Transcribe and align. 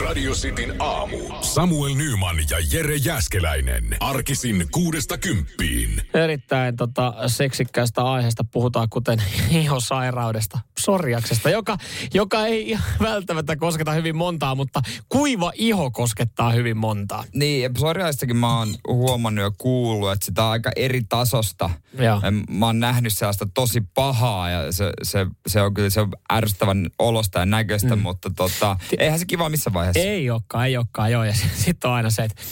Radio 0.00 0.32
Cityn 0.32 0.74
aamu. 0.78 1.16
Samuel 1.40 1.94
Nyman 1.94 2.36
ja 2.50 2.56
Jere 2.72 2.96
Jäskeläinen. 2.96 3.96
Arkisin 4.00 4.66
kuudesta 4.70 5.18
kymppiin. 5.18 6.02
Erittäin 6.14 6.76
tota, 6.76 7.14
seksikkäästä 7.26 8.02
aiheesta 8.02 8.44
puhutaan, 8.44 8.88
kuten 8.90 9.22
ihosairaudesta, 9.50 10.58
psoriaksesta, 10.74 11.50
joka, 11.50 11.76
joka 12.14 12.46
ei 12.46 12.78
välttämättä 13.00 13.56
kosketa 13.56 13.92
hyvin 13.92 14.16
montaa, 14.16 14.54
mutta 14.54 14.82
kuiva 15.08 15.52
iho 15.54 15.90
koskettaa 15.90 16.52
hyvin 16.52 16.76
montaa. 16.76 17.24
Niin, 17.34 17.74
psoriaistakin 17.74 18.36
mä 18.36 18.58
oon 18.58 18.74
huomannut 18.88 19.44
ja 19.44 19.50
kuullut, 19.58 20.12
että 20.12 20.26
sitä 20.26 20.44
on 20.44 20.50
aika 20.50 20.70
eri 20.76 21.02
tasosta. 21.08 21.70
Joo. 21.98 22.20
Mä 22.50 22.66
oon 22.66 22.80
nähnyt 22.80 23.12
sellaista 23.12 23.48
tosi 23.54 23.82
pahaa 23.94 24.50
ja 24.50 24.72
se, 24.72 24.92
se, 25.02 25.26
se 25.46 25.62
on 25.62 25.74
kyllä 25.74 25.90
se 25.90 26.00
on 26.00 26.12
ärsyttävän 26.32 26.90
olosta 26.98 27.38
ja 27.38 27.46
näköistä, 27.46 27.96
mm. 27.96 28.02
mutta 28.02 28.30
tota, 28.36 28.76
eihän 28.98 29.18
se 29.18 29.24
kiva 29.26 29.48
missä 29.48 29.72
vaiheessa. 29.72 29.81
Ei 29.94 30.30
olekaan, 30.30 30.66
ei 30.66 30.76
olekaan, 30.76 31.12
joo. 31.12 31.24
Ja 31.24 31.34
sitten 31.64 31.90
on 31.90 31.96
aina 31.96 32.10
se, 32.10 32.22
että 32.22 32.42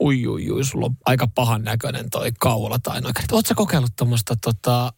ui, 0.00 0.26
ui, 0.26 0.50
ui, 0.50 0.64
sulla 0.64 0.86
on 0.86 0.96
aika 1.06 1.28
pahan 1.34 1.62
näköinen 1.62 2.10
toi 2.10 2.32
kaula 2.38 2.78
tai 2.78 3.00
noin. 3.00 3.14
Oletko 3.32 3.54
kokeillut 3.54 3.96
tuommoista 3.96 4.36
tota, 4.36 4.92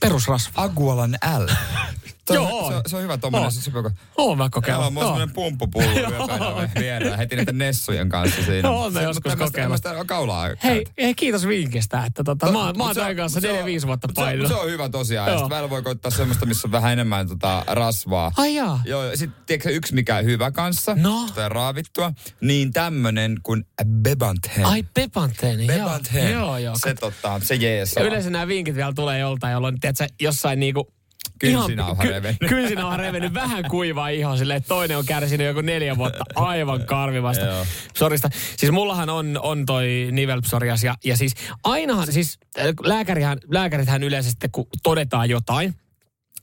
perusrasvaa? 0.00 0.64
Agualan 0.64 1.18
L. 1.38 1.46
Toi, 2.34 2.36
Joo. 2.44 2.68
Se, 2.70 2.74
on- 2.76 2.82
se 2.86 2.96
on 2.96 3.02
hyvä 3.02 3.18
se, 3.50 3.60
se, 3.60 3.70
Oon 4.18 4.38
mä 4.38 4.44
Joo, 4.44 4.48
kokeillut. 4.50 4.92
mulla 4.94 5.06
on 5.06 5.12
semmonen 5.12 5.34
pumppupullo 5.34 5.86
vierellä 6.80 7.16
heti 7.16 7.36
niiden 7.36 7.58
nessujen 7.58 8.08
kanssa 8.08 8.42
siinä. 8.42 8.68
Joo, 8.68 8.84
on 8.84 8.92
mä 8.92 9.02
joskus 9.02 9.32
kokeillut. 9.32 9.52
tämmöstä 9.52 10.04
kaulaa 10.06 10.48
Hei, 10.64 10.84
hei, 11.00 11.14
kiitos 11.14 11.46
vinkistä, 11.48 12.04
että 12.06 12.24
tota, 12.24 12.46
To- 12.46 12.52
mä, 12.52 12.64
oon- 12.66 12.76
mä 12.78 12.84
oon 12.84 12.94
tämän 12.94 13.16
kanssa 13.16 13.40
mut 13.40 13.42
se 13.50 13.62
on- 13.62 13.68
4-5 13.68 13.86
vuotta 13.86 14.08
mut 14.08 14.16
se. 14.42 14.48
Se 14.48 14.54
on 14.54 14.70
hyvä 14.70 14.88
tosiaan. 14.88 15.28
Ja 15.28 15.32
Joo. 15.34 15.42
sit 15.42 15.50
välillä 15.50 15.70
voi 15.70 15.82
koittaa 15.82 16.10
semmoista, 16.10 16.46
missä 16.46 16.68
on 16.68 16.72
vähän 16.72 16.92
enemmän 16.92 17.28
tota 17.28 17.64
rasvaa. 17.66 18.32
Ai 18.36 18.54
jaa. 18.54 18.80
Joo, 18.84 19.04
ja 19.04 19.16
sitten 19.16 19.42
tiedätkö 19.46 19.70
yksi 19.70 19.94
mikä 19.94 20.16
on 20.16 20.24
hyvä 20.24 20.50
kanssa, 20.50 20.94
No. 20.94 21.28
tai 21.34 21.48
raavittua, 21.48 22.12
niin 22.40 22.72
tämmönen 22.72 23.36
kuin 23.42 23.64
Bebanthen. 24.02 24.64
Ai 24.66 24.82
Pepanteeni, 24.94 25.66
joo. 25.66 25.90
Joo, 26.32 26.58
joo. 26.58 26.74
Se, 26.84 26.94
tota, 26.94 27.40
se 27.44 27.54
jeesaa. 27.54 28.02
Yleensä 28.04 28.30
nämä 28.30 28.46
vinkit 28.48 28.74
vielä 28.74 28.92
tulee 28.92 29.18
joltain, 29.18 29.52
jolloin 29.52 29.80
tiedätkö, 29.80 30.06
jossain 30.20 30.60
niinku... 30.60 30.92
Kynsinauha 31.40 32.02
revennyt. 32.04 32.48
Kynsinauha 32.48 32.96
revennyt, 32.96 33.34
vähän 33.34 33.64
kuivaa 33.70 34.08
iho 34.08 34.36
silleen, 34.36 34.56
että 34.56 34.68
toinen 34.68 34.98
on 34.98 35.06
kärsinyt 35.06 35.46
joku 35.46 35.60
neljä 35.60 35.96
vuotta 35.96 36.24
aivan 36.34 36.86
karvivasta 36.86 37.44
Joo. 37.44 37.66
psorista. 37.92 38.28
Siis 38.56 38.72
mullahan 38.72 39.10
on, 39.10 39.38
on 39.42 39.66
toi 39.66 40.08
nivelpsorias 40.12 40.84
ja, 40.84 40.94
ja 41.04 41.16
siis 41.16 41.34
ainahan, 41.64 42.12
siis 42.12 42.38
äh, 42.58 42.64
lääkärihän, 42.84 43.38
lääkärithän 43.48 44.02
yleensä 44.02 44.30
sitten 44.30 44.50
kun 44.50 44.66
todetaan 44.82 45.30
jotain, 45.30 45.74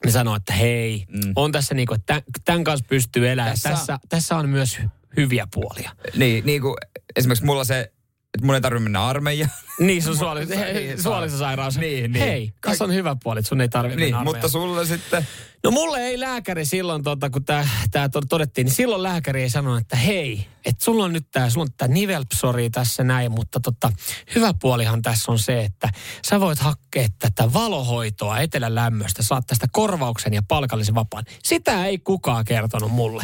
ne 0.05 0.11
sanoo, 0.11 0.35
että 0.35 0.53
hei, 0.53 1.05
mm. 1.09 1.33
on 1.35 1.51
tässä 1.51 1.75
niinku, 1.75 1.93
että 1.93 2.21
tämän, 2.45 2.63
kanssa 2.63 2.85
pystyy 2.89 3.29
elämään. 3.29 3.53
Tässä- 3.53 3.69
Tässä, 3.69 3.99
tässä, 4.09 4.35
on 4.35 4.49
myös 4.49 4.79
hy- 4.79 4.89
hyviä 5.17 5.47
puolia. 5.53 5.91
Niin, 6.15 6.45
niin 6.45 6.61
kuin 6.61 6.75
esimerkiksi 7.15 7.45
mulla 7.45 7.63
se, 7.63 7.91
että 8.33 8.45
mun 8.45 8.55
ei 8.55 8.61
tarvitse 8.61 8.83
mennä 8.83 9.05
armeijaan. 9.05 9.51
Niin, 9.79 10.03
sun 10.03 10.17
suoli, 10.23 10.45
Niin, 10.45 11.01
suolistosairaus. 11.03 11.77
Niin, 11.77 12.11
niin. 12.11 12.25
Hei, 12.25 12.51
tässä 12.61 12.83
on 12.83 12.93
hyvä 12.93 13.15
puoli, 13.23 13.39
että 13.39 13.49
sun 13.49 13.61
ei 13.61 13.69
tarvitse 13.69 13.99
niin, 13.99 14.15
mennä 14.15 14.23
mutta 14.23 14.37
armeijaan. 14.37 14.49
sulle 14.51 14.85
sitten... 14.85 15.27
No 15.63 15.71
mulle 15.71 15.99
ei 15.99 16.19
lääkäri 16.19 16.65
silloin, 16.65 17.03
tota, 17.03 17.29
kun 17.29 17.45
tämä 17.45 18.09
todettiin, 18.29 18.65
niin 18.65 18.75
silloin 18.75 19.03
lääkäri 19.03 19.41
ei 19.41 19.49
sanonut, 19.49 19.79
että 19.79 19.95
hei, 19.95 20.47
että 20.65 20.85
sulla 20.85 21.05
on 21.05 21.13
nyt 21.13 21.27
tämä, 21.31 21.49
sulla 21.49 21.63
on 21.63 21.73
tämä 21.77 21.93
nivelpsori 21.93 22.69
tässä 22.69 23.03
näin, 23.03 23.31
mutta 23.31 23.59
tota, 23.59 23.91
hyvä 24.35 24.53
puolihan 24.61 25.01
tässä 25.01 25.31
on 25.31 25.39
se, 25.39 25.63
että 25.63 25.89
sä 26.29 26.39
voit 26.39 26.59
hakea 26.59 27.07
tätä 27.19 27.53
valohoitoa 27.53 28.39
etelän 28.39 28.75
lämmöstä, 28.75 29.23
saat 29.23 29.47
tästä 29.47 29.67
korvauksen 29.71 30.33
ja 30.33 30.41
palkallisen 30.47 30.95
vapaan. 30.95 31.25
Sitä 31.43 31.85
ei 31.85 31.97
kukaan 31.97 32.45
kertonut 32.45 32.91
mulle. 32.91 33.23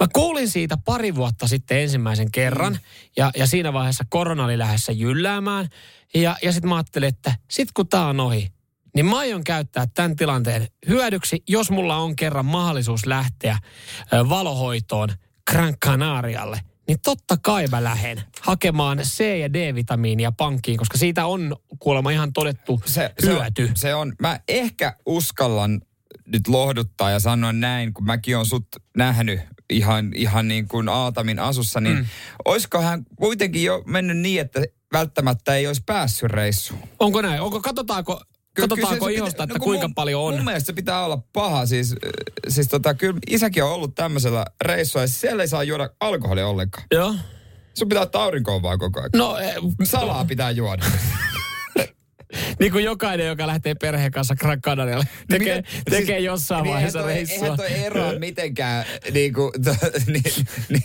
Mä 0.00 0.06
kuulin 0.12 0.48
siitä 0.48 0.76
pari 0.84 1.14
vuotta 1.14 1.46
sitten 1.48 1.78
ensimmäisen 1.78 2.30
kerran, 2.30 2.78
ja, 3.16 3.30
ja 3.36 3.46
siinä 3.46 3.72
vaiheessa 3.72 4.04
korona 4.08 4.44
oli 4.44 4.58
lähdössä 4.58 4.92
jylläämään, 4.92 5.68
ja, 6.14 6.36
ja 6.42 6.52
sitten 6.52 6.68
mä 6.68 6.76
ajattelin, 6.76 7.08
että 7.08 7.34
sit 7.50 7.68
kun 7.72 7.88
tää 7.88 8.06
on 8.06 8.20
ohi, 8.20 8.52
niin 8.94 9.06
mä 9.06 9.18
aion 9.18 9.44
käyttää 9.44 9.86
tämän 9.94 10.16
tilanteen 10.16 10.68
hyödyksi, 10.88 11.42
jos 11.48 11.70
mulla 11.70 11.96
on 11.96 12.16
kerran 12.16 12.46
mahdollisuus 12.46 13.06
lähteä 13.06 13.58
valohoitoon 14.28 15.08
Gran 15.50 15.78
Canarialle. 15.84 16.60
Niin 16.88 17.00
totta 17.00 17.36
kai 17.42 17.66
mä 17.66 17.84
lähden 17.84 18.22
hakemaan 18.40 18.98
C- 18.98 19.40
ja 19.40 19.52
D-vitamiinia 19.52 20.32
pankkiin, 20.32 20.78
koska 20.78 20.98
siitä 20.98 21.26
on 21.26 21.56
kuulemma 21.78 22.10
ihan 22.10 22.32
todettu 22.32 22.82
se, 22.84 23.12
se, 23.20 23.30
on, 23.30 23.40
hyöty. 23.40 23.70
se 23.74 23.94
on, 23.94 24.12
mä 24.20 24.40
ehkä 24.48 24.96
uskallan 25.06 25.80
nyt 26.26 26.48
lohduttaa 26.48 27.10
ja 27.10 27.20
sanoa 27.20 27.52
näin, 27.52 27.94
kun 27.94 28.04
mäkin 28.04 28.36
on 28.36 28.46
sut 28.46 28.66
nähnyt 28.96 29.40
ihan, 29.70 30.12
ihan 30.14 30.48
niin 30.48 30.68
kuin 30.68 30.88
Aatamin 30.88 31.38
asussa, 31.38 31.80
niin 31.80 31.96
mm. 31.96 32.06
olisikohan 32.44 33.04
kuitenkin 33.16 33.64
jo 33.64 33.82
mennyt 33.86 34.16
niin, 34.16 34.40
että 34.40 34.62
välttämättä 34.92 35.54
ei 35.54 35.66
olisi 35.66 35.82
päässyt 35.86 36.30
reissuun. 36.30 36.80
Onko 36.98 37.22
näin? 37.22 37.40
Onko, 37.40 37.60
katsotaanko, 37.60 38.22
katsotaanko 38.60 39.08
ihosta, 39.08 39.32
pitä- 39.32 39.44
että 39.44 39.58
no 39.58 39.64
kuinka 39.64 39.88
mun, 39.88 39.94
paljon 39.94 40.22
on? 40.22 40.34
Mun 40.34 40.44
mielestä 40.44 40.66
se 40.66 40.72
pitää 40.72 41.04
olla 41.04 41.18
paha. 41.32 41.66
Siis, 41.66 41.92
äh, 41.92 41.96
siis 42.48 42.68
tota, 42.68 42.94
kyllä 42.94 43.18
isäkin 43.30 43.64
on 43.64 43.70
ollut 43.70 43.94
tämmöisellä 43.94 44.44
reissulla 44.60 45.04
ja 45.04 45.08
siellä 45.08 45.42
ei 45.42 45.48
saa 45.48 45.62
juoda 45.64 45.90
alkoholia 46.00 46.46
ollenkaan. 46.48 46.86
Joo. 46.90 47.14
Sun 47.74 47.88
pitää 47.88 48.02
ottaa 48.02 48.22
aurinkoon 48.24 48.62
vaan 48.62 48.78
koko 48.78 49.00
ajan. 49.00 49.10
No, 49.16 49.38
eh, 49.38 49.54
Salaa 49.84 50.24
pitää 50.24 50.50
juoda. 50.50 50.84
niin 52.60 52.72
kuin 52.72 52.84
jokainen, 52.84 53.26
joka 53.26 53.46
lähtee 53.46 53.74
perheen 53.74 54.12
kanssa 54.12 54.34
Gran 54.36 54.60
Canarialle, 54.60 55.04
tekee, 55.28 55.56
Miten- 55.56 55.84
tekee 55.90 56.16
siis- 56.16 56.24
jossain 56.26 56.62
niin 56.62 56.72
vaiheessa 56.74 56.98
toi- 56.98 57.08
reissua. 57.14 57.38
Eihän 57.44 57.56
toi 57.56 57.72
eroa 57.84 58.12
mitenkään 58.18 58.84
niin, 59.12 59.32
kuin, 59.34 59.52
to, 59.64 59.70
niin, 60.06 60.22
niin, 60.68 60.82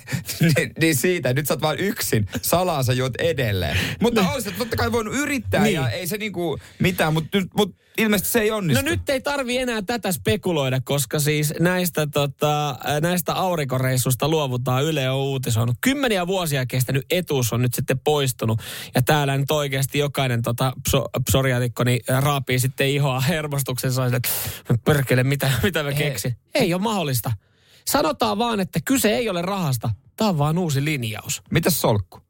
niin, 0.55 0.71
niin, 0.81 0.95
siitä. 0.95 1.33
Nyt 1.33 1.47
sä 1.47 1.53
oot 1.53 1.61
vaan 1.61 1.79
yksin. 1.79 2.27
Salaa 2.41 2.83
sä 2.83 2.93
juot 2.93 3.15
edelleen. 3.21 3.77
Mutta 4.01 4.31
olisit 4.31 4.57
totta 4.57 4.75
kai 4.77 4.91
voinut 4.91 5.15
yrittää 5.15 5.63
Niin. 5.63 5.75
ja 5.75 5.89
ei 5.89 6.07
se 6.07 6.17
niinku 6.17 6.59
mitään, 6.79 7.13
mutta 7.13 7.37
nyt 7.37 7.47
mut 7.57 7.75
ilmeisesti 7.97 8.31
se 8.31 8.39
ei 8.39 8.51
onnistu. 8.51 8.83
No 8.83 8.89
nyt 8.89 9.09
ei 9.09 9.21
tarvi 9.21 9.57
enää 9.57 9.81
tätä 9.81 10.11
spekuloida, 10.11 10.81
koska 10.83 11.19
siis 11.19 11.53
näistä, 11.59 12.07
tota, 12.07 12.75
ää, 12.83 12.99
näistä 12.99 13.33
aurinkoreissusta 13.33 14.27
luovutaan. 14.27 14.83
Yle 14.83 15.09
on 15.09 15.17
uutisoinut. 15.17 15.77
Kymmeniä 15.81 16.27
vuosia 16.27 16.65
kestänyt 16.65 17.05
etuus 17.09 17.53
on 17.53 17.61
nyt 17.61 17.73
sitten 17.73 17.99
poistunut. 17.99 18.59
Ja 18.95 19.01
täällä 19.01 19.37
nyt 19.37 19.51
oikeasti 19.51 19.99
jokainen 19.99 20.41
tota, 20.41 20.73
pso, 20.83 21.05
psoriatikko 21.29 21.83
niin 21.83 21.99
ää, 22.09 22.21
raapii 22.21 22.59
sitten 22.59 22.87
ihoa 22.87 23.19
hermostuksensa. 23.19 24.05
Että 24.05 24.29
perkele, 24.85 25.23
mitä, 25.23 25.51
mitä 25.63 25.83
mä 25.83 25.93
keksin. 25.93 26.35
Ei 26.55 26.73
ole 26.73 26.81
mahdollista. 26.81 27.31
Sanotaan 27.87 28.37
vaan, 28.37 28.59
että 28.59 28.79
kyse 28.85 29.09
ei 29.09 29.29
ole 29.29 29.41
rahasta. 29.41 29.89
Tämä 30.15 30.29
on 30.29 30.37
vaan 30.37 30.57
uusi 30.57 30.85
linjaus. 30.85 31.41
Mitäs 31.51 31.81
solkku? 31.81 32.28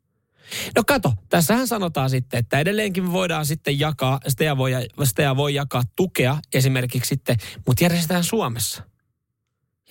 No 0.75 0.83
kato, 0.87 1.13
tässähän 1.29 1.67
sanotaan 1.67 2.09
sitten, 2.09 2.37
että 2.37 2.59
edelleenkin 2.59 3.03
me 3.03 3.11
voidaan 3.11 3.45
sitten 3.45 3.79
jakaa, 3.79 4.19
Stea 4.27 4.57
voi, 4.57 4.71
Stea 5.03 5.35
voi 5.35 5.53
jakaa 5.53 5.83
tukea 5.95 6.37
esimerkiksi 6.53 7.09
sitten, 7.09 7.37
mutta 7.67 7.83
järjestetään 7.83 8.23
Suomessa. 8.23 8.83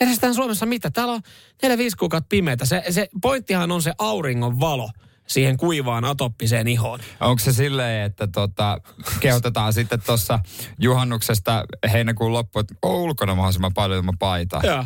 Järjestetään 0.00 0.34
Suomessa 0.34 0.66
mitä? 0.66 0.90
Täällä 0.90 1.12
on 1.12 1.20
4-5 1.66 1.68
kuukautta 1.98 2.28
pimeätä. 2.28 2.66
Se, 2.66 2.84
se 2.90 3.08
pointtihan 3.22 3.72
on 3.72 3.82
se 3.82 3.92
auringon 3.98 4.60
valo 4.60 4.90
siihen 5.26 5.56
kuivaan 5.56 6.04
atoppiseen 6.04 6.68
ihoon. 6.68 7.00
Onko 7.20 7.38
se 7.38 7.52
silleen, 7.52 8.06
että 8.06 8.26
tota, 8.26 8.80
kehotetaan 9.20 9.72
sitten 9.72 10.02
tuossa 10.06 10.38
juhannuksesta 10.78 11.64
heinäkuun 11.92 12.32
loppuun, 12.32 12.60
että 12.60 12.74
on 12.82 12.94
ulkona 12.94 13.34
mahdollisimman 13.34 13.74
paljon 13.74 13.98
ilman 13.98 14.18
paitaa? 14.18 14.60
Joo. 14.64 14.84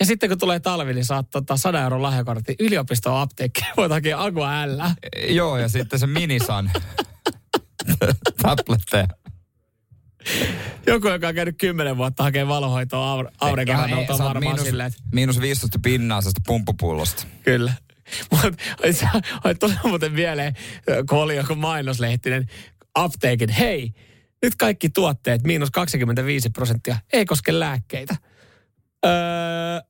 Ja 0.00 0.06
sitten 0.06 0.28
kun 0.28 0.38
tulee 0.38 0.60
talvi, 0.60 0.94
niin 0.94 1.04
saat 1.04 1.30
tota 1.30 1.56
100 1.56 1.82
euron 1.82 2.02
lahjakortti 2.02 2.54
yliopiston 2.60 3.20
apteekkiin. 3.20 3.66
Voit 3.76 3.92
hakea 3.92 4.22
Agua 4.22 4.66
L. 4.66 4.80
Joo, 5.28 5.58
ja 5.58 5.68
sitten 5.68 5.98
se 5.98 6.06
minisan 6.06 6.70
tabletteja. 8.42 9.06
Joku, 10.86 11.08
joka 11.08 11.28
on 11.28 11.34
käynyt 11.34 11.58
10 11.58 11.96
vuotta 11.96 12.22
hakemaan 12.22 12.48
valohoitoa 12.48 13.22
aur- 13.22 13.30
aurinkohannolta 13.40 14.12
on 14.12 14.18
varmaan 14.18 14.44
miinus, 14.44 14.66
silleen, 14.66 14.86
että 14.86 15.02
miinus 15.12 15.40
15 15.40 15.78
pinnaa 15.82 16.20
sestä 16.20 16.40
pumppupullosta. 16.46 17.26
Kyllä. 17.42 17.72
Mutta 19.44 19.54
tuli 19.60 19.74
muuten 19.84 20.12
mieleen, 20.12 20.54
kun 21.08 21.18
oli 21.18 21.36
joku 21.36 21.54
mainoslehtinen 21.54 22.46
apteekin. 22.94 23.48
Hei, 23.48 23.92
nyt 24.42 24.54
kaikki 24.54 24.88
tuotteet 24.88 25.42
miinus 25.42 25.70
25 25.70 26.50
prosenttia 26.50 26.96
ei 27.12 27.24
koske 27.24 27.60
lääkkeitä. 27.60 28.16
Öö, 29.04 29.80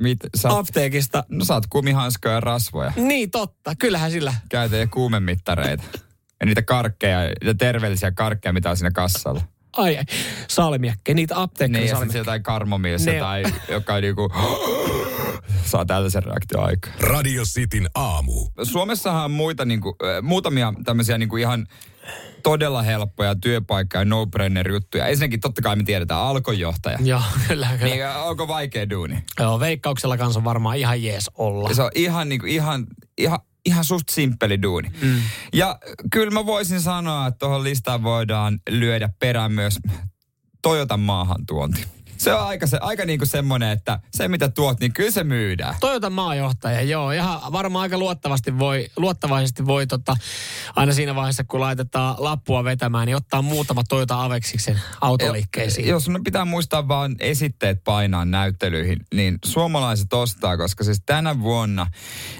Mit, 0.00 0.18
sä, 0.36 0.48
oot- 0.48 0.52
apteekista. 0.58 1.24
no 1.28 1.44
sä 1.44 1.54
oot 1.54 1.66
kumihanskoja 1.66 2.34
ja 2.34 2.40
rasvoja. 2.40 2.92
Niin 2.96 3.30
totta, 3.30 3.74
kyllähän 3.78 4.10
sillä. 4.10 4.34
Käytä 4.48 4.76
ja 4.76 4.86
kuumemittareita. 4.86 5.84
Ja 6.40 6.46
niitä 6.46 6.62
karkkeja, 6.62 7.22
ja 7.24 7.54
terveellisiä 7.58 8.12
karkkeja, 8.12 8.52
mitä 8.52 8.70
on 8.70 8.76
siinä 8.76 8.90
kassalla. 8.90 9.40
Ai 9.72 9.96
ai, 9.96 10.04
salmiakke, 10.48 11.14
niitä 11.14 11.34
Niin, 11.34 11.40
ja 11.40 11.42
sitten 11.42 11.42
apteekkarisalmiakkeja. 11.42 12.20
jotain 12.20 12.42
karmomilsia 12.42 13.12
Ne- 13.12 13.18
tai 13.20 13.42
joka 13.68 14.00
niinku, 14.00 14.32
saa 15.64 15.84
tällaisen 15.84 16.22
reaktion 16.22 16.64
aikaa. 16.64 16.92
Radio 17.00 17.42
Cityn 17.44 17.88
aamu. 17.94 18.48
Suomessahan 18.62 19.24
on 19.24 19.30
muita, 19.30 19.64
niinku, 19.64 19.96
muutamia 20.22 20.72
tämmöisiä 20.84 21.18
niinku 21.18 21.36
ihan 21.36 21.66
todella 22.42 22.82
helppoja 22.82 23.34
työpaikka- 23.34 23.98
ja 23.98 24.04
no-brainer 24.04 24.70
juttuja. 24.70 25.06
Ensinnäkin 25.06 25.40
totta 25.40 25.62
kai 25.62 25.76
me 25.76 25.82
tiedetään 25.82 26.20
alkojohtaja. 26.20 26.98
Joo, 27.02 27.22
kyllä, 27.48 27.68
kyllä. 27.78 27.94
Niin, 27.94 28.06
onko 28.24 28.48
vaikea 28.48 28.90
duuni? 28.90 29.24
Joo, 29.40 29.60
veikkauksella 29.60 30.16
kanssa 30.16 30.40
on 30.40 30.44
varmaan 30.44 30.76
ihan 30.76 31.02
jees 31.02 31.30
olla. 31.38 31.74
Se 31.74 31.82
on 31.82 31.90
ihan, 31.94 32.28
niin 32.28 32.40
kuin, 32.40 32.52
ihan, 32.52 32.86
ihan, 33.18 33.38
ihan 33.66 33.84
suht 33.84 34.08
simppeli 34.08 34.62
duuni. 34.62 34.90
Mm. 35.02 35.20
Ja 35.52 35.78
kyllä 36.12 36.30
mä 36.30 36.46
voisin 36.46 36.80
sanoa, 36.80 37.26
että 37.26 37.38
tuohon 37.38 37.64
listaan 37.64 38.02
voidaan 38.02 38.58
lyödä 38.70 39.08
perään 39.18 39.52
myös 39.52 39.78
Toyotan 40.62 41.00
maahantuonti. 41.00 41.84
Se 42.18 42.34
on 42.34 42.46
aika, 42.46 42.66
se, 42.66 42.78
aika 42.80 43.04
niin 43.04 43.18
kuin 43.18 43.28
semmoinen, 43.28 43.70
että 43.70 43.98
se 44.14 44.28
mitä 44.28 44.48
tuot, 44.48 44.80
niin 44.80 44.92
kyllä 44.92 45.10
se 45.10 45.24
myydään. 45.24 45.74
Toyota 45.80 46.10
maajohtaja, 46.10 46.82
joo. 46.82 47.10
Ihan 47.10 47.40
varmaan 47.52 47.82
aika 47.82 47.98
luottavasti 47.98 48.58
voi, 48.58 48.88
luottavaisesti 48.96 49.66
voi 49.66 49.86
tota, 49.86 50.16
aina 50.76 50.92
siinä 50.92 51.14
vaiheessa, 51.14 51.44
kun 51.44 51.60
laitetaan 51.60 52.14
lappua 52.18 52.64
vetämään, 52.64 53.06
niin 53.06 53.16
ottaa 53.16 53.42
muutama 53.42 53.82
Toyota 53.88 54.24
Aveksiksen 54.24 54.80
autoliikkeisiin. 55.00 55.88
Jos 55.88 56.08
no 56.08 56.20
pitää 56.24 56.44
muistaa 56.44 56.88
vaan 56.88 57.16
esitteet 57.20 57.84
painaa 57.84 58.24
näyttelyihin, 58.24 59.00
niin 59.14 59.38
suomalaiset 59.44 60.12
ostaa, 60.12 60.56
koska 60.56 60.84
siis 60.84 61.02
tänä 61.06 61.40
vuonna 61.40 61.86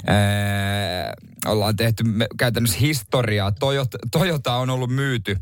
ää, 0.06 1.14
ollaan 1.46 1.76
tehty 1.76 2.04
me, 2.04 2.26
käytännössä 2.38 2.78
historiaa. 2.78 3.52
Toyota, 3.52 3.98
Toyota 4.10 4.54
on 4.54 4.70
ollut 4.70 4.90
myyty 4.90 5.36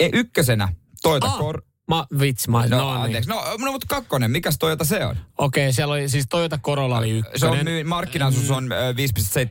e, 0.00 0.08
ykkösenä 0.12 0.68
Toyota 1.02 1.26
Ah. 1.26 1.38
Cor- 1.38 1.62
Ma, 1.88 2.06
vitsi, 2.20 2.50
mä, 2.50 2.66
No, 2.66 2.94
no, 2.94 3.06
niin. 3.06 3.22
No, 3.26 3.42
no, 3.58 3.72
mutta 3.72 3.86
kakkonen, 3.88 4.30
mikäs 4.30 4.58
Toyota 4.58 4.84
se 4.84 5.04
on? 5.04 5.16
Okei, 5.38 5.72
siellä 5.72 5.94
oli 5.94 6.08
siis 6.08 6.26
Toyota 6.30 6.58
Corolla 6.58 6.98
oli 6.98 7.10
ykkönen. 7.10 7.40
Se 7.40 7.46
on 7.46 7.58
myy- 7.64 7.84
markkinaosuus 7.84 8.50
on 8.50 8.72
ö, 8.72 8.92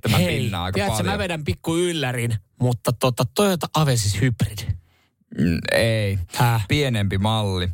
5,7 0.10 0.18
Hei, 0.18 0.40
pinnaa 0.40 0.64
aika 0.64 0.74
tiedätkö, 0.74 0.98
paljon. 0.98 1.14
mä 1.14 1.18
vedän 1.18 1.44
pikku 1.44 1.76
yllärin, 1.78 2.36
mutta 2.60 2.94
tota, 2.94 3.24
Toyota 3.36 3.68
Avesis 3.74 4.22
Hybrid. 4.22 4.58
Mm, 5.38 5.60
ei. 5.72 6.20
Häh? 6.36 6.66
Pienempi 6.68 7.18
malli. 7.18 7.70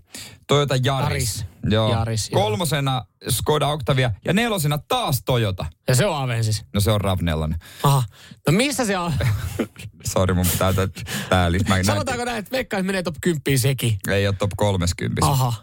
Toyota 0.48 0.76
Yaris. 0.86 1.12
Yaris. 1.12 1.46
Joo. 1.72 1.92
Yaris, 1.92 2.30
joo. 2.32 2.42
Kolmosena 2.42 3.06
Skoda 3.30 3.68
Octavia 3.68 4.12
ja 4.26 4.34
nelosena 4.34 4.78
taas 4.78 5.24
Toyota. 5.26 5.66
Ja 5.88 5.96
se 5.96 6.06
on 6.06 6.24
Avesis. 6.24 6.66
No 6.74 6.82
se 6.82 6.92
on 6.92 7.02
RAV4. 7.02 7.56
Aha. 7.84 8.04
No 8.48 8.54
missä 8.54 8.86
se 8.86 8.98
on? 8.98 9.14
Sori, 10.12 10.34
mun 10.34 10.46
pitää 10.52 10.74
tää, 10.74 10.88
tää 11.30 11.52
list. 11.52 11.66
Sanotaanko 11.84 12.26
näin, 12.26 12.38
että 12.38 12.52
Veikka 12.52 12.84
menee 12.84 13.04
top 13.04 13.16
10 13.22 13.60
sekin? 13.60 13.98
Ei 14.10 14.28
ole 14.28 14.36
top 14.40 14.52
30. 14.58 15.26
Aha. 15.26 15.54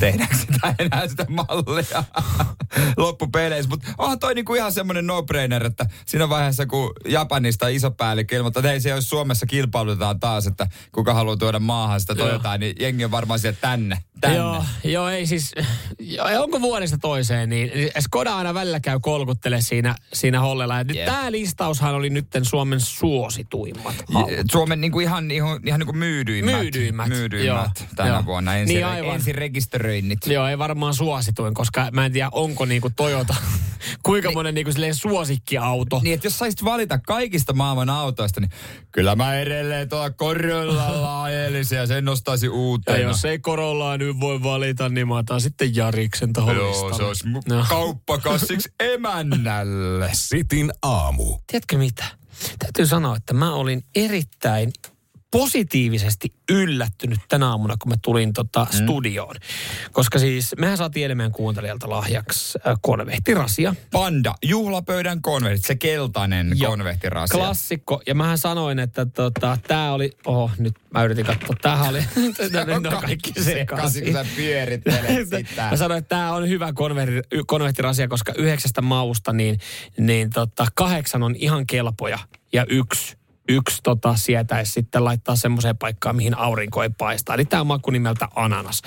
Tehdäänkö 0.00 0.36
sitä 0.36 0.74
enää 0.78 1.08
sitä 1.08 1.26
mallia 1.28 2.04
loppupeleissä? 2.96 3.70
Mutta 3.70 3.88
onhan 3.98 4.18
toi 4.18 4.34
niinku 4.34 4.54
ihan 4.54 4.72
semmoinen 4.72 5.06
no-brainer, 5.06 5.66
että 5.66 5.86
siinä 6.06 6.28
vaiheessa 6.28 6.66
kun 6.66 6.92
Japanista 7.08 7.68
iso 7.68 7.90
päällikkö 7.90 8.36
ilmoittaa, 8.36 8.60
että 8.60 8.68
hei 8.68 8.80
se 8.80 8.90
jos 8.90 9.08
Suomessa 9.08 9.46
kilpailutetaan 9.46 10.20
taas, 10.20 10.46
että 10.46 10.66
kuka 10.92 11.14
haluaa 11.14 11.36
tuoda 11.36 11.58
maahan 11.58 12.00
sitä. 12.00 12.14
Toyotaa, 12.14 12.58
niin 12.58 12.76
jengi 12.80 13.04
on 13.04 13.10
varmaan 13.10 13.40
siellä 13.40 13.58
tänne. 13.60 13.98
Tänne. 14.22 14.36
Joo, 14.36 14.64
joo, 14.84 15.08
ei 15.08 15.26
siis, 15.26 15.52
joo, 16.00 16.42
onko 16.42 16.60
vuodesta 16.60 16.98
toiseen, 16.98 17.48
niin 17.48 17.70
niin 17.74 17.90
Skoda 18.00 18.36
aina 18.36 18.54
välillä 18.54 18.80
käy 18.80 19.00
kolkuttele 19.00 19.60
siinä, 19.60 19.94
siinä 20.12 20.40
hollella. 20.40 20.78
Ja 20.78 20.84
nyt 20.84 20.96
Jep. 20.96 21.06
tämä 21.06 21.32
listaushan 21.32 21.94
oli 21.94 22.10
nytten 22.10 22.44
Suomen 22.44 22.80
suosituimmat. 22.80 23.94
autot. 24.14 24.36
Suomen 24.52 24.80
niinku 24.80 25.00
ihan, 25.00 25.30
ihan, 25.30 25.60
ihan 25.66 25.80
niinku 25.80 25.92
myydyimmät, 25.92 26.54
Myydyimmät, 26.54 27.08
myydyimmät 27.08 27.70
joo, 27.80 27.88
tänä 27.96 28.08
joo. 28.08 28.24
vuonna. 28.26 28.54
Ensi, 28.54 28.74
Niin 28.74 28.86
niin 28.86 28.86
aivan. 28.86 29.14
ensi 29.14 29.32
rekisteröinnit. 29.32 30.26
Joo, 30.26 30.46
ei 30.48 30.58
varmaan 30.58 30.94
suosituin, 30.94 31.54
koska 31.54 31.88
mä 31.92 32.06
en 32.06 32.12
tiedä, 32.12 32.28
onko 32.32 32.64
niinku 32.64 32.90
Toyota, 32.96 33.34
kuinka 34.02 34.32
monen 34.32 34.54
niinku 34.54 34.70
suosikkiauto. 34.92 36.00
Niin, 36.02 36.14
että 36.14 36.26
jos 36.26 36.38
saisit 36.38 36.64
valita 36.64 36.98
kaikista 36.98 37.52
maailman 37.52 37.90
autoista, 37.90 38.40
niin 38.40 38.50
kyllä 38.92 39.16
mä 39.16 39.34
edelleen 39.38 39.88
tuolla 39.88 40.10
Corollalla 40.10 41.22
ajelisin 41.22 41.78
ja 41.78 41.86
sen 41.86 42.04
nostaisin 42.04 42.46
Ja 42.46 42.52
uuteen. 42.52 43.02
jos 43.02 43.24
ei 43.24 43.38
Corollaa 43.38 43.98
nyt 43.98 44.11
voi 44.20 44.42
valita, 44.42 44.88
niin 44.88 45.08
mä 45.08 45.16
otan 45.16 45.40
sitten 45.40 45.76
Jariksen 45.76 46.32
tohon 46.32 46.56
Joo, 46.56 46.68
listalle. 46.70 46.96
se 46.96 47.02
olisi 47.04 47.24
No. 47.48 47.66
kauppakassiksi 47.68 48.72
emännälle. 48.94 50.10
Sitin 50.12 50.72
aamu. 50.82 51.38
Tiedätkö 51.46 51.78
mitä? 51.78 52.04
Täytyy 52.58 52.86
sanoa, 52.86 53.16
että 53.16 53.34
mä 53.34 53.54
olin 53.54 53.84
erittäin 53.94 54.72
positiivisesti 55.32 56.34
yllättynyt 56.50 57.20
tänä 57.28 57.48
aamuna, 57.48 57.76
kun 57.82 57.92
mä 57.92 57.96
tulin 58.02 58.32
tota 58.32 58.66
Mm. 58.72 58.78
studioon. 58.84 59.34
Koska 59.92 60.18
siis 60.18 60.54
mehän 60.58 60.76
saatiin 60.76 61.16
meidän 61.16 61.32
kuuntelijalta 61.32 61.90
lahjaksi 61.90 62.58
äh, 62.66 62.78
konvehtirasia. 62.80 63.74
Panda, 63.92 64.34
juhlapöydän 64.44 65.22
konvehti, 65.22 65.66
se 65.66 65.74
keltainen 65.74 66.52
Joo. 66.54 66.70
konvehtirasia. 66.70 67.38
Klassikko. 67.38 68.02
Ja 68.06 68.14
mähän 68.14 68.38
sanoin, 68.38 68.78
että 68.78 69.06
tota, 69.06 69.58
tää 69.68 69.92
oli... 69.92 70.10
Oho, 70.26 70.50
nyt 70.58 70.74
mä 70.94 71.04
yritin 71.04 71.26
katsoa. 71.26 71.56
Tämähän 71.62 71.88
oli... 71.88 72.00
ne 72.66 72.76
on 72.76 72.82
kaikki 73.00 73.32
sekaisin. 73.44 74.04
kun 74.04 74.12
sä 74.12 74.26
pyörittelet 74.36 75.28
sitä. 75.48 75.68
Mä 75.70 75.76
sanoin, 75.76 75.98
että 75.98 76.08
tämä 76.08 76.32
on 76.32 76.48
hyvä 76.48 76.72
konverti, 76.72 77.28
konvehtirasia, 77.46 78.08
koska 78.08 78.32
yhdeksästä 78.38 78.82
mausta 78.82 79.32
niin, 79.32 79.58
niin 79.98 80.30
tota, 80.30 80.66
kahdeksan 80.74 81.22
on 81.22 81.36
ihan 81.36 81.66
kelpoja 81.66 82.18
ja 82.52 82.66
yksi 82.68 83.16
yksi 83.48 83.80
tota, 83.82 84.16
sietäisi 84.16 84.72
sitten 84.72 85.04
laittaa 85.04 85.36
semmoiseen 85.36 85.78
paikkaan, 85.78 86.16
mihin 86.16 86.38
aurinko 86.38 86.82
ei 86.82 86.90
paista. 86.98 87.34
Eli 87.34 87.44
tämä 87.44 87.60
on 87.60 87.66
maku 87.66 87.90
nimeltä 87.90 88.28
ananas. 88.36 88.82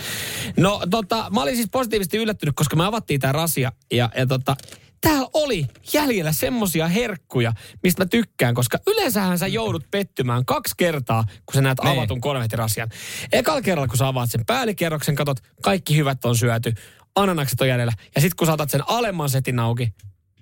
No 0.58 0.82
tota, 0.90 1.28
mä 1.34 1.42
olin 1.42 1.56
siis 1.56 1.70
positiivisesti 1.72 2.18
yllättynyt, 2.18 2.56
koska 2.56 2.76
me 2.76 2.86
avattiin 2.86 3.20
tämä 3.20 3.32
rasia 3.32 3.72
ja, 3.92 4.10
ja 4.18 4.28
tota, 4.28 4.56
täällä 5.02 5.28
oli 5.34 5.68
jäljellä 5.94 6.32
semmosia 6.32 6.88
herkkuja, 6.88 7.54
mistä 7.84 8.02
mä 8.02 8.06
tykkään, 8.06 8.56
koska 8.56 8.78
yleensähän 8.88 9.40
sä 9.40 9.48
joudut 9.48 9.92
pettymään 9.92 10.46
kaksi 10.46 10.74
kertaa, 10.78 11.24
kun 11.46 11.54
sä 11.54 11.62
näet 11.62 11.78
Niin. 11.84 11.94
avatun 12.00 12.22
konvehtirasian. 12.22 12.90
Ekalla 13.32 13.62
kerralla, 13.62 13.88
kun 13.88 13.98
sä 13.98 14.08
avaat 14.08 14.32
sen 14.32 14.46
päällikerroksen, 14.46 15.16
katot, 15.16 15.38
kaikki 15.62 15.98
hyvät 15.98 16.26
on 16.26 16.38
syöty, 16.38 16.74
ananakset 17.16 17.62
on 17.62 17.68
jäljellä. 17.68 17.94
Ja 18.16 18.22
sitten 18.22 18.36
kun 18.38 18.48
saatat 18.48 18.70
sen 18.70 18.82
alemman 18.88 19.30
setin 19.30 19.60
auki, 19.60 19.94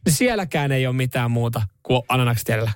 niin 0.06 0.13
sielläkään 0.13 0.71
ei 0.71 0.88
ole 0.88 0.95
mitään 0.95 1.31
muuta 1.31 1.62
kuin 1.83 2.01
ananakset 2.09 2.50
jäljellä. 2.50 2.71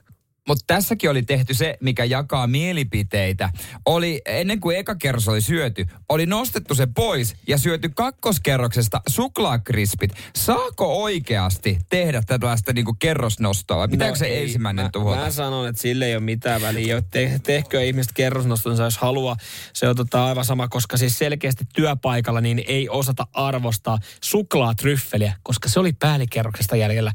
Mutta 0.47 0.63
tässäkin 0.67 1.09
oli 1.09 1.23
tehty 1.23 1.53
se, 1.53 1.77
mikä 1.81 2.03
jakaa 2.03 2.47
mielipiteitä. 2.47 3.49
Oli 3.85 4.21
ennen 4.25 4.59
kuin 4.59 4.77
eka 4.77 4.95
kerros 4.95 5.27
oli 5.27 5.41
syöty, 5.41 5.85
oli 6.09 6.25
nostettu 6.25 6.75
se 6.75 6.87
pois 6.95 7.35
ja 7.47 7.57
syöty 7.57 7.89
kakkoskerroksesta 7.89 9.01
suklaakrispit. 9.07 10.11
Saako 10.35 11.03
oikeasti 11.03 11.79
tehdä 11.89 12.21
tällaista 12.27 12.73
niinku 12.73 12.95
kerrosnostoa 12.99 13.77
vai 13.77 13.87
pitääkö 13.87 14.11
no 14.11 14.15
se 14.15 14.41
ensimmäinen 14.41 14.85
mä, 14.85 14.89
tuhota? 14.93 15.21
Mä 15.21 15.31
sanon, 15.31 15.67
että 15.67 15.81
sille 15.81 16.05
ei 16.05 16.15
ole 16.15 16.23
mitään 16.23 16.61
väliä. 16.61 17.01
Te, 17.01 17.39
tehkö 17.43 17.83
ihmiset 17.83 18.11
kerrosnostonsa, 18.13 18.83
jos 18.83 18.97
haluaa. 18.97 19.35
Se 19.73 19.89
on 19.89 19.95
tota 19.95 20.25
aivan 20.25 20.45
sama, 20.45 20.67
koska 20.67 20.97
siis 20.97 21.17
selkeästi 21.17 21.65
työpaikalla 21.73 22.41
niin 22.41 22.63
ei 22.67 22.89
osata 22.89 23.27
arvostaa 23.33 23.97
suklaatryffeliä, 24.23 25.33
koska 25.43 25.69
se 25.69 25.79
oli 25.79 25.93
päällikerroksesta 25.93 26.75
jäljellä. 26.75 27.11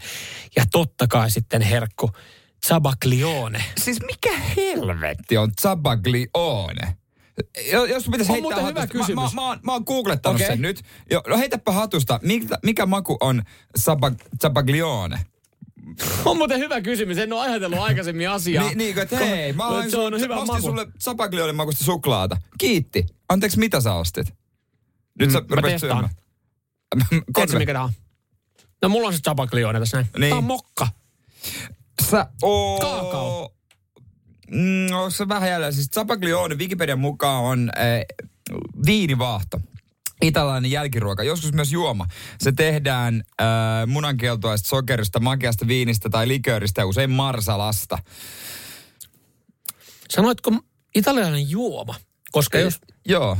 Ja 0.56 0.64
totta 0.72 1.06
kai 1.06 1.30
sitten 1.30 1.62
herkku 1.62 2.10
Zabaglione. 2.68 3.64
Siis 3.80 4.00
mikä 4.00 4.38
helvetti 4.56 5.36
on 5.36 5.52
Zabaglione? 5.62 6.96
Jo- 7.72 7.84
Jos 7.84 8.04
pitäisi 8.04 8.32
On 8.32 8.34
heittää 8.34 8.40
muuten 8.40 8.66
hyvä 8.66 8.80
hatusta. 8.80 8.98
Mä, 8.98 9.04
kysymys. 9.06 9.34
mä, 9.34 9.40
mä, 9.42 9.48
oon- 9.48 9.60
mä 9.62 9.72
oon 9.72 9.82
googlettanut 9.86 10.36
Okei. 10.40 10.46
sen 10.46 10.62
nyt. 10.62 10.82
Jo, 11.10 11.22
no 11.28 11.38
heitäpä 11.38 11.72
hatusta. 11.72 12.20
Mikä, 12.22 12.58
mikä 12.62 12.86
maku 12.86 13.16
on 13.20 13.42
Zabag, 13.80 14.14
Zabaglione? 14.42 15.26
On 16.24 16.36
muuten 16.36 16.58
hyvä 16.58 16.80
kysymys, 16.80 17.18
en 17.18 17.32
ole 17.32 17.40
ajatellut 17.42 17.78
aikaisemmin 17.78 18.30
asiaa. 18.30 18.64
Niin, 18.64 18.78
niin 18.78 18.98
että 18.98 19.16
hei, 19.16 19.52
mä, 19.52 19.66
olen 19.66 19.90
se 19.90 19.96
on 19.98 20.20
hyvä 20.20 20.34
mä 20.34 20.40
ostin 20.40 20.54
maku. 20.54 20.66
sulle 20.66 20.86
Zabaglione 21.04 21.52
makusta 21.52 21.84
suklaata. 21.84 22.36
Kiitti. 22.58 23.06
Anteeksi, 23.28 23.58
mitä 23.58 23.80
sä 23.80 23.94
ostit? 23.94 24.34
Nyt 25.18 25.30
sä 25.30 25.40
Mm, 25.40 25.46
mä 25.48 25.56
rupesit 25.56 25.80
syömään. 25.80 26.08
Tiedätkö, 27.34 27.58
mikä 27.58 27.72
tää 27.72 27.82
on? 27.84 27.92
No 28.82 28.88
mulla 28.88 29.08
on 29.08 29.14
se 29.14 29.18
Zabaglione 29.24 29.78
tässä 29.80 29.96
näin. 29.96 30.08
Niin. 30.18 30.30
Tää 30.30 30.38
on 30.38 30.44
mokka. 30.44 30.88
Sä 32.12 32.26
oo... 32.42 32.80
Kaakao. 32.80 33.54
Mm, 34.50 34.94
onko 34.94 35.10
se 35.10 35.28
vähän 35.28 35.48
jäljellä? 35.48 35.72
Siis 35.72 35.90
Zabaglione 35.90 36.54
Wikipedian 36.54 36.98
mukaan 36.98 37.44
on 37.44 37.70
äh, 37.76 38.26
viinivaahto. 38.86 39.60
Italainen 40.22 40.70
jälkiruoka, 40.70 41.22
joskus 41.22 41.52
myös 41.52 41.72
juoma. 41.72 42.06
Se 42.38 42.52
tehdään 42.52 43.22
äh, 43.40 43.46
munankeltuaista 43.86 44.68
sokerista, 44.68 45.20
makeasta 45.20 45.66
viinistä 45.66 46.10
tai 46.10 46.28
likööristä 46.28 46.80
ja 46.80 46.86
usein 46.86 47.10
marsalasta. 47.10 47.98
Sanoitko 50.10 50.52
italialainen 50.94 51.50
juoma? 51.50 51.94
Koska 52.32 52.58
jos, 52.58 52.80
Joo. 53.06 53.38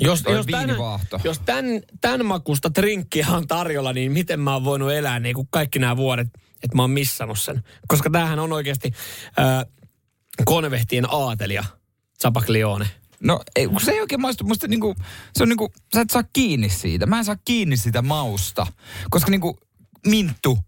jos, 0.00 0.24
jos, 0.28 0.46
tämän, 0.46 0.76
jos 1.24 1.38
tämän, 1.44 1.64
tämän 2.00 2.26
makusta 2.26 2.70
trinkkiä 2.70 3.26
on 3.30 3.46
tarjolla, 3.46 3.92
niin 3.92 4.12
miten 4.12 4.40
mä 4.40 4.52
oon 4.52 4.64
voinut 4.64 4.92
elää 4.92 5.20
niin 5.20 5.34
kuin 5.34 5.48
kaikki 5.50 5.78
nämä 5.78 5.96
vuodet, 5.96 6.28
että 6.64 6.76
mä 6.76 6.82
oon 6.82 6.90
missannut 6.90 7.38
sen. 7.40 7.62
Koska 7.88 8.10
tämähän 8.10 8.38
on 8.38 8.52
oikeasti 8.52 8.92
äh, 9.38 9.64
konvehtien 10.44 11.04
aatelia, 11.10 11.64
Zabaglione. 12.22 12.86
No 13.20 13.40
ei, 13.56 13.68
se 13.84 13.92
ei 13.92 14.00
oikein 14.00 14.20
maistu. 14.20 14.44
Musta 14.44 14.68
niinku, 14.68 14.94
se 15.36 15.42
on 15.42 15.48
niinku, 15.48 15.72
sä 15.94 16.00
et 16.00 16.10
saa 16.10 16.24
kiinni 16.32 16.68
siitä. 16.68 17.06
Mä 17.06 17.18
en 17.18 17.24
saa 17.24 17.36
kiinni 17.44 17.76
siitä 17.76 18.02
mausta. 18.02 18.66
Koska 19.10 19.30
niinku 19.30 19.58
minttu, 20.06 20.58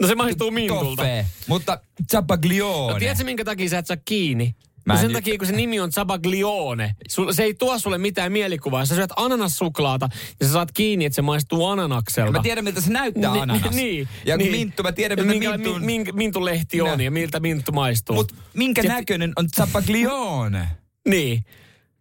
No 0.00 0.08
se 0.08 0.14
maistuu 0.14 0.50
mintulta. 0.50 0.96
toffee, 1.02 1.26
mutta 1.46 1.80
Zabaglione. 2.12 2.92
No 2.92 2.98
tiedätkö, 2.98 3.24
minkä 3.24 3.44
takia 3.44 3.68
sä 3.68 3.78
et 3.78 3.86
saa 3.86 3.96
kiinni? 4.04 4.54
Mä 4.84 4.92
No 4.92 4.98
en 5.00 5.04
sen 5.06 5.12
takia, 5.12 5.38
kun 5.38 5.46
se 5.46 5.52
nimi 5.52 5.80
on 5.80 5.92
Zabaglione, 5.92 6.94
se 7.30 7.42
ei 7.42 7.54
tuo 7.54 7.78
sulle 7.78 7.98
mitään 7.98 8.32
mielikuvaa. 8.32 8.86
Sä 8.86 8.94
syöt 8.94 9.10
ananassuklaata 9.16 10.08
ja 10.40 10.46
sä 10.46 10.52
saat 10.52 10.72
kiinni, 10.72 11.04
että 11.04 11.14
se 11.16 11.22
maistuu 11.22 11.66
ananakselta. 11.66 12.32
Mä 12.32 12.42
tiedän, 12.42 12.64
miltä 12.64 12.80
se 12.80 12.90
näyttää 12.92 13.32
Ni- 13.32 13.40
ananas. 13.40 13.74
Niin, 13.74 14.08
ja 14.24 14.36
niin. 14.36 14.50
minttu, 14.50 14.82
mä 14.82 14.92
tiedän, 14.92 15.26
miltä 15.26 15.58
minkä, 15.80 16.12
mintun 16.12 16.44
lehti 16.44 16.80
on 16.80 16.98
Nä. 16.98 17.04
ja 17.04 17.10
miltä 17.10 17.40
minttu 17.40 17.72
maistuu. 17.72 18.16
Mut 18.16 18.32
minkä 18.54 18.82
Ja- 18.82 18.92
näköinen 18.92 19.32
on 19.36 19.48
Zabaglione? 19.56 20.68
Niin. 21.08 21.44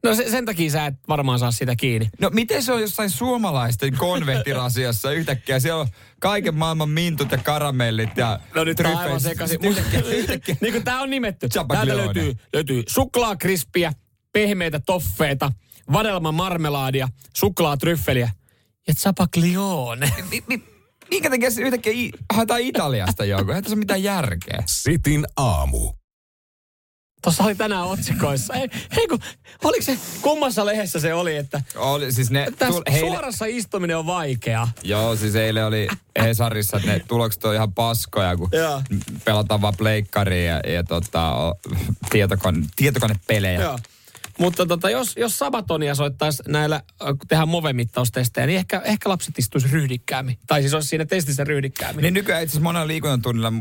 No 0.04 0.16
se, 0.16 0.30
sen 0.30 0.46
takia 0.46 0.72
sä 0.72 0.86
et 0.86 0.94
varmaan 1.08 1.40
saa 1.40 1.52
sitä 1.52 1.76
kiinni. 1.76 2.10
No 2.22 2.30
miten 2.34 2.64
se 2.64 2.74
on 2.74 2.82
jossain 2.82 3.10
suomalaisten 3.10 3.98
konvehtirasiassa 3.98 5.12
yhtäkkiä? 5.20 5.60
Siellä 5.60 5.82
on 5.82 5.88
kaiken 6.20 6.56
maailman 6.56 6.90
mintut 6.90 7.32
ja 7.32 7.38
karamellit 7.38 8.18
ja 8.18 8.40
No 8.56 8.64
nyt 8.64 8.78
tää 8.78 8.92
on 8.92 8.98
aivan 8.98 9.20
sekaisin. 9.22 9.60
Yhtäkkiä, 9.66 10.02
yhtäkkiä. 10.02 10.56
niin 10.62 10.74
kuin 10.74 10.84
tää 10.84 11.00
on 11.02 11.10
nimetty. 11.10 11.50
Täältä 11.50 11.98
löytyy, 11.98 12.34
löytyy 12.54 12.84
suklaakrispiä, 12.90 13.94
pehmeitä 14.34 14.80
toffeita, 14.80 15.52
vadelma 15.94 16.32
marmelaadia, 16.32 17.08
suklaatryffeliä 17.38 18.32
ja 18.88 18.94
mi- 20.48 20.64
Minkä 21.10 21.30
takia 21.30 21.52
se 21.52 21.62
yhtäkkiä 21.62 21.94
i- 21.94 22.12
haetaan 22.34 22.62
Italiasta 22.62 23.26
joku? 23.26 23.52
Eihän 23.52 23.64
tässä 23.64 23.76
ole 23.76 23.80
mitään 23.80 24.04
järkeä. 24.04 24.64
Sitin 24.66 25.26
aamu. 25.38 25.94
Tuossa 27.22 27.44
oli 27.44 27.56
tänään 27.56 27.84
otsikoissa. 27.84 28.54
Ei, 28.54 28.68
hei 28.96 29.08
kun, 29.08 29.20
oliko 29.64 29.84
se, 29.84 29.98
kummassa 30.22 30.66
lehdessä 30.66 31.00
se 31.00 31.14
oli, 31.14 31.36
että 31.36 31.62
Oli, 31.76 32.12
siis 32.12 32.32
ne, 32.32 32.48
tässä 32.58 32.80
tul- 32.80 32.92
heille, 32.92 33.10
suorassa 33.10 33.46
istuminen 33.46 33.98
on 33.98 34.06
vaikeaa. 34.06 34.72
Joo, 34.84 35.16
siis 35.16 35.36
eilen 35.36 35.66
oli 35.66 35.88
Hesarissa, 36.22 36.78
että 36.78 36.92
ne 36.92 37.02
tulokset 37.08 37.46
on 37.46 37.56
ihan 37.56 37.74
paskoja, 37.74 38.38
kun 38.38 38.50
Joo. 38.52 38.82
pelataan 39.26 39.62
vaan 39.62 39.78
pleikkaria 39.78 40.44
ja, 40.44 40.74
ja 40.74 40.84
tota, 40.84 41.56
tietokone, 42.10 42.66
tietokonepelejä. 42.76 43.62
Joo. 43.62 43.80
Mutta 44.38 44.66
tota, 44.66 44.90
jos, 44.90 45.18
jos 45.18 45.40
Sabatonia 45.40 45.96
soittaisi 45.96 46.44
näillä, 46.48 46.82
kun 47.00 47.28
tehdään 47.28 47.50
movemittaustestejä, 47.50 48.48
niin 48.48 48.58
ehkä, 48.58 48.82
ehkä 48.86 49.10
lapset 49.10 49.40
istuisi 49.40 49.68
ryhdikkäämmin. 49.72 50.38
Tai 50.48 50.62
siis 50.62 50.74
olisi 50.74 50.88
siinä 50.88 51.06
testissä 51.06 51.44
ryhdikkäämmin. 51.44 52.04
Niin 52.04 52.14
nykyään 52.14 52.44
itse 52.44 52.52
asiassa 52.52 52.64
monella 52.64 52.88
liikuntatunnilla 52.88 53.54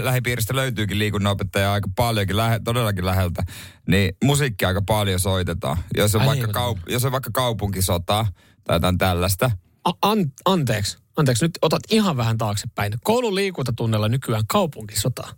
lähipiiristä 0.00 0.56
löytyykin 0.56 0.98
liikunnanopettaja 0.98 1.72
aika 1.72 1.88
paljonkin, 1.96 2.36
lähe, 2.36 2.60
todellakin 2.64 3.06
läheltä, 3.06 3.42
niin 3.88 4.16
musiikkia 4.24 4.68
aika 4.68 4.82
paljon 4.82 5.20
soitetaan. 5.20 5.76
Jos 5.96 6.14
on, 6.14 6.20
Ai 6.20 6.26
vaikka, 6.26 6.46
liikuntatunnilla. 6.46 6.86
kaup- 6.88 6.92
jos 6.92 7.04
on 7.04 7.12
vaikka 7.12 7.30
kaupunkisota 7.32 8.26
tai 8.64 8.76
jotain 8.76 8.98
tällaista. 8.98 9.50
A- 9.84 9.92
an, 10.02 10.32
anteeksi, 10.44 10.98
anteeksi, 11.16 11.44
nyt 11.44 11.58
otat 11.62 11.82
ihan 11.90 12.16
vähän 12.16 12.38
taaksepäin. 12.38 12.92
Koulun 13.04 13.34
liikuntatunnella 13.34 14.08
nykyään 14.08 14.46
kaupunkisota. 14.46 15.28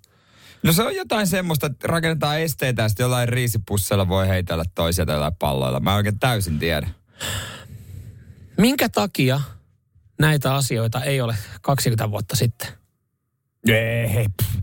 No 0.62 0.72
se 0.72 0.82
on 0.82 0.96
jotain 0.96 1.26
semmoista, 1.26 1.66
että 1.66 1.88
rakennetaan 1.88 2.40
esteitä 2.40 2.82
ja 2.82 2.88
sitten 2.88 3.04
jollain 3.04 3.28
riisipusseilla 3.28 4.08
voi 4.08 4.28
heitellä 4.28 4.64
toisia 4.74 5.06
tällä 5.06 5.30
palloilla. 5.38 5.80
Mä 5.80 5.90
en 5.90 5.96
oikein 5.96 6.18
täysin 6.18 6.58
tiedä. 6.58 6.88
Minkä 8.58 8.88
takia 8.88 9.40
näitä 10.20 10.54
asioita 10.54 11.02
ei 11.04 11.20
ole 11.20 11.36
20 11.62 12.10
vuotta 12.10 12.36
sitten? 12.36 12.68
Ei, 13.68 14.26
pff, 14.42 14.56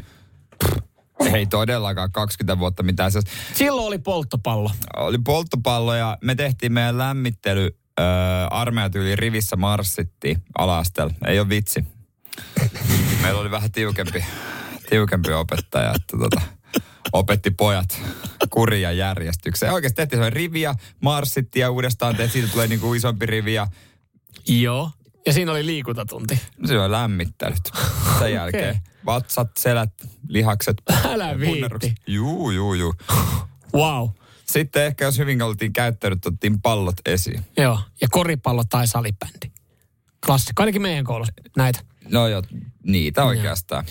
pff. 0.63 1.33
ei 1.35 1.45
todellakaan 1.45 2.11
20 2.11 2.59
vuotta 2.59 2.83
mitään. 2.83 3.11
Se 3.11 3.19
Silloin 3.53 3.87
oli 3.87 3.97
polttopallo. 3.99 4.71
oli 4.97 5.17
polttopallo 5.25 5.95
ja 5.95 6.17
me 6.21 6.35
tehtiin 6.35 6.73
meidän 6.73 6.97
lämmittely 6.97 7.69
öö, 7.99 8.05
armeijatyyli 8.51 9.15
rivissä 9.15 9.55
marssittiin 9.55 10.43
ala-asteella. 10.57 11.13
Ei 11.27 11.39
ole 11.39 11.49
vitsi. 11.49 11.83
Meillä 13.21 13.39
oli 13.41 13.51
vähän 13.51 13.71
tiukempi, 13.71 14.25
tiukempi 14.89 15.33
opettaja, 15.33 15.93
että 15.95 16.17
tota, 16.17 16.41
opetti 17.13 17.51
pojat 17.51 18.01
kuria 18.49 18.91
järjestykseen. 18.91 19.73
Oikeasti 19.73 19.95
tehtiin 19.95 20.17
sellainen 20.17 20.35
rivi 20.35 20.61
ja 20.61 20.73
marssittiin 21.01 21.61
ja 21.61 21.71
uudestaan 21.71 22.15
tehtiin, 22.15 22.31
siitä 22.41 22.53
tulee 22.53 22.67
niinku 22.67 22.93
isompi 22.93 23.25
rivi 23.25 23.53
ja 23.53 23.67
Joo. 24.47 24.91
Ja 25.25 25.33
siinä 25.33 25.51
oli 25.51 25.65
liikuntatunti. 25.65 26.39
se 26.65 26.79
on 26.79 26.91
lämmittänyt. 26.91 27.59
Sen 28.19 28.33
jälkeen 28.33 28.79
vatsat, 29.05 29.57
selät, 29.57 29.93
lihakset. 30.27 30.81
Älä 31.13 31.39
viitti. 31.39 31.95
Juu, 32.07 32.51
juu, 32.51 32.73
juu. 32.73 32.93
Wow. 33.75 34.09
Sitten 34.45 34.85
ehkä 34.85 35.05
jos 35.05 35.17
hyvin 35.17 35.41
oltiin 35.41 35.73
käyttänyt, 35.73 36.25
otettiin 36.25 36.61
pallot 36.61 36.95
esiin. 37.05 37.45
Joo. 37.57 37.79
Ja 38.01 38.07
koripallo 38.11 38.63
tai 38.69 38.87
salibändi. 38.87 39.51
Klassikko. 40.25 40.63
Ainakin 40.63 40.81
meidän 40.81 41.05
koulussa 41.05 41.33
näitä. 41.57 41.79
No 42.09 42.27
joo, 42.27 42.43
niitä 42.83 43.23
oikeastaan. 43.23 43.85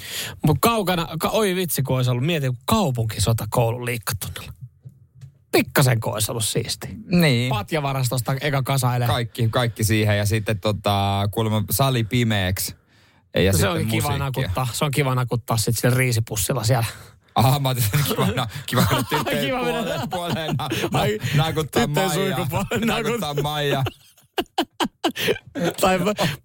Mutta 0.47 0.69
kaukana, 0.69 1.09
ka, 1.19 1.29
oi 1.29 1.55
vitsi 1.55 1.83
kun 1.83 1.97
olisi 1.97 2.11
ollut, 2.11 2.27
mieti 2.27 2.47
kun 2.47 2.57
kaupunkisota 2.65 3.47
koulun 3.51 3.85
liikkatunnilla. 3.85 4.53
Pikkasen 5.53 6.01
kun 6.01 6.13
olisi 6.15 6.31
ollut 6.31 6.45
siisti. 6.45 6.89
Niin. 7.07 7.51
Patjavarastosta 7.51 8.35
eka 8.41 8.63
kasailee. 8.63 9.09
Kaikki, 9.09 9.49
kaikki 9.49 9.85
siihen 9.85 10.19
ja 10.19 10.27
sitten 10.27 10.61
tota, 10.61 11.29
kuulemma 11.31 11.65
sali 11.71 12.05
pimeäksi. 12.05 12.75
Ja 13.35 13.53
se 13.53 13.69
onkin 13.69 13.89
kiva 13.89 14.19
nakuttaa. 14.19 14.69
Se 14.73 14.85
on 14.85 14.91
kiva 14.91 15.15
nakuttaa 15.15 15.57
sitten 15.57 15.75
sillä 15.75 15.97
riisipussilla 15.97 16.65
siellä. 16.65 16.87
Aha, 17.35 17.59
mä 17.59 17.69
ajattelin, 17.69 18.05
että 18.05 18.15
kiva, 18.15 18.27
na, 18.27 18.47
kiva 18.67 18.87
mennä 18.91 19.05
tyttöjen 19.09 19.45
Kiva 19.47 19.59
puoleen, 19.59 20.09
puoleen 20.11 20.55
na, 20.59 20.69
Ai, 20.93 21.19
na, 21.37 21.45
nakuttaa 21.45 21.87
tyttöjen 21.87 22.11
Maija. 22.11 22.37
Nakuttaa 22.95 23.35
Maija. 23.35 23.85
tai 25.81 25.99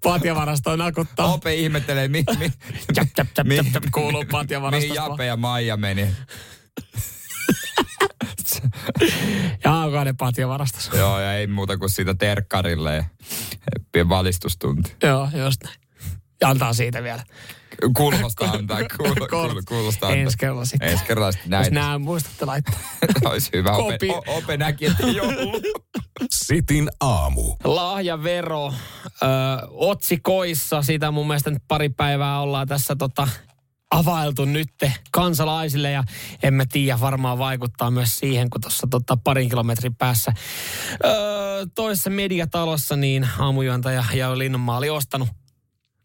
patjavarastoon 0.04 0.80
nakuttaa. 0.80 1.34
Ope 1.34 1.56
ihmettelee, 1.56 2.08
mi, 2.08 2.24
mi, 2.40 2.52
Tjap, 2.94 3.08
tjap, 3.16 3.28
tjap, 3.34 3.48
mi- 3.48 3.72
tjap, 3.72 3.84
kuuluu 3.92 4.12
mihin 4.12 4.28
patjavarastosta. 4.32 4.96
Jape 4.96 5.26
ja 5.26 5.38
Maija 5.38 5.78
meni. 5.78 6.08
Ja 9.64 9.82
aukainen 9.82 10.18
patjavarastossa. 10.18 10.98
Joo, 10.98 11.20
ja 11.20 11.34
ei 11.34 11.48
muuta 11.48 11.78
kuin 11.78 11.90
siitä 11.90 12.14
terkkarille 12.14 13.06
ja 13.96 14.10
valistustunti. 14.10 14.96
Joo, 15.04 15.30
just 15.46 15.64
näin. 15.64 15.76
Antaa 16.44 16.74
siitä 16.74 17.04
vielä. 17.04 17.24
Kuulostaa 17.98 18.52
antaa, 18.52 18.80
kuul, 18.98 19.16
kuul, 19.30 19.62
kuulostaa 19.68 20.10
antaa. 20.10 20.22
Ensi 20.24 20.38
kerralla 20.38 20.66
sitten. 20.66 20.90
Ensi 20.90 21.04
kerralla 21.06 21.32
sitten 21.32 21.52
Jos 21.52 21.62
näin. 21.62 21.74
nämä 21.74 21.98
muistatte 22.00 22.46
laittaa. 22.46 22.80
Olisi 23.32 23.50
hyvä. 23.54 23.72
Ope, 23.72 23.98
o, 24.12 24.24
ope 24.28 24.58
näki, 24.58 24.86
että 24.86 25.08
ei 25.08 25.22
ollut. 25.22 25.64
Sitin 26.32 26.90
aamu. 27.00 27.56
Lahjavero 27.64 28.68
ö, 28.68 29.26
otsikoissa. 29.70 30.82
Siitä 30.82 31.12
mun 31.12 31.28
mielestä 31.28 31.52
nyt 31.52 31.64
pari 31.68 31.90
päivää 31.90 32.40
ollaan 32.42 32.68
tässä 32.68 32.96
tota, 32.96 33.28
availtu 33.92 34.46
nytte 34.46 34.94
kansalaisille 35.12 35.92
ja 35.92 36.04
en 36.44 36.54
mä 36.54 36.66
tiedä, 36.72 37.00
varmaan 37.00 37.38
vaikuttaa 37.40 37.92
myös 37.92 38.18
siihen, 38.20 38.50
kun 38.50 38.62
tuossa 38.62 38.88
tota, 38.92 39.18
parin 39.24 39.50
kilometrin 39.50 39.96
päässä 39.96 40.34
öö, 41.06 41.66
toisessa 41.76 42.10
mediatalossa 42.10 42.96
niin 42.96 43.28
aamujuontaja 43.40 44.04
ja 44.14 44.38
Linnanmaa 44.38 44.78
oli 44.78 44.90
ostanut 44.90 45.30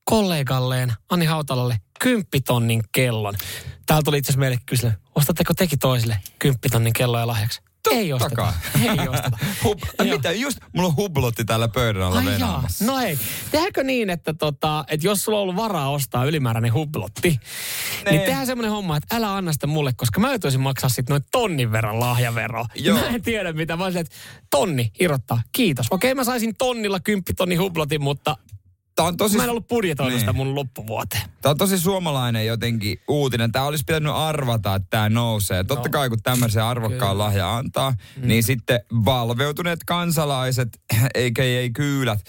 kollegalleen 0.04 0.92
Anni 1.10 1.26
Hautalalle 1.26 1.80
kymppitonnin 2.00 2.82
kellon. 2.92 3.34
Täältä 3.86 4.04
tuli 4.04 4.18
itse 4.18 4.26
asiassa 4.30 4.40
meille 4.40 4.58
kysely, 4.66 4.92
ostatteko 5.14 5.54
teki 5.54 5.76
toisille 5.76 6.18
kymppitonnin 6.38 6.92
kelloja 6.92 7.26
lahjaksi? 7.26 7.60
Ei 7.90 8.12
osteta. 8.12 8.34
kai. 8.36 8.52
Ei 8.98 9.08
osteta. 9.08 9.38
Hub, 9.64 9.80
mitä? 10.02 10.32
Just 10.32 10.58
mulla 10.72 10.88
on 10.88 10.96
hublotti 10.96 11.44
täällä 11.44 11.68
pöydän 11.68 12.02
alla 12.02 12.18
Ai 12.18 12.40
jaa. 12.40 12.68
No 12.80 12.98
ei. 13.00 13.18
Tehdäänkö 13.50 13.82
niin, 13.82 14.10
että, 14.10 14.34
tota, 14.34 14.84
että 14.88 15.06
jos 15.06 15.24
sulla 15.24 15.38
on 15.38 15.42
ollut 15.42 15.56
varaa 15.56 15.90
ostaa 15.90 16.24
ylimääräinen 16.24 16.72
hublotti, 16.72 17.28
niin 17.28 17.40
Nee. 18.04 18.18
tehdään 18.26 18.46
semmoinen 18.46 18.70
homma, 18.70 18.96
että 18.96 19.16
älä 19.16 19.36
anna 19.36 19.52
sitä 19.52 19.66
mulle, 19.66 19.92
koska 19.96 20.20
mä 20.20 20.28
joutuisin 20.28 20.60
maksaa 20.60 20.90
sitten 20.90 21.12
noin 21.14 21.24
tonnin 21.32 21.72
verran 21.72 22.00
lahjaveroa. 22.00 22.66
Joo. 22.74 22.98
Mä 22.98 23.06
en 23.06 23.22
tiedä 23.22 23.52
mitä. 23.52 23.76
Mä 23.76 23.84
olisin, 23.84 24.00
että 24.00 24.16
tonni 24.50 24.90
irrottaa. 25.00 25.42
Kiitos. 25.52 25.86
Okei, 25.90 26.14
mä 26.14 26.24
saisin 26.24 26.54
tonnilla 26.58 27.00
kymppitonni 27.00 27.56
hublotin, 27.56 28.02
mutta 28.02 28.36
Tää 28.94 29.06
on 29.06 29.16
tosi, 29.16 29.36
mä 29.36 29.44
en 29.44 29.50
ollut 29.50 29.68
budjetoinut 29.68 30.18
sitä 30.20 30.32
Niin. 30.32 30.36
mun 30.46 30.54
loppuvuoteen. 30.54 31.22
tää 31.42 31.50
on 31.50 31.58
tosi 31.58 31.78
suomalainen 31.78 32.46
jotenkin 32.46 33.00
uutinen. 33.08 33.52
Tää 33.52 33.64
olisi 33.64 33.84
pitänyt 33.86 34.12
arvata, 34.14 34.74
että 34.74 34.86
tää 34.90 35.08
nousee. 35.08 35.64
Totta 35.64 35.88
kai 35.88 36.08
kun 36.08 36.22
tämmöisen 36.22 36.64
arvokkaan 36.64 37.12
Kyllä. 37.12 37.24
lahja 37.24 37.56
antaa, 37.56 37.90
Mm. 37.90 38.28
niin 38.28 38.42
sitten 38.42 38.80
valveutuneet 39.04 39.80
kansalaiset, 39.86 40.68
eikä 41.14 41.42
ei 41.42 41.70
kyylät, 41.70 42.20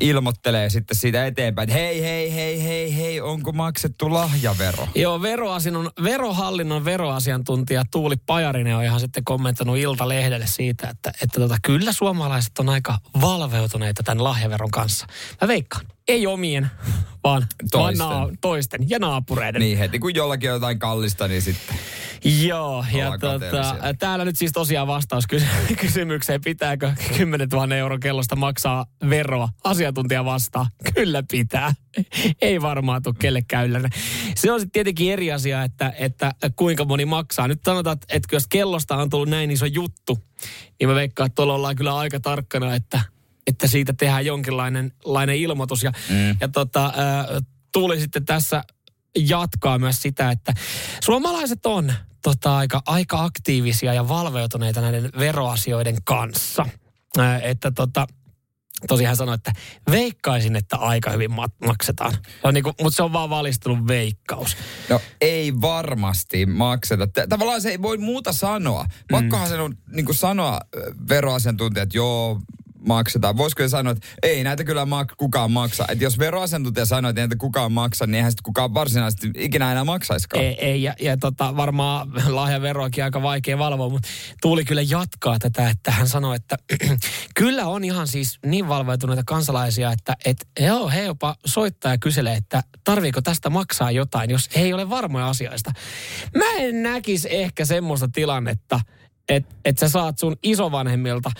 ilmoittelee 0.00 0.70
sitten 0.70 0.96
siitä 0.96 1.26
eteenpäin, 1.26 1.68
että 1.68 1.80
hei, 1.80 2.02
hei, 2.02 2.34
hei, 2.34 2.62
hei, 2.62 2.96
hei, 2.96 3.20
onko 3.20 3.52
maksettu 3.52 4.12
lahjavero? 4.12 4.88
Joo, 4.94 5.22
veroasinnon, 5.22 5.90
verohallinnon 6.02 6.84
veroasiantuntija 6.84 7.84
Tuuli 7.90 8.16
Pajarinen 8.16 8.76
on 8.76 8.84
ihan 8.84 9.00
sitten 9.00 9.24
kommentoinut 9.24 9.76
Ilta-lehdelle 9.76 10.46
siitä, 10.46 10.88
että, 10.88 11.12
että 11.22 11.40
tota, 11.40 11.56
kyllä 11.62 11.92
suomalaiset 11.92 12.58
on 12.58 12.68
aika 12.68 12.98
valveutuneita 13.20 14.02
tämän 14.02 14.24
lahjaveron 14.24 14.70
kanssa. 14.70 15.06
Mä 15.40 15.48
veikkaan, 15.48 15.86
ei 16.08 16.26
omien, 16.26 16.70
vaan 17.24 17.46
Toisten. 17.70 18.08
Vaan 18.08 18.18
naa, 18.28 18.36
toisten 18.40 18.90
ja 18.90 18.98
naapureiden. 18.98 19.60
Niin 19.60 19.78
heti 19.78 19.98
kun 19.98 20.14
jollakin 20.14 20.50
on 20.50 20.54
jotain 20.54 20.78
kallista, 20.78 21.28
niin 21.28 21.42
sitten 21.42 21.76
Joo, 22.24 22.84
ja 22.92 23.18
tota, 23.18 23.94
täällä 23.98 24.24
nyt 24.24 24.36
siis 24.36 24.52
tosiaan 24.52 24.86
vastaus 24.86 25.26
kysy- 25.26 25.46
kysymykseen, 25.80 26.40
pitääkö 26.40 26.92
10 27.16 27.48
000 27.48 27.76
euron 27.76 28.00
kellosta 28.00 28.36
maksaa 28.36 28.86
veroa. 29.10 29.48
Asiantuntija 29.64 30.24
vastaa, 30.24 30.66
kyllä 30.94 31.22
pitää. 31.30 31.74
Ei 32.42 32.62
varmaan 32.62 33.02
tule 33.02 33.14
kellekään 33.18 33.66
yllätä. 33.66 33.88
Se 34.36 34.52
on 34.52 34.60
sitten 34.60 34.72
tietenkin 34.72 35.12
eri 35.12 35.32
asia, 35.32 35.62
että, 35.62 35.92
että 35.98 36.32
kuinka 36.56 36.84
moni 36.84 37.04
maksaa. 37.04 37.48
Nyt 37.48 37.60
sanotaan, 37.64 37.94
että, 37.94 38.16
että 38.16 38.36
jos 38.36 38.46
kellosta 38.46 38.96
on 38.96 39.10
tullut 39.10 39.28
näin 39.28 39.50
iso 39.50 39.66
juttu, 39.66 40.18
niin 40.80 40.88
mä 40.88 40.94
veikkaan, 40.94 41.26
että 41.26 41.34
tuolla 41.34 41.54
ollaan 41.54 41.76
kyllä 41.76 41.96
aika 41.96 42.20
tarkkana, 42.20 42.74
että, 42.74 43.00
että 43.46 43.66
siitä 43.66 43.92
tehdään 43.92 44.26
jonkinlainen 44.26 44.92
lainen 45.04 45.36
ilmoitus. 45.36 45.82
Ja, 45.82 45.92
mm. 46.10 46.36
ja 46.40 46.48
tota, 46.48 46.92
tuli 47.72 48.00
sitten 48.00 48.24
tässä 48.24 48.64
jatkaa 49.18 49.78
myös 49.78 50.02
sitä, 50.02 50.30
että 50.30 50.52
suomalaiset 51.04 51.66
on 51.66 51.92
tota, 52.22 52.56
aika, 52.56 52.82
aika 52.86 53.24
aktiivisia 53.24 53.94
ja 53.94 54.08
valveutuneita 54.08 54.80
näiden 54.80 55.10
veroasioiden 55.18 55.96
kanssa. 56.04 56.66
Ää, 57.18 57.40
että 57.40 57.70
tota, 57.70 58.06
tosiaan 58.88 59.16
sanoi, 59.16 59.34
että 59.34 59.52
veikkaisin, 59.90 60.56
että 60.56 60.76
aika 60.76 61.10
hyvin 61.10 61.30
ma- 61.30 61.48
maksetaan. 61.66 62.12
On 62.42 62.54
niinku, 62.54 62.72
mutta 62.82 62.96
se 62.96 63.02
on 63.02 63.12
vaan 63.12 63.30
valistunut 63.30 63.86
veikkaus. 63.86 64.56
No 64.88 65.00
ei 65.20 65.60
varmasti 65.60 66.46
makseta. 66.46 67.08
Tavallaan 67.28 67.60
se 67.60 67.70
ei 67.70 67.82
voi 67.82 67.98
muuta 67.98 68.32
sanoa. 68.32 68.86
Pakkohan 69.10 69.48
sen 69.48 69.60
on 69.60 69.76
niin 69.90 70.06
kuin 70.06 70.16
sanoa 70.16 70.60
veroasiantuntijat, 71.08 71.82
että 71.82 71.98
joo, 71.98 72.40
maksetaan. 72.86 73.36
Voisiko 73.36 73.68
sanoa, 73.68 73.92
että 73.92 74.06
ei 74.22 74.44
näitä 74.44 74.64
kyllä 74.64 74.84
mak- 74.84 75.14
kukaan 75.16 75.50
maksa. 75.50 75.84
Että 75.88 76.04
jos 76.04 76.18
veroasiantuntija 76.18 76.86
sanoo, 76.86 77.08
että 77.08 77.20
näitä 77.20 77.36
kukaan 77.36 77.72
maksa, 77.72 78.06
niin 78.06 78.14
eihän 78.14 78.30
sitten 78.30 78.42
kukaan 78.42 78.74
varsinaisesti 78.74 79.30
ikinä 79.34 79.72
enää 79.72 79.84
maksaisikaan. 79.84 80.44
Ei, 80.44 80.66
ei 80.66 80.82
ja, 80.82 80.94
ja 81.00 81.16
tota, 81.16 81.56
varmaan 81.56 82.08
lahjaveroakin 82.36 83.04
aika 83.04 83.22
vaikea 83.22 83.58
valvoa, 83.58 83.88
mutta 83.88 84.08
Tuuli 84.42 84.64
kyllä 84.64 84.82
jatkaa 84.82 85.38
tätä, 85.38 85.70
että 85.70 85.90
hän 85.90 86.08
sanoi, 86.08 86.36
että 86.36 86.56
kyllä 87.40 87.66
on 87.66 87.84
ihan 87.84 88.06
siis 88.06 88.38
niin 88.46 88.68
valveutuneita 88.68 89.22
kansalaisia, 89.26 89.92
että 89.92 90.16
et, 90.24 90.48
joo, 90.60 90.88
he 90.88 91.02
jopa 91.02 91.36
soittaa 91.46 91.92
ja 91.92 91.98
kyselee, 91.98 92.36
että 92.36 92.62
tarviiko 92.84 93.22
tästä 93.22 93.50
maksaa 93.50 93.90
jotain, 93.90 94.30
jos 94.30 94.48
ei 94.54 94.72
ole 94.72 94.90
varmoja 94.90 95.28
asiasta. 95.28 95.72
Mä 96.36 96.52
en 96.58 96.82
näkisi 96.82 97.28
ehkä 97.30 97.64
semmoista 97.64 98.08
tilannetta, 98.12 98.80
että 99.28 99.54
et 99.64 99.78
sä 99.78 99.88
saat 99.88 100.18
sun 100.18 100.36
isovanhemmilta 100.42 101.30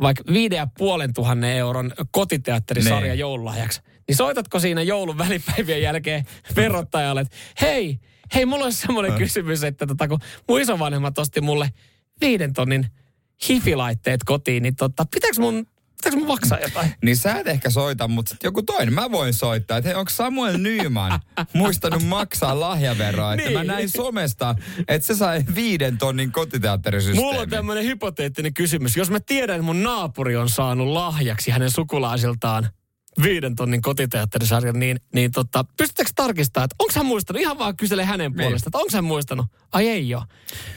vaikka 0.00 0.24
viiden 0.32 0.56
ja 0.56 0.66
puolen 0.78 1.14
tuhannen 1.14 1.56
euron 1.56 1.92
kotiteatterisarja 2.10 3.12
Niin. 3.12 3.18
joululahjaksi. 3.18 3.80
Niin 4.08 4.16
soitatko 4.16 4.60
siinä 4.60 4.82
joulun 4.82 5.18
välipäivien 5.18 5.82
jälkeen 5.82 6.24
verottajalle, 6.56 7.20
että 7.20 7.36
hei, 7.60 7.98
hei, 8.34 8.46
mulla 8.46 8.64
olisi 8.64 8.80
semmoinen 8.80 9.12
kysymys, 9.18 9.64
että 9.64 9.86
tota, 9.86 10.08
kun 10.08 10.18
mun 10.48 10.60
isovanhemmat 10.60 11.18
osti 11.18 11.40
mulle 11.40 11.70
viiden 12.20 12.52
tonnin 12.52 12.86
hifilaitteet 13.48 14.24
kotiin, 14.24 14.62
niin 14.62 14.76
tota, 14.76 15.06
pitääkö 15.10 15.40
mun, 15.40 15.66
pitääkö 16.00 16.16
mun 16.18 16.28
maksaa 16.28 16.58
jotain? 16.58 16.94
Niin 17.04 17.16
sä 17.16 17.34
et 17.34 17.46
ehkä 17.46 17.70
soita, 17.70 18.08
mutta 18.08 18.30
sit 18.30 18.42
joku 18.42 18.62
toinen. 18.62 18.94
Mä 18.94 19.10
voin 19.10 19.34
soittaa, 19.34 19.76
että 19.78 19.88
hei, 19.88 19.94
onko 19.98 20.10
Samuel 20.10 20.58
Nyman 20.58 21.20
muistanut 21.52 22.02
maksaa 22.02 22.60
lahjaveroa? 22.60 23.34
Että 23.34 23.50
mä 23.50 23.58
Niin. 23.58 23.66
näin 23.66 23.88
somesta, 23.88 24.54
että 24.88 25.06
se 25.06 25.14
sai 25.14 25.44
viiden 25.54 25.98
tonnin 25.98 26.32
kotiteatterisysteemin. 26.32 27.24
Mulla 27.26 27.40
on 27.40 27.48
tämmöinen 27.48 27.84
hypoteettinen 27.84 28.54
kysymys. 28.54 28.96
Jos 28.96 29.10
mä 29.10 29.20
tiedän, 29.20 29.56
että 29.56 29.66
mun 29.66 29.82
naapuri 29.82 30.36
on 30.36 30.48
saanut 30.48 30.88
lahjaksi 30.88 31.50
hänen 31.50 31.70
sukulaisiltaan 31.70 32.68
viiden 33.22 33.54
tonnin 33.54 33.82
kotiteatterisarjan, 33.82 34.78
niin, 34.78 35.00
niin 35.14 35.30
tota, 35.30 35.64
pystyttekö 35.76 36.10
tarkistamaan, 36.16 36.64
että 36.64 36.76
onko 36.78 36.92
hän 36.96 37.06
muistanut? 37.06 37.42
Ihan 37.42 37.58
vaan 37.58 37.76
kysele 37.76 38.04
hänen 38.04 38.32
Niin. 38.32 38.42
puolesta, 38.44 38.68
että 38.68 38.78
onko 38.78 38.90
hän 38.92 39.04
muistanut? 39.04 39.46
Ai 39.72 39.88
ei 39.88 40.14
ole. 40.14 40.24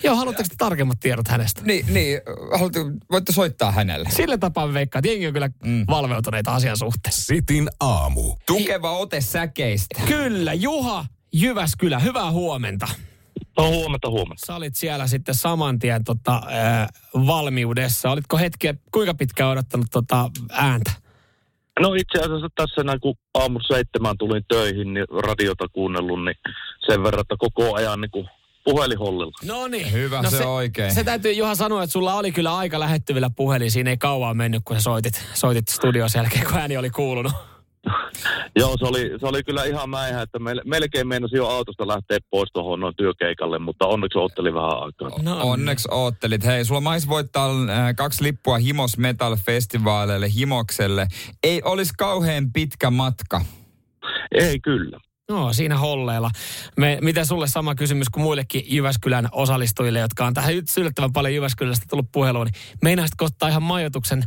Joo, 0.04 0.16
haluatteko 0.16 0.50
te 0.50 0.56
tarkemmat 0.58 1.00
tiedot 1.00 1.28
hänestä? 1.28 1.62
Niin, 1.66 1.86
niin 1.90 2.22
haluatte, 2.54 2.80
voitte 3.12 3.32
soittaa 3.32 3.72
hänelle. 3.72 4.10
Sillä 4.10 4.38
tapaa 4.38 4.68
me 4.68 4.74
veikkaa, 4.74 5.00
että 5.00 5.10
jengi 5.10 5.28
on 5.28 5.34
kyllä 5.34 5.50
mm. 5.66 5.86
valveutuneita 5.88 6.54
asian 6.56 6.78
suhteessa. 6.78 7.22
Sitin 7.22 7.70
aamu. 7.80 8.36
Tukeva 8.46 8.92
ote 8.92 9.22
säkeistä. 9.22 10.02
Kyllä, 10.08 10.54
Juha 10.54 11.06
Jyväskylä, 11.34 12.00
hyvää 12.00 12.32
huomenta. 12.32 12.88
No 13.58 13.70
huomenta, 13.70 14.10
huomenta. 14.10 14.46
Sä 14.46 14.56
olit 14.56 14.75
siellä 14.75 15.08
sitten 15.08 15.36
saman 15.36 15.80
tien 15.80 16.04
tota, 16.04 16.36
äh, 16.36 16.88
valmiudessa. 17.13 18.12
Olitko 18.12 18.38
hetkiä, 18.38 18.74
kuinka 18.92 19.13
pitkään 19.13 19.50
odottanut 19.50 19.88
tota 19.92 20.32
ääntä? 20.52 20.92
No 21.80 21.94
itse 21.94 22.20
asiassa 22.20 22.48
tässä 22.56 22.84
näin, 22.84 23.00
kun 23.00 23.15
aamu 23.34 23.60
seitsemän 23.68 24.18
tulin 24.18 24.46
töihin, 24.48 24.94
niin 24.94 25.06
radiota 25.24 25.68
kuunnellut, 25.68 26.25
niin 26.25 26.36
sen 26.88 27.03
verran, 27.03 27.22
että 27.22 27.36
koko 27.39 27.75
ajan 27.75 28.01
niin 28.01 28.12
kuin 28.12 28.28
puhelinhollilla. 28.63 29.32
No 29.45 29.67
niin. 29.67 29.91
Hyvä, 29.91 30.21
no 30.21 30.30
se 30.30 30.45
on 30.45 30.54
oikein. 30.54 30.93
Se 30.93 31.04
täytyy 31.04 31.32
Juha 31.32 31.56
sanoa, 31.56 31.84
että 31.84 31.91
sulla 31.91 32.13
oli 32.13 32.32
kyllä 32.32 32.58
aika 32.58 32.80
lähettyvillä 32.80 33.30
puhelin. 33.36 33.71
Siinä 33.71 33.89
ei 33.89 33.97
kauan 33.97 34.38
mennyt, 34.38 34.62
kun 34.65 34.76
sä 34.76 34.82
soitit, 34.82 35.26
soitit 35.34 35.67
studiossa 35.67 36.19
jälkeen, 36.19 36.45
kun 36.45 36.58
ääni 36.58 36.78
oli 36.78 36.89
kuulunut. 36.89 37.34
Joo, 38.60 38.78
se 38.80 38.86
oli, 38.86 39.12
se 39.19 39.28
oli 39.28 39.43
kyllä 39.43 39.63
ihan 39.63 39.89
mäihä, 39.89 40.22
että 40.22 40.39
mel, 40.39 40.62
melkein 40.65 41.08
meinasi 41.08 41.36
jo 41.36 41.48
autosta 41.48 41.88
lähteä 41.88 42.17
pois 42.30 42.50
tuohon 42.54 42.80
noin 42.80 42.96
työkeikalle, 42.96 43.60
mutta 43.60 43.88
onneksi 43.88 44.19
otteli 44.19 44.54
vähän 44.54 44.84
aikaa. 44.84 45.10
No, 45.24 45.39
Onneksi 45.41 45.88
oottelit. 45.91 46.46
Hei, 46.46 46.65
sulla 46.65 46.82
mais 46.82 47.10
voittaa 47.10 47.50
äh, 47.50 47.96
kaksi 47.96 48.24
lippua 48.24 48.58
Himos 48.58 48.98
Metal 48.98 49.36
Festivaaleille 49.36 50.34
Himokselle. 50.36 51.08
Ei 51.43 51.62
olisi 51.63 51.93
kauhean 51.98 52.52
pitkä 52.54 52.91
matka. 52.91 53.41
Ei 54.32 54.60
kyllä. 54.60 55.00
No, 55.30 55.54
siinä 55.54 55.78
holleella. 55.78 56.32
Me, 56.78 56.98
miten 57.02 57.26
sulle 57.26 57.48
sama 57.48 57.76
kysymys 57.76 58.10
kuin 58.10 58.24
muillekin 58.24 58.63
Jyväskylän 58.67 59.30
osallistujille, 59.32 60.00
jotka 60.00 60.26
on 60.26 60.34
tähän 60.34 60.54
yllättävän 60.78 61.13
paljon 61.13 61.34
Jyväskylästä 61.34 61.86
tullut 61.89 62.12
puheluun. 62.12 62.46
Niin 62.46 62.78
meinaisitko 62.82 63.26
ottaa 63.26 63.50
ihan 63.50 63.63
majoituksen 63.63 64.24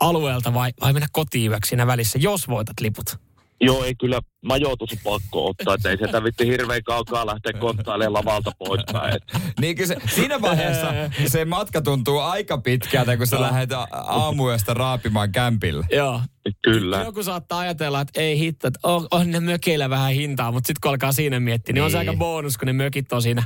alueelta 0.00 0.54
vai, 0.54 0.72
vai 0.80 0.92
mennä 0.92 1.08
kotiin 1.12 1.50
yöksi 1.50 1.68
siinä 1.68 1.86
välissä, 1.86 2.18
jos 2.22 2.48
voitat 2.48 2.80
liput? 2.80 3.16
Joo, 3.60 3.84
ei 3.84 3.94
kyllä 3.94 4.20
majoitus 4.44 4.92
on 4.92 4.98
pakko 5.04 5.46
ottaa, 5.48 5.74
että 5.74 5.90
ei 5.90 5.96
sitä 5.96 6.24
vitti 6.24 6.46
hirveän 6.46 6.82
kaukaa 6.84 7.26
lähteä 7.26 7.52
konttailemaan 7.52 8.12
lavalta 8.12 8.50
poispäin. 8.58 9.20
Niin 9.60 9.76
kyllä 9.76 9.88
se, 9.88 9.96
siinä 10.14 10.42
vaiheessa 10.42 10.92
se 11.32 11.44
matka 11.44 11.82
tuntuu 11.82 12.18
aika 12.18 12.58
pitkältä, 12.58 13.16
kun 13.16 13.26
sä 13.26 13.40
lähdet 13.40 13.70
aamuyöstä 13.92 14.74
raapimaan 14.74 15.32
kämpillä. 15.32 15.86
Joo. 15.92 16.20
Kyllä. 16.62 17.02
Joku 17.02 17.22
saattaa 17.22 17.58
ajatella, 17.58 18.00
että 18.00 18.20
ei 18.20 18.38
hitto, 18.38 18.68
että 18.68 18.80
on, 18.82 19.06
on 19.10 19.30
ne 19.30 19.40
mökeillä 19.40 19.90
vähän 19.90 20.12
hintaa, 20.12 20.52
mutta 20.52 20.66
sitten 20.66 20.80
kun 20.82 20.90
alkaa 20.90 21.12
siinä 21.12 21.40
miettiä, 21.40 21.72
niin, 21.72 21.82
on 21.84 21.90
se 21.90 21.98
Niin. 21.98 22.08
aika 22.08 22.18
bonus, 22.18 22.58
kun 22.58 22.66
ne 22.66 22.72
mökit 22.72 23.12
on 23.12 23.22
siinä 23.22 23.42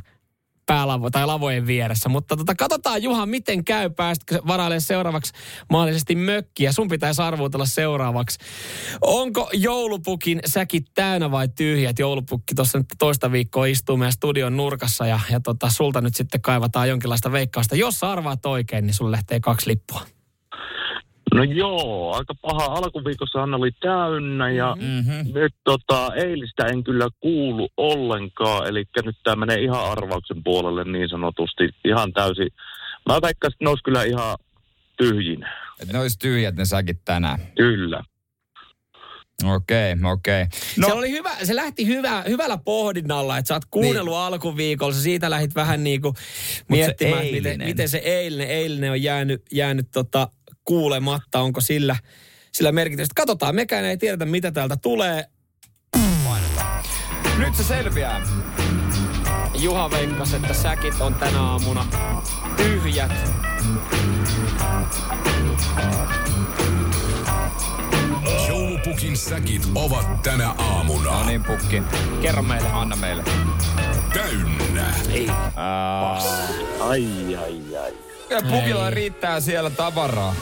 päälavo 0.70 1.10
tai 1.10 1.26
lavojen 1.26 1.66
vieressä. 1.66 2.08
Mutta 2.08 2.36
tota, 2.36 2.54
katsotaan 2.54 3.02
Juha, 3.02 3.26
miten 3.26 3.64
käy, 3.64 3.90
päästkö 3.90 4.38
varailemaan 4.46 4.80
seuraavaksi 4.80 5.32
mahdollisesti 5.70 6.14
mökkiä. 6.14 6.72
Sun 6.72 6.88
pitäisi 6.88 7.22
arvuutella 7.22 7.66
seuraavaksi. 7.66 8.38
Onko 9.00 9.50
joulupukin 9.52 10.40
säkit 10.46 10.86
täynnä 10.94 11.30
vai 11.30 11.48
tyhjät? 11.48 11.98
Joulupukki 11.98 12.54
tuossa 12.54 12.78
nyt 12.78 12.86
toista 12.98 13.32
viikkoa 13.32 13.66
istuu 13.66 13.96
meidän 13.96 14.12
studion 14.12 14.56
nurkassa 14.56 15.06
ja, 15.06 15.20
ja 15.30 15.40
tota, 15.40 15.70
sulta 15.70 16.00
nyt 16.00 16.14
sitten 16.14 16.40
kaivataan 16.40 16.88
jonkinlaista 16.88 17.32
veikkausta. 17.32 17.76
Jos 17.76 18.04
arvaat 18.04 18.46
oikein, 18.46 18.86
niin 18.86 18.94
sulle 18.94 19.10
lähtee 19.10 19.40
kaksi 19.40 19.68
lippua. 19.68 20.19
No 21.34 21.42
joo, 21.42 22.14
aika 22.14 22.34
paha. 22.42 22.64
Alkuviikossahan 22.64 23.54
oli 23.54 23.70
täynnä 23.80 24.50
ja 24.50 24.76
Mm-hmm. 24.80 25.34
nyt 25.34 25.54
tota, 25.64 26.14
eilistä 26.14 26.66
en 26.66 26.84
kyllä 26.84 27.08
kuulu 27.20 27.68
ollenkaan. 27.76 28.66
Eli 28.66 28.84
nyt 29.04 29.16
tämä 29.24 29.36
menee 29.36 29.60
ihan 29.62 29.84
arvauksen 29.90 30.42
puolelle 30.44 30.84
niin 30.84 31.08
sanotusti. 31.08 31.68
Ihan 31.84 32.12
täysin. 32.12 32.48
Mä 33.08 33.18
väittäisin, 33.22 33.54
että 33.54 33.64
ne 33.64 33.68
olisi 33.68 33.84
kyllä 33.84 34.04
ihan 34.04 34.38
tyhjin. 34.96 35.46
Että 35.80 35.92
ne 35.92 35.98
olisi 35.98 36.18
tyhjät 36.18 36.56
ne 36.56 36.64
säkit 36.64 36.98
tänään. 37.04 37.38
Kyllä. 37.56 38.02
Okei, 39.44 39.94
okei. 40.12 40.46
No. 40.76 40.88
Se, 40.88 40.92
oli 40.92 41.10
hyvä, 41.10 41.30
se 41.42 41.56
lähti 41.56 41.86
hyvä, 41.86 42.22
hyvällä 42.28 42.58
pohdinnalla, 42.64 43.38
että 43.38 43.48
sä 43.48 43.54
oot 43.54 43.64
kuunnellut 43.70 44.14
niin. 44.14 44.22
alkuviikolla, 44.22 44.94
sä 44.94 45.02
siitä 45.02 45.30
lähdit 45.30 45.54
vähän 45.54 45.84
niin 45.84 46.02
kuin 46.02 46.14
miettimään, 46.68 47.22
että 47.22 47.32
miten, 47.32 47.64
miten 47.64 47.88
se 47.88 47.98
eilinen, 47.98 48.48
eilinen 48.48 48.90
on 48.90 49.02
jäänyt, 49.02 49.42
jäänyt 49.52 49.88
tota 49.92 50.28
kuulematta, 50.64 51.40
onko 51.40 51.60
sillä, 51.60 51.96
sillä 52.52 52.72
merkitystä. 52.72 53.12
Katsotaan, 53.16 53.54
mekään 53.54 53.84
ei 53.84 53.96
tiedetä, 53.96 54.24
mitä 54.26 54.52
täältä 54.52 54.76
tulee. 54.76 55.24
Nyt 57.38 57.54
se 57.54 57.64
selviää. 57.64 58.22
Juha 59.58 59.90
veikkas, 59.90 60.34
että 60.34 60.54
säkit 60.54 61.00
on 61.00 61.14
tänä 61.14 61.40
aamuna 61.42 61.86
tyhjät. 62.56 63.12
Joulupukin 68.48 69.16
säkit 69.16 69.62
ovat 69.74 70.22
tänä 70.22 70.50
aamuna 70.50 71.10
No 71.10 71.26
niin, 71.26 71.44
pukki. 71.44 71.82
Kerro 72.22 72.42
meille. 72.42 72.68
Anna 72.68 72.96
meille. 72.96 73.24
täynnä. 74.14 74.94
Ei. 75.12 75.28
Ai, 76.80 77.36
ai, 77.36 77.76
ai. 77.76 78.09
Kyllä 78.30 78.42
pukilla 78.50 78.90
riittää 78.90 79.40
siellä 79.40 79.70
tavaraa. 79.70 80.34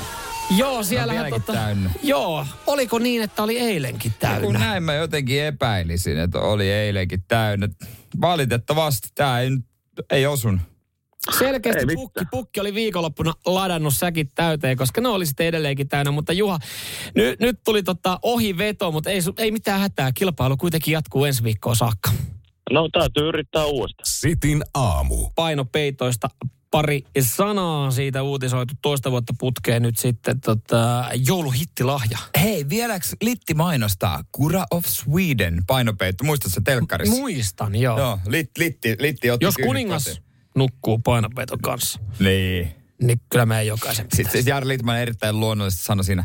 Joo, 0.57 0.83
siellähän 0.83 1.24
vieläkin 1.24 1.42
tota, 1.42 1.59
täynnä. 1.59 1.90
Joo, 2.03 2.46
oliko 2.66 2.98
niin, 2.98 3.22
että 3.22 3.42
oli 3.42 3.59
eilenkin 3.59 4.12
Kun 4.12 4.20
täynnä? 4.20 4.59
näin 4.59 4.83
mä 4.83 4.94
jotenkin 4.94 5.42
epäilisin, 5.42 6.18
että 6.18 6.38
oli 6.38 6.70
eilenkin 6.70 7.24
täynnä. 7.29 7.68
Valitettavasti 8.20 9.09
tämä 9.14 9.40
ei 9.40 9.51
Ei 10.11 10.27
osun. 10.27 10.61
Selkeästi 11.38 11.87
Ei 11.88 11.96
pukki, 11.96 12.20
pukki 12.31 12.61
oli 12.61 12.74
viikonloppuna 12.74 13.35
ladannut 13.46 13.94
säkit 13.94 14.31
täyteen, 14.35 14.77
koska 14.77 15.01
ne 15.01 15.09
oli 15.09 15.27
sitten 15.27 15.46
edelleenkin 15.46 15.88
täynnä. 15.88 16.11
Mutta 16.11 16.33
Juha, 16.33 16.59
ny, 17.14 17.37
nyt 17.40 17.61
tuli 17.64 17.83
tota 17.83 18.18
ohiveto, 18.22 18.92
mutta 18.92 19.11
ei, 19.11 19.20
ei 19.38 19.51
mitään 19.51 19.81
hätää. 19.81 20.12
Kilpailu 20.12 20.57
kuitenkin 20.57 20.92
jatkuu 20.92 21.24
ensi 21.24 21.42
viikkoon 21.42 21.77
saakka. 21.77 22.11
No 22.70 22.88
täytyy 22.92 23.29
yrittää 23.29 23.64
uudestaan. 23.64 24.07
Sitin 24.07 24.64
aamu. 24.74 25.31
Painopeitoista 25.35 26.29
pari 26.70 27.04
sanaa 27.20 27.90
siitä 27.90 28.22
uutisoitu 28.22 28.74
toista 28.83 29.11
vuotta 29.11 29.33
putkeen 29.38 29.83
nyt 29.83 29.98
sitten 29.98 30.40
tota, 30.40 31.04
jouluhittilahja. 31.26 32.18
Hei, 32.40 32.68
vieläks 32.68 33.16
Litti 33.22 33.54
mainostaa 33.54 34.22
Kura 34.33 34.64
of 34.70 34.85
Sweden 34.87 35.62
painopeitto? 35.66 36.24
Muistatko 36.24 36.61
telkkarissa? 36.64 37.16
Muistan, 37.16 37.74
joo. 37.76 37.98
Joo, 37.98 38.18
lit, 38.26 38.50
Litti, 38.59 38.96
Litti 38.98 39.31
otti 39.31 39.44
Jos 39.44 39.54
kuningas 39.57 40.04
kotiin. 40.04 40.22
nukkuu 40.54 40.98
painopeiton 40.98 41.59
kanssa, 41.61 42.00
Niin. 42.18 42.74
niin 43.02 43.20
kyllä 43.31 43.46
meidän 43.46 43.66
jokaisen 43.66 44.04
Sitten 44.04 44.16
pitäisi. 44.16 44.33
siis 44.33 44.46
Jari 44.46 44.68
Litman 44.68 44.98
erittäin 44.98 45.40
luonnollisesti 45.40 45.85
sanoi 45.85 46.04
siinä, 46.04 46.24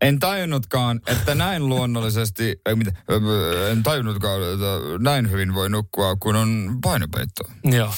en 0.00 0.18
tajunnutkaan, 0.18 1.00
että 1.06 1.34
näin 1.34 1.68
luonnollisesti, 1.68 2.44
ei 2.66 2.74
mitä, 2.74 2.92
en 3.72 3.82
tajunnutkaan, 3.82 4.42
että 4.42 4.66
näin 4.98 5.30
hyvin 5.30 5.54
voi 5.54 5.70
nukkua, 5.70 6.16
kun 6.16 6.36
on 6.36 6.78
painopeitto. 6.82 7.42
Joo. 7.64 7.92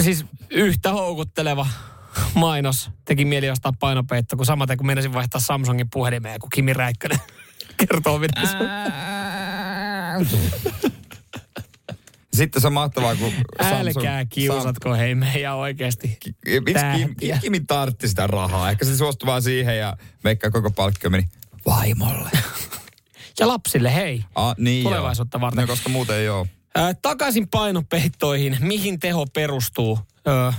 Siis 0.00 0.24
yhtä 0.50 0.92
houkutteleva 0.92 1.66
mainos 2.34 2.90
teki 3.04 3.24
mieli 3.24 3.50
ostaa 3.50 3.72
painopeitto, 3.80 4.36
kun 4.36 4.46
samaten 4.46 4.76
kun 4.76 4.86
menisin 4.86 5.12
vaihtaa 5.12 5.40
Samsungin 5.40 5.90
puhelimeen, 5.90 6.40
kun 6.40 6.50
Kimi 6.50 6.72
Räikkönen 6.72 7.18
kertoo, 7.88 8.18
mitä 8.18 8.46
se 8.46 8.56
Sitten 12.34 12.62
se 12.62 12.66
on 12.66 12.72
mahtavaa, 12.72 13.16
kun 13.16 13.32
Älkää 13.58 14.24
kiusatko 14.24 14.94
hei 14.94 15.14
meidän 15.14 15.54
oikeasti. 15.54 16.18
Miksi 16.66 16.84
Kim. 16.96 17.14
Kimi 17.40 17.60
tartti 17.60 18.08
sitä 18.08 18.26
rahaa? 18.26 18.70
Ehkä 18.70 18.84
se 18.84 18.96
suostui 18.96 19.26
vaan 19.26 19.42
siihen 19.42 19.78
ja 19.78 19.96
veikkaa 20.24 20.50
koko 20.50 20.70
palkkio 20.70 21.10
meni 21.10 21.28
vaimolle. 21.66 22.30
Ja 23.38 23.48
lapsille 23.48 23.94
hei. 23.94 24.24
Ah, 24.34 24.54
niin 24.58 24.84
Tulevaisuutta 24.84 25.38
joo. 25.38 25.40
varten. 25.40 25.62
No, 25.62 25.66
koska 25.66 25.88
muuten 25.88 26.16
ei 26.16 26.28
ole. 26.28 26.46
Ää, 26.74 26.94
takaisin 27.02 27.48
painopeittoihin. 27.48 28.56
Mihin 28.60 29.00
teho 29.00 29.26
perustuu? 29.26 29.98
Öö, 30.28 30.52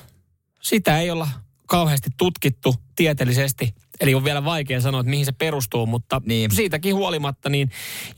sitä 0.61 0.99
ei 0.99 1.11
olla 1.11 1.29
kauheasti 1.67 2.09
tutkittu 2.17 2.75
tieteellisesti. 2.95 3.73
Eli 3.99 4.15
on 4.15 4.23
vielä 4.23 4.45
vaikea 4.45 4.81
sanoa, 4.81 4.99
että 5.01 5.09
mihin 5.09 5.25
se 5.25 5.31
perustuu, 5.31 5.85
mutta 5.85 6.21
Niin. 6.25 6.51
siitäkin 6.51 6.95
huolimatta 6.95 7.49
niin 7.49 7.69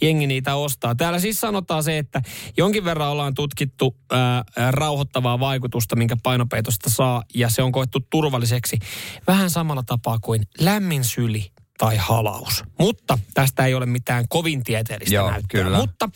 jengi 0.01 0.27
niitä 0.27 0.55
ostaa. 0.55 0.95
Täällä 0.95 1.19
siis 1.19 1.39
sanotaan 1.39 1.83
se, 1.83 1.97
että 1.97 2.21
jonkin 2.57 2.85
verran 2.85 3.09
ollaan 3.09 3.33
tutkittu 3.33 3.95
ää, 4.11 4.43
ää, 4.57 4.71
rauhoittavaa 4.71 5.39
vaikutusta, 5.39 5.95
minkä 5.95 6.17
painopeitosta 6.23 6.89
saa, 6.89 7.23
ja 7.35 7.49
se 7.49 7.61
on 7.63 7.71
koettu 7.71 7.99
turvalliseksi 8.09 8.79
vähän 9.27 9.49
samalla 9.49 9.83
tapaa 9.83 10.19
kuin 10.19 10.43
lämmin 10.59 11.03
syli 11.03 11.51
tai 11.77 11.95
halaus. 11.97 12.63
Mutta 12.79 13.17
tästä 13.33 13.65
ei 13.65 13.73
ole 13.73 13.85
mitään 13.85 14.25
kovin 14.29 14.63
tieteellistä 14.63 15.15
Joo, 15.15 15.31
näyttöä. 15.31 15.63
kyllä. 15.63 15.77
Mutta 15.77 16.09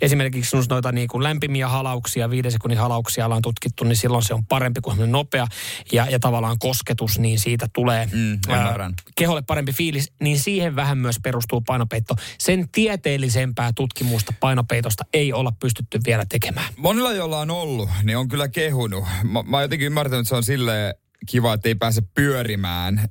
esimerkiksi 0.00 0.56
noita 0.70 0.92
niin 0.92 1.08
kuin 1.08 1.22
lämpimiä 1.22 1.68
halauksia, 1.68 2.30
viiden 2.30 2.52
sekunnin 2.52 2.78
halauksia 2.78 3.24
ollaan 3.24 3.42
tutkittu, 3.42 3.84
niin 3.84 3.96
silloin 3.96 4.22
se 4.24 4.34
on 4.34 4.46
parempi 4.46 4.80
kuin 4.80 5.12
nopea 5.12 5.46
ja, 5.92 6.06
ja 6.10 6.18
tavallaan 6.20 6.58
kosketus, 6.58 7.18
niin 7.18 7.40
siitä 7.40 7.68
tulee 7.72 8.08
Mm, 8.12 8.38
ymmärrän. 8.48 8.94
keholle 9.16 9.42
parempi 9.42 9.72
fiilis, 9.72 10.12
niin 10.20 10.38
siihen 10.38 10.76
vähän 10.76 10.98
myös 10.98 11.16
perustuu 11.22 11.60
painopeitto. 11.60 12.14
Sen 12.38 12.68
tieteellisempää 12.72 13.70
tutkimusta 13.76 14.32
painopeitosta 14.40 15.04
ei 15.12 15.32
olla 15.32 15.52
pystytty 15.60 16.00
vielä 16.06 16.24
tekemään. 16.28 16.72
Monilla, 16.76 17.12
joilla 17.12 17.38
on 17.40 17.50
ollut, 17.50 17.88
niin 18.02 18.16
on 18.18 18.28
kyllä 18.28 18.48
kehunut. 18.48 19.04
Mä, 19.22 19.42
mä 19.42 19.56
oon 19.56 19.62
jotenkin 19.62 19.86
ymmärtänyt, 19.86 20.20
että 20.20 20.28
se 20.28 20.34
on 20.34 20.42
silleen 20.44 20.94
kiva, 21.26 21.54
että 21.54 21.68
ei 21.68 21.74
pääse 21.74 22.00
pyörimään 22.14 23.08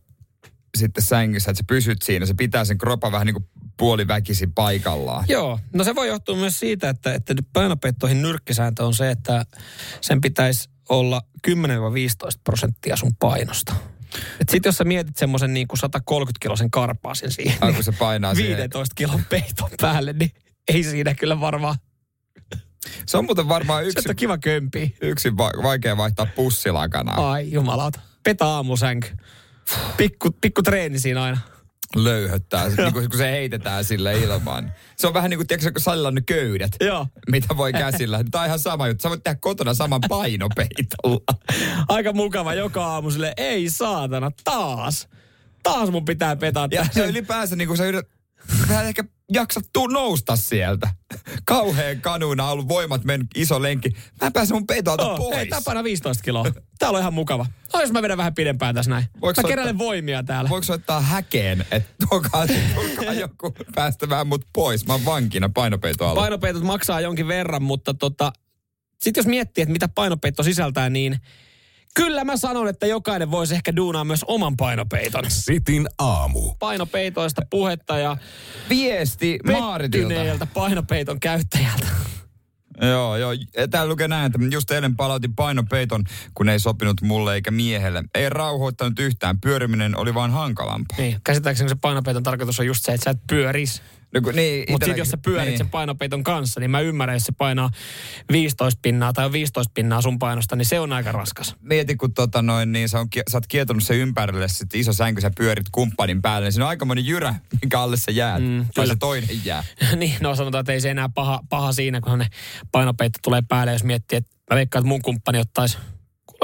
sitten 0.78 1.04
sängyssä, 1.04 1.52
että 1.52 1.58
sä 1.58 1.64
pysyt 1.68 2.02
siinä. 2.02 2.26
Se 2.26 2.34
pitää 2.34 2.66
sen 2.66 2.78
kropan 2.78 3.12
vähän 3.12 3.26
niin 3.26 3.34
kuin 3.36 3.46
puoliväkisin 3.78 4.54
paikallaan. 4.54 5.26
Joo, 5.28 5.60
no 5.74 5.84
se 5.84 5.96
voi 5.96 6.08
johtua 6.08 6.36
myös 6.36 6.60
siitä, 6.60 6.90
että, 6.90 7.14
että 7.14 7.34
painopeittoihin 7.54 8.22
nyrkkisääntö 8.22 8.86
on 8.86 8.94
se, 8.94 9.12
että 9.12 9.46
sen 10.02 10.22
pitäisi 10.22 10.70
olla 10.90 11.22
10-15 11.48 11.52
prosenttia 12.44 12.96
sun 12.96 13.12
painosta. 13.20 13.76
Sitten 14.50 14.70
jos 14.70 14.78
sä 14.78 14.84
mietit 14.84 15.18
semmoisen 15.18 15.54
niin 15.54 15.68
kuin 15.68 15.80
130 15.80 16.38
kilosen 16.42 16.72
karpaasin 16.72 17.32
siihen, 17.32 17.58
Ai, 17.62 17.68
niin 17.68 17.76
kun 17.76 17.84
se 17.84 17.92
painaa 17.92 18.36
siihen. 18.36 18.58
15 18.58 18.96
kilon 18.96 19.26
peiton 19.30 19.70
päälle, 19.82 20.14
niin 20.14 20.32
ei 20.68 20.84
siinä 20.84 21.16
kyllä 21.16 21.40
varmaan, 21.40 21.76
Se 23.06 23.18
on 23.18 23.26
muuten 23.26 23.48
varmaan 23.50 23.84
se 23.84 23.88
yksi, 23.90 24.10
on 24.10 24.16
kiva 24.16 24.38
kömpi. 24.38 24.96
yksi 25.02 25.38
va- 25.38 25.64
vaikea 25.64 25.98
vaihtaa 25.98 26.26
pussilakana. 26.36 27.12
Ai 27.12 27.52
jumalauta. 27.52 28.00
Petä 28.24 28.46
aamusänky. 28.46 29.08
Pikku, 29.98 30.32
pikku 30.42 30.62
treeni 30.62 31.00
siinä 31.00 31.24
aina. 31.24 31.38
Löyhöttää, 31.96 32.68
niin 32.68 32.94
kun, 32.94 33.10
kun 33.10 33.18
se 33.18 33.32
heitetään 33.32 33.84
sille 33.84 34.20
ilmaan. 34.20 34.74
Se 34.98 35.08
on 35.08 35.14
vähän 35.14 35.30
niin 35.30 35.38
kuin, 35.38 35.48
tiedätkö, 35.48 35.72
kun 35.72 35.82
salilla 35.82 36.08
on 36.08 36.16
ne 36.16 36.22
köydet, 36.22 36.72
Joo. 36.82 37.08
mitä 37.32 37.58
voi 37.58 37.74
käsillä. 37.74 38.24
Tämä 38.32 38.42
on 38.42 38.48
ihan 38.48 38.60
sama 38.60 38.88
juttu. 38.88 39.02
Sä 39.02 39.10
voit 39.10 39.24
tehdä 39.24 39.38
kotona 39.42 39.74
saman 39.74 40.02
painopeitolla. 40.10 41.38
Aika 41.90 42.14
mukava 42.14 42.54
joka 42.54 42.86
aamu 42.86 43.12
sille, 43.12 43.34
ei 43.38 43.70
saatana, 43.70 44.32
taas. 44.44 45.08
Taas 45.64 45.92
mun 45.92 46.06
pitää 46.06 46.36
petaa 46.36 46.68
Ja, 46.72 46.86
ja 46.96 47.06
ylipäänsä 47.06 47.56
niin 47.56 47.68
kuin 47.68 47.78
sä 47.78 47.86
yrität, 47.86 48.12
sä 48.68 48.82
et 48.82 48.88
ehkä 48.88 49.04
jaksa 49.34 49.62
tuu 49.74 49.88
nousta 49.88 50.36
sieltä. 50.36 50.90
Kauheen 51.46 52.02
kanuina 52.02 52.50
ollut 52.50 52.68
voimat 52.68 53.04
mennyt 53.04 53.28
iso 53.36 53.62
lenkki. 53.62 53.90
Mä 53.90 54.28
en 54.28 54.34
pääse 54.34 54.54
mun 54.54 54.68
peitolta 54.68 55.12
Oh, 55.12 55.18
pois. 55.18 55.38
Ei, 55.38 55.48
tää 55.48 55.62
painaa 55.66 55.84
15 55.84 56.24
kiloa. 56.24 56.46
Täällä 56.80 56.98
on 56.98 57.02
ihan 57.02 57.14
mukava. 57.14 57.46
No 57.74 57.82
jos 57.82 57.92
mä 57.92 58.02
vedän 58.02 58.18
vähän 58.18 58.34
pidempään 58.34 58.76
tässä 58.76 58.92
näin. 58.92 59.06
Voiko 59.22 59.42
mä 59.42 59.48
keräilen 59.48 59.78
voimia 59.78 60.24
täällä. 60.24 60.50
Voiko 60.50 60.64
soittaa 60.64 61.02
häkeen, 61.02 61.66
että 61.72 62.06
tuokaa, 62.10 62.48
tuokaa 62.48 63.14
joku 63.24 63.56
päästämään 63.76 64.28
mut 64.28 64.46
pois. 64.54 64.88
Mä 64.88 64.94
oon 64.94 65.06
vankina 65.06 65.50
painopeito 65.50 66.08
alla. 66.08 66.22
Painopeitot 66.22 66.64
maksaa 66.64 67.02
jonkin 67.02 67.28
verran, 67.28 67.64
mutta 67.64 67.94
tota, 67.94 68.32
sitten 69.02 69.22
jos 69.22 69.28
miettii, 69.28 69.62
että 69.62 69.74
mitä 69.74 69.88
painopeitto 69.88 70.44
sisältää, 70.44 70.90
niin 70.90 71.18
kyllä 71.95 72.23
mä 72.23 72.38
sanon, 72.38 72.67
että 72.67 72.88
jokainen 72.88 73.32
voisi 73.32 73.56
ehkä 73.56 73.75
duunaa 73.75 74.04
myös 74.04 74.25
oman 74.28 74.58
painopeiton. 74.58 75.23
Sitin 75.28 75.88
aamu. 75.97 76.54
Painopeitoista 76.60 77.41
puhetta 77.49 77.97
ja 77.97 78.17
Viesti 78.69 79.39
Maaritilta. 79.43 80.47
painopeiton 80.54 81.19
käyttäjältä. 81.19 81.88
Joo, 82.82 83.17
joo. 83.17 83.32
Täällä 83.69 83.91
lukee 83.91 84.08
näin, 84.08 84.25
että 84.25 84.39
just 84.52 84.71
eilen 84.71 84.95
palautin 84.95 85.36
painopeiton, 85.36 86.04
kun 86.34 86.49
ei 86.49 86.60
sopinut 86.60 87.02
mulle 87.02 87.34
eikä 87.34 87.52
miehelle. 87.52 88.04
Ei 88.15 88.30
rauhoittanut 88.30 88.99
yhtään. 88.99 89.41
Pyöriminen 89.41 89.97
oli 89.97 90.13
vaan 90.13 90.32
hankalampaa. 90.32 90.97
Niin, 90.97 91.21
käsittääkseni 91.23 91.69
se 91.69 91.75
painopeiton 91.82 92.23
tarkoitus 92.23 92.60
on 92.60 92.65
just 92.65 92.86
se, 92.86 92.91
että 92.91 93.04
sä 93.04 93.12
et 93.12 93.28
pyöris. 93.30 93.82
No, 94.13 94.22
kun, 94.22 94.36
niin, 94.36 94.65
Mutta 94.72 94.86
sitten 94.86 95.02
jos 95.02 95.10
sä 95.10 95.17
pyörit 95.17 95.48
niin. 95.48 95.58
sen 95.58 95.69
painopeiton 95.69 96.24
kanssa, 96.24 96.60
niin 96.60 96.72
mä 96.72 96.80
ymmärrän, 96.80 97.15
jos 97.15 97.24
se 97.24 97.32
painaa 97.32 97.69
15 98.32 98.80
pinnaa 98.82 99.13
tai 99.13 99.26
on 99.26 99.32
15 99.32 99.72
pinnaa 99.74 100.02
sun 100.02 100.19
painosta, 100.19 100.56
niin 100.56 100.65
se 100.65 100.80
on 100.80 100.93
aika 100.93 101.12
raskas. 101.12 101.56
Mieti, 101.62 101.95
kun 101.95 102.13
tota 102.13 102.41
noin, 102.41 102.72
niin 102.72 102.89
sä, 102.89 103.00
on, 103.00 103.08
sä 103.32 103.38
oot 103.38 103.48
kietonut 103.48 103.84
se 103.84 103.95
ympärille, 103.95 104.48
sit 104.48 104.76
iso 104.76 104.93
sänky, 104.93 105.22
sä 105.22 105.32
pyörit 105.38 105.65
kumppanin 105.72 106.22
päälle, 106.22 106.45
niin 106.45 106.54
siinä 106.54 106.65
on 106.65 106.69
aikamoinen 106.69 107.06
jyrä, 107.06 107.36
minkä 107.62 107.82
alle 107.82 107.98
sä 107.98 108.12
jäät. 108.12 108.43
Mm, 108.43 108.65
tai 108.76 108.88
se 108.88 108.95
toinen 108.95 109.45
jää. 109.45 109.63
niin, 109.95 110.13
no 110.22 110.36
sanotaan, 110.36 110.60
että 110.60 110.74
ei 110.74 110.82
se 110.82 110.89
enää 110.89 111.10
paha, 111.10 111.39
paha 111.50 111.74
siinä, 111.74 112.02
kun 112.02 112.19
ne 112.19 112.28
painopeitto 112.72 113.19
tulee 113.24 113.41
päälle, 113.48 113.74
jos 113.74 113.84
miettii, 113.84 114.17
että 114.17 114.32
mä 114.52 114.56
veikkaan, 114.56 114.82
että 114.82 114.88
mun 114.88 115.02
kumppani 115.02 115.39
ottaisi, 115.39 115.78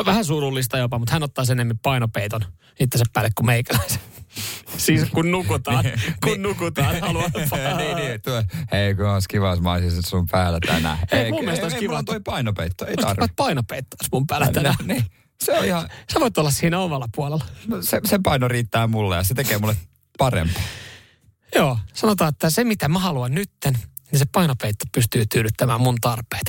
vähän 0.05 0.25
surullista 0.25 0.77
jopa, 0.77 0.99
mutta 0.99 1.13
hän 1.13 1.23
ottaisi 1.23 1.51
enemmän 1.51 1.79
painopeiton 1.79 2.41
itsensä 2.79 3.05
päälle 3.13 3.29
kuin 3.35 3.45
meikäläisen. 3.45 3.99
Siis 4.77 5.09
kun 5.09 5.31
nukutaan, 5.31 5.85
kun 6.23 6.41
nukutaan, 6.41 6.99
haluaa 7.01 7.29
niin, 7.77 7.95
niin, 7.95 8.21
tuo, 8.21 8.43
hei, 8.71 8.95
kun 8.95 9.05
olisi 9.05 9.27
kiva, 9.29 9.49
jos 9.49 9.61
mä 9.61 9.71
olisin 9.71 10.03
sun 10.07 10.27
päällä 10.31 10.59
tänään. 10.67 10.97
Ei, 11.11 11.31
mun 11.31 11.43
mielestä 11.43 11.65
olisi 11.65 11.75
ei, 11.77 11.79
kiva, 11.81 11.99
että- 11.99 12.11
toi 12.11 12.19
painopeitto, 12.25 12.85
ei 12.85 12.93
Olisiko 12.97 13.15
tarvi. 13.15 13.33
painopeitto 13.35 13.95
mun 14.11 14.27
päällä 14.27 14.51
tänään? 14.51 14.75
niin, 14.83 15.05
se 15.43 15.59
on 15.59 15.65
ihan, 15.65 15.89
Sä 16.13 16.19
voit 16.19 16.37
olla 16.37 16.51
siinä 16.51 16.79
omalla 16.79 17.07
puolella. 17.15 17.45
se, 17.81 18.01
se 18.05 18.19
paino 18.23 18.47
riittää 18.47 18.87
mulle 18.87 19.15
ja 19.15 19.23
se 19.23 19.33
tekee 19.33 19.57
mulle 19.57 19.75
parempaa. 20.17 20.61
Joo, 21.55 21.79
sanotaan, 21.93 22.29
että 22.29 22.49
se 22.49 22.63
mitä 22.63 22.87
mä 22.87 22.99
haluan 22.99 23.31
nytten, 23.33 23.73
niin 24.11 24.19
se 24.19 24.25
painopeitto 24.31 24.85
pystyy 24.91 25.25
tyydyttämään 25.25 25.81
mun 25.81 25.95
tarpeet. 26.01 26.43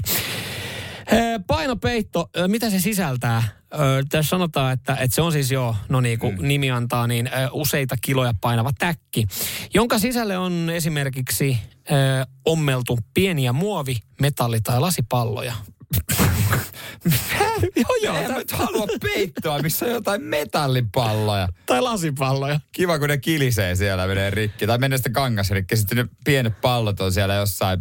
Painopeitto, 1.47 2.31
mitä 2.47 2.71
se 2.71 2.79
sisältää? 2.79 3.43
Tässä 4.09 4.29
sanotaan, 4.29 4.73
että, 4.73 4.97
että 5.01 5.15
se 5.15 5.23
on 5.23 5.33
siis 5.33 5.51
jo, 5.51 5.77
no 5.89 6.01
niin 6.01 6.19
kuin 6.19 6.35
mm. 6.41 6.49
nimi 6.49 6.71
antaa, 6.71 7.07
niin 7.07 7.31
useita 7.53 7.97
kiloja 8.03 8.33
painava 8.41 8.71
täkki, 8.79 9.27
jonka 9.75 9.99
sisälle 9.99 10.39
on 10.39 10.71
esimerkiksi 10.71 11.59
ö, 11.91 12.27
ommeltu 12.45 12.99
pieniä 13.15 13.53
muovi-, 13.53 14.01
metalli- 14.23 14.61
tai 14.65 14.81
lasipalloja. 14.81 15.53
joo, 17.77 17.97
joo, 18.03 18.17
en 18.17 18.33
mä 18.33 18.39
nyt 18.39 18.53
halua 18.53 18.87
peittoa, 19.03 19.59
missä 19.59 19.87
on 19.87 19.93
jotain 19.93 20.23
metallipalloja. 20.23 21.49
tai 21.67 21.81
lasipalloja. 21.81 22.61
Kiva, 22.73 22.99
kun 22.99 23.09
ne 23.09 23.19
kilisee 23.19 23.75
siellä 23.75 24.07
menee 24.07 24.31
rikki. 24.31 24.67
Tai 24.67 24.79
menee 24.79 24.99
sitten 24.99 25.13
kangas 25.13 25.51
rikki. 25.51 25.77
Sitten 25.77 25.99
ne 25.99 26.07
pienet 26.25 26.61
pallot 26.61 27.01
on 27.01 27.13
siellä 27.13 27.35
jossain 27.35 27.81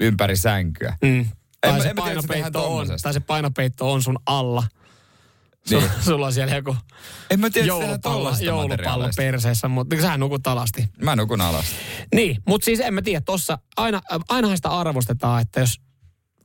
ympäri 0.00 0.36
sänkyä. 0.36 0.96
Mm. 1.02 1.26
Tai 1.70 1.80
se, 1.80 1.88
en 1.88 1.96
painopeitto 1.96 2.76
on, 2.76 2.86
tai 3.02 3.12
se 3.12 3.20
painopeitto 3.20 3.92
on 3.92 4.02
sun 4.02 4.18
alla. 4.26 4.64
Niin. 5.70 5.90
Sulla 6.04 6.26
on 6.26 6.32
siellä 6.32 6.54
joku 6.54 6.76
En 7.30 7.40
mä 7.40 7.50
tiedä, 7.50 7.66
joulupallo, 7.66 8.32
joulupallo 8.40 9.08
perseessä, 9.16 9.68
mutta 9.68 9.96
sähän 10.00 10.20
nukut 10.20 10.46
alasti. 10.46 10.88
Mä 11.02 11.16
nukun 11.16 11.40
alas. 11.40 11.66
Niin, 12.14 12.42
mutta 12.48 12.64
siis 12.64 12.80
en 12.80 12.94
mä 12.94 13.02
tiedä, 13.02 13.20
tossa 13.20 13.58
aina, 13.76 14.00
ainahan 14.28 14.56
sitä 14.56 14.68
arvostetaan, 14.68 15.42
että 15.42 15.60
jos 15.60 15.80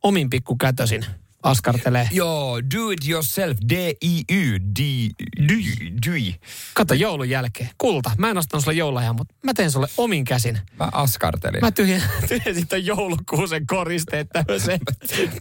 omin 0.03 0.29
pikkukätösin 0.29 1.05
askartelee. 1.49 2.09
Joo, 2.11 2.61
do 2.75 2.89
it 2.89 3.07
yourself. 3.07 3.57
D-I-Y. 3.69 4.59
D- 4.59 5.09
dy- 5.47 5.91
Dyi. 6.05 6.35
Kato 6.73 6.93
joulun 6.93 7.29
jälkeen. 7.29 7.69
Kulta, 7.77 8.11
mä 8.17 8.29
en 8.29 8.37
ostanut 8.37 8.63
sulle 8.63 8.77
joululahjaa, 8.77 9.13
mutta 9.13 9.35
mä 9.43 9.53
teen 9.53 9.71
sulle 9.71 9.87
omin 9.97 10.25
käsin. 10.25 10.59
Mä 10.79 10.89
askartelin. 10.91 11.61
Mä 11.61 11.71
tyhjen, 11.71 12.03
tyhjensin 12.29 12.67
ton 12.67 12.85
joulukuusen 12.85 13.67
koristeet 13.67 14.27
tämmöiseen 14.33 14.79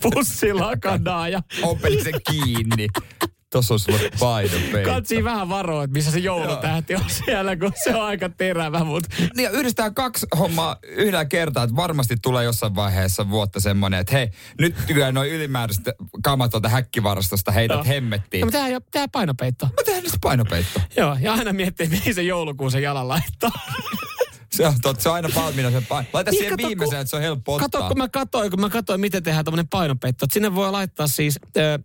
pussilakanaan 0.03 1.33
ja 1.33 1.42
Ompelin 1.62 2.05
sen 2.05 2.14
kiinni. 2.31 2.88
Tossa 3.57 3.75
on 3.75 3.81
sulle 3.81 4.11
painopeitto. 4.21 4.90
katsii 4.90 5.25
vähän 5.25 5.49
varoa, 5.49 5.85
että 5.85 5.92
missä 5.92 6.11
se 6.11 6.19
joulutähti 6.19 6.95
on 6.95 7.05
siellä, 7.25 7.57
kun 7.57 7.73
se 7.85 7.95
on 7.97 8.03
aika 8.03 8.29
terävä, 8.29 8.85
mutta 8.85 9.09
Niin 9.37 9.51
yhdistää 9.53 9.90
kaksi 9.90 10.27
hommaa 10.38 10.77
yhdellä 10.83 11.25
kertaa, 11.25 11.62
että 11.64 11.77
varmasti 11.77 12.16
tulee 12.23 12.45
jossain 12.45 12.75
vaiheessa 12.75 13.31
vuotta 13.31 13.61
semmoinen, 13.61 14.01
että 14.01 14.12
hei, 14.12 14.31
nyt 14.61 14.75
kyllä 14.87 15.12
noin 15.12 15.31
ylimääräiset 15.31 15.85
kamat 16.23 16.51
tuolta 16.51 16.69
häkkivarastosta 16.69 17.53
heität 17.53 17.75
Joo. 17.75 17.85
hemmettiin. 17.85 18.45
no, 18.45 18.51
tää, 18.51 18.69
tää 18.90 19.09
painopeitto. 19.09 19.66
Mä 19.66 19.73
tehdään 19.85 20.03
niistä 20.03 20.19
painopeitto. 20.23 20.81
Joo, 20.97 21.16
ja 21.21 21.33
aina 21.33 21.53
miettii, 21.53 21.88
mihin 21.88 22.14
se 22.14 22.23
joulukuusen 22.23 22.83
jalan 22.83 23.09
laittaa. 23.09 23.51
Se 24.53 24.66
on, 24.66 24.75
totta, 24.83 25.03
se 25.03 25.09
on 25.09 25.14
aina 25.14 25.29
valmiina 25.35 25.71
se 25.71 25.81
paino. 25.88 26.09
Laita 26.12 26.31
Niin, 26.31 26.38
siihen 26.38 26.51
kato, 26.51 26.62
kun- 26.62 26.69
viimeiseen, 26.69 27.01
että 27.01 27.11
se 27.11 27.16
on 27.16 27.23
helppo 27.23 27.55
ottaa. 27.55 27.69
Kato, 27.69 27.88
kun 27.88 27.99
mä 27.99 28.09
katsoin, 28.09 28.51
kun 28.51 28.61
mä 28.61 28.69
katsoin, 28.69 29.01
miten 29.01 29.23
tehdään 29.23 29.45
tämmöinen 29.45 29.69
painopeitto. 29.69 30.25
Että 30.25 30.35
sinne 30.35 30.55
voi 30.55 30.71
laittaa 30.71 31.07
siis 31.07 31.38
ö, 31.57 31.79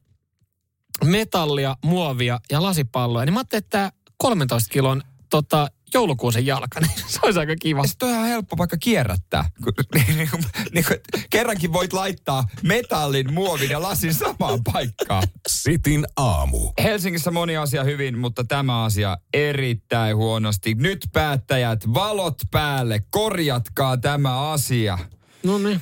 metallia, 1.06 1.76
muovia 1.86 2.40
ja 2.52 2.62
lasipalloja. 2.62 3.26
Niin 3.26 3.34
mä 3.34 3.40
ajattelin, 3.40 3.64
että 3.64 3.78
tää 3.78 3.92
13 4.18 4.74
kilon 4.74 5.02
tota, 5.30 5.68
joulukuusen 5.94 6.46
jalka, 6.46 6.80
niin 6.82 6.92
se 7.08 7.20
olisi 7.24 7.40
aika 7.40 7.56
kiva. 7.56 7.88
Sitten 7.88 8.10
on 8.10 8.16
ihan 8.16 8.28
helppo 8.28 8.58
vaikka 8.58 8.78
kierrättää. 8.78 9.50
Niin 9.96 10.30
niin 10.74 10.86
kuin, 10.88 11.00
kerrankin 11.30 11.74
voit 11.74 11.94
laittaa 11.94 12.44
metallin, 12.64 13.34
muovin 13.34 13.70
ja 13.70 13.82
lasin 13.82 14.14
samaan 14.14 14.64
paikkaan. 14.74 15.24
Sitin 15.48 16.06
aamu. 16.18 16.72
Helsingissä 16.84 17.32
moni 17.32 17.58
asia 17.58 17.84
hyvin, 17.84 18.18
mutta 18.18 18.44
tämä 18.44 18.84
asia 18.84 19.18
erittäin 19.34 20.16
huonosti. 20.16 20.76
Nyt 20.76 21.08
päättäjät, 21.14 21.94
valot 21.94 22.38
päälle, 22.52 23.02
korjatkaa 23.10 23.98
tämä 23.98 24.52
asia. 24.52 24.98
No 25.44 25.58
niin. 25.58 25.82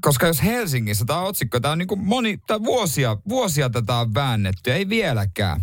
Koska 0.00 0.26
jos 0.26 0.42
Helsingissä, 0.42 1.04
tämä 1.04 1.20
otsikko, 1.20 1.60
tämä 1.60 1.72
on 1.72 1.78
niin 1.78 1.88
kuin 1.88 2.04
moni, 2.04 2.38
tämä 2.46 2.64
vuosia, 2.64 3.16
vuosia 3.28 3.70
tätä 3.70 3.94
on 3.94 4.14
väännetty, 4.14 4.72
ei 4.72 4.88
vieläkään. 4.88 5.60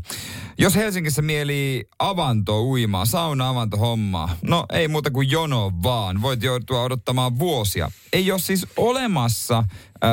Jos 0.58 0.76
Helsingissä 0.76 1.22
mielii 1.22 1.86
avanto 2.00 2.63
uimaa, 2.63 3.06
sauna 3.06 3.50
avanto 3.50 3.78
hommaa, 3.78 4.38
no 4.41 4.65
ei 4.72 4.88
muuta 4.88 5.12
kuin 5.12 5.32
jono 5.32 5.72
vaan. 5.84 6.22
Voit 6.22 6.43
joutua 6.43 6.82
odottamaan 6.82 7.39
vuosia. 7.39 7.91
Ei 8.13 8.32
ole 8.32 8.39
siis 8.39 8.67
olemassa 8.78 9.63
öö, 10.04 10.10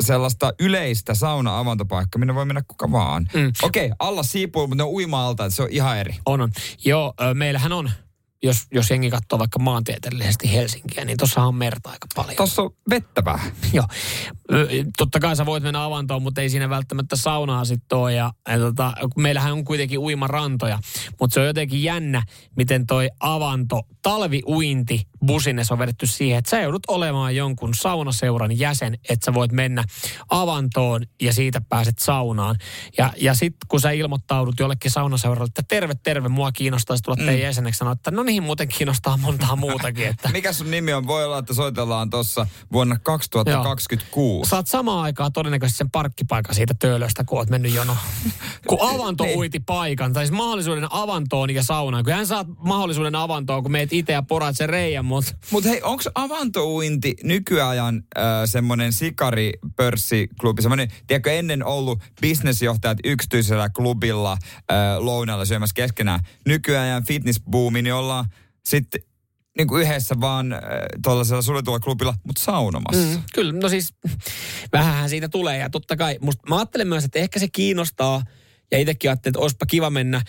sellaista 0.00 0.52
yleistä 0.60 1.14
sauna-avantopaikkaa, 1.14 2.18
minne 2.18 2.34
voi 2.34 2.44
mennä 2.44 2.62
kuka 2.68 2.92
vaan. 2.92 3.26
Mm. 3.34 3.52
Okei, 3.62 3.90
alla 3.98 4.22
siipuu, 4.22 4.62
mutta 4.66 4.76
ne 4.76 4.82
on 4.82 4.94
uima-alta, 4.94 5.50
se 5.50 5.62
on 5.62 5.68
ihan 5.70 5.98
eri. 5.98 6.16
On, 6.26 6.40
on. 6.40 6.52
Joo, 6.84 7.14
meillähän 7.34 7.72
on, 7.72 7.90
jos, 8.42 8.66
jos 8.72 8.90
jengi 8.90 9.10
katsoo 9.10 9.38
vaikka 9.38 9.58
maantieteellisesti 9.58 10.52
Helsinkiä, 10.52 11.04
niin 11.04 11.18
tuossa 11.18 11.42
on 11.42 11.54
merta 11.54 11.90
aika 11.90 12.06
paljon. 12.14 12.36
Tuossa 12.36 12.62
on 12.62 12.70
vettä 12.90 13.24
vähän. 13.24 13.52
Joo. 13.72 13.86
Totta 14.96 15.20
kai 15.20 15.36
sä 15.36 15.46
voit 15.46 15.62
mennä 15.62 15.84
avantoon, 15.84 16.22
mutta 16.22 16.40
ei 16.40 16.50
siinä 16.50 16.70
välttämättä 16.70 17.16
saunaa 17.16 17.64
sitten 17.64 17.98
ole. 17.98 18.14
Ja, 18.14 18.32
ja 18.48 18.58
tota, 18.58 18.92
meillähän 19.16 19.52
on 19.52 19.64
kuitenkin 19.64 19.98
uimarantoja, 19.98 20.78
mutta 21.20 21.34
se 21.34 21.40
on 21.40 21.46
jotenkin 21.46 21.82
jännä, 21.82 22.22
miten 22.56 22.86
toi 22.86 23.08
avanto, 23.20 23.82
talviuinti 24.02 25.08
busines 25.26 25.72
on 25.72 25.78
vedetty 25.78 26.06
siihen, 26.06 26.38
että 26.38 26.50
sä 26.50 26.60
joudut 26.60 26.82
olemaan 26.88 27.36
jonkun 27.36 27.74
saunaseuran 27.74 28.58
jäsen, 28.58 28.98
että 29.08 29.24
sä 29.24 29.34
voit 29.34 29.52
mennä 29.52 29.84
avantoon 30.28 31.02
ja 31.22 31.32
siitä 31.32 31.60
pääset 31.68 31.98
saunaan. 31.98 32.56
Ja, 32.98 33.12
ja 33.16 33.34
sitten 33.34 33.68
kun 33.68 33.80
sä 33.80 33.90
ilmoittaudut 33.90 34.54
jollekin 34.60 34.90
saunaseuralle, 34.90 35.46
että 35.46 35.62
terve, 35.68 35.94
terve, 36.02 36.28
mua 36.28 36.52
kiinnostaisi 36.52 37.02
tulla 37.02 37.16
teidän 37.16 37.40
jäseneksi, 37.40 37.78
sanoa, 37.78 37.92
että 37.92 38.10
no 38.10 38.22
niin, 38.22 38.42
muuten 38.42 38.68
kiinnostaa 38.68 39.16
montaa 39.16 39.56
muutakin, 39.56 40.06
että 40.06 40.28
Mikä 40.32 40.52
sun 40.52 40.70
nimi 40.70 40.92
on? 40.92 41.06
Voi 41.06 41.24
olla, 41.24 41.38
että 41.38 41.54
soitellaan 41.54 42.10
tuossa 42.10 42.46
vuonna 42.72 42.98
2026. 42.98 44.50
Saat 44.50 44.66
samaan 44.66 45.02
aikaan 45.02 45.32
todennäköisesti 45.32 45.78
sen 45.78 45.90
parkkipaikan 45.90 46.54
siitä 46.54 46.74
töölöstä, 46.78 47.24
kun 47.24 47.38
oot 47.38 47.50
mennyt 47.50 47.74
jono. 47.74 47.96
Kun 48.68 48.78
avanto 48.80 49.24
Niin. 49.24 49.38
uiti 49.38 49.60
paikan, 49.60 50.12
tai 50.12 50.26
siis 50.26 50.36
mahdollisuuden 50.36 50.86
avantoon 50.90 51.50
ja 51.54 51.62
saunaan. 51.62 52.04
Kyllähän 52.04 52.26
saat 52.26 52.46
mahdollisuuden 52.58 53.14
avantoon, 53.14 53.62
kun 53.62 53.72
meet 53.72 53.92
itse 53.92 54.12
ja 54.12 54.22
poraat 54.22 54.56
sen 54.56 54.68
reijän, 54.68 55.04
mutta 55.14 55.32
Mutta 55.50 55.68
hei, 55.68 55.82
onko 55.82 56.02
avantouinti 56.14 57.14
nykyajan 57.22 58.02
äh, 58.18 58.24
semmoinen 58.44 58.92
sikaripörssiklubi, 58.92 60.62
semmoinen, 60.62 60.88
tiedätkö, 61.06 61.32
ennen 61.32 61.64
ollut 61.64 62.02
bisnesjohtajat 62.20 62.98
yksityisellä 63.04 63.68
klubilla 63.68 64.32
äh, 64.32 64.76
lounalla 64.98 65.44
syömässä 65.44 65.74
keskenään. 65.74 66.20
Nykyajan 66.46 67.04
fitnessbuumi, 67.04 67.82
niin 67.82 67.94
ollaan 67.94 68.24
sitten 68.64 69.02
niin 69.58 69.68
kuin 69.68 69.82
yhdessä 69.82 70.14
vaan 70.20 70.52
äh, 70.52 70.60
tuollaisella 71.02 71.42
suljetulla 71.42 71.80
klubilla, 71.80 72.14
mutta 72.26 72.42
saunomassa. 72.42 73.16
mm, 73.16 73.22
kyllä, 73.34 73.52
no 73.52 73.68
siis 73.68 73.94
vähänhän 74.72 75.10
siitä 75.10 75.28
tulee. 75.28 75.58
Ja 75.58 75.70
totta 75.70 75.96
kai, 75.96 76.18
musta, 76.20 76.42
mä 76.48 76.56
ajattelen 76.56 76.88
myös, 76.88 77.04
että 77.04 77.18
ehkä 77.18 77.38
se 77.38 77.48
kiinnostaa, 77.48 78.22
ja 78.70 78.78
itsekin 78.78 79.10
ajattelin, 79.10 79.32
että 79.32 79.40
olisipa 79.42 79.66
kiva 79.66 79.90
mennä 79.90 80.22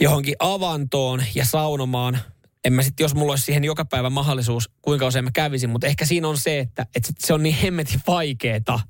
johonkin 0.00 0.34
avantoon 0.38 1.22
ja 1.34 1.44
saunomaan. 1.44 2.18
En 2.64 2.72
mä 2.72 2.82
sitten, 2.82 3.04
jos 3.04 3.14
mulla 3.14 3.32
olisi 3.32 3.44
siihen 3.44 3.64
joka 3.64 3.84
päivä 3.84 4.10
mahdollisuus, 4.10 4.70
kuinka 4.82 5.06
usein 5.06 5.24
mä 5.24 5.30
kävisin, 5.34 5.70
mutta 5.70 5.86
ehkä 5.86 6.06
siinä 6.06 6.28
on 6.28 6.38
se, 6.38 6.58
että, 6.58 6.86
että 6.94 7.12
se 7.18 7.34
on 7.34 7.42
niin 7.42 7.54
hemmetin 7.54 8.00
vaikeeta, 8.06 8.80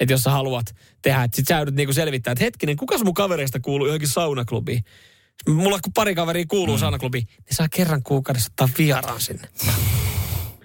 että 0.00 0.12
jos 0.12 0.22
sä 0.22 0.30
haluat 0.30 0.74
tehdä, 1.02 1.24
että 1.24 1.36
sit 1.36 1.48
sä 1.48 1.56
joudut 1.56 1.74
niinku 1.74 1.92
selvittää, 1.92 2.32
että 2.32 2.44
hetkinen, 2.44 2.76
kuka 2.76 2.98
mun 3.04 3.14
kavereista 3.14 3.60
kuuluu 3.60 3.86
johonkin 3.86 4.08
saunaklubiin? 4.08 4.84
Mulla 5.48 5.78
kun 5.82 5.92
pari 5.92 6.14
kaveria 6.14 6.44
kuuluu 6.48 6.76
mm. 6.76 6.80
saunaklubiin, 6.80 7.24
niin 7.26 7.56
saa 7.56 7.68
kerran 7.68 8.02
kuukaudessa 8.02 8.50
ottaa 8.52 8.68
vieraan 8.78 9.20
sinne. 9.20 9.48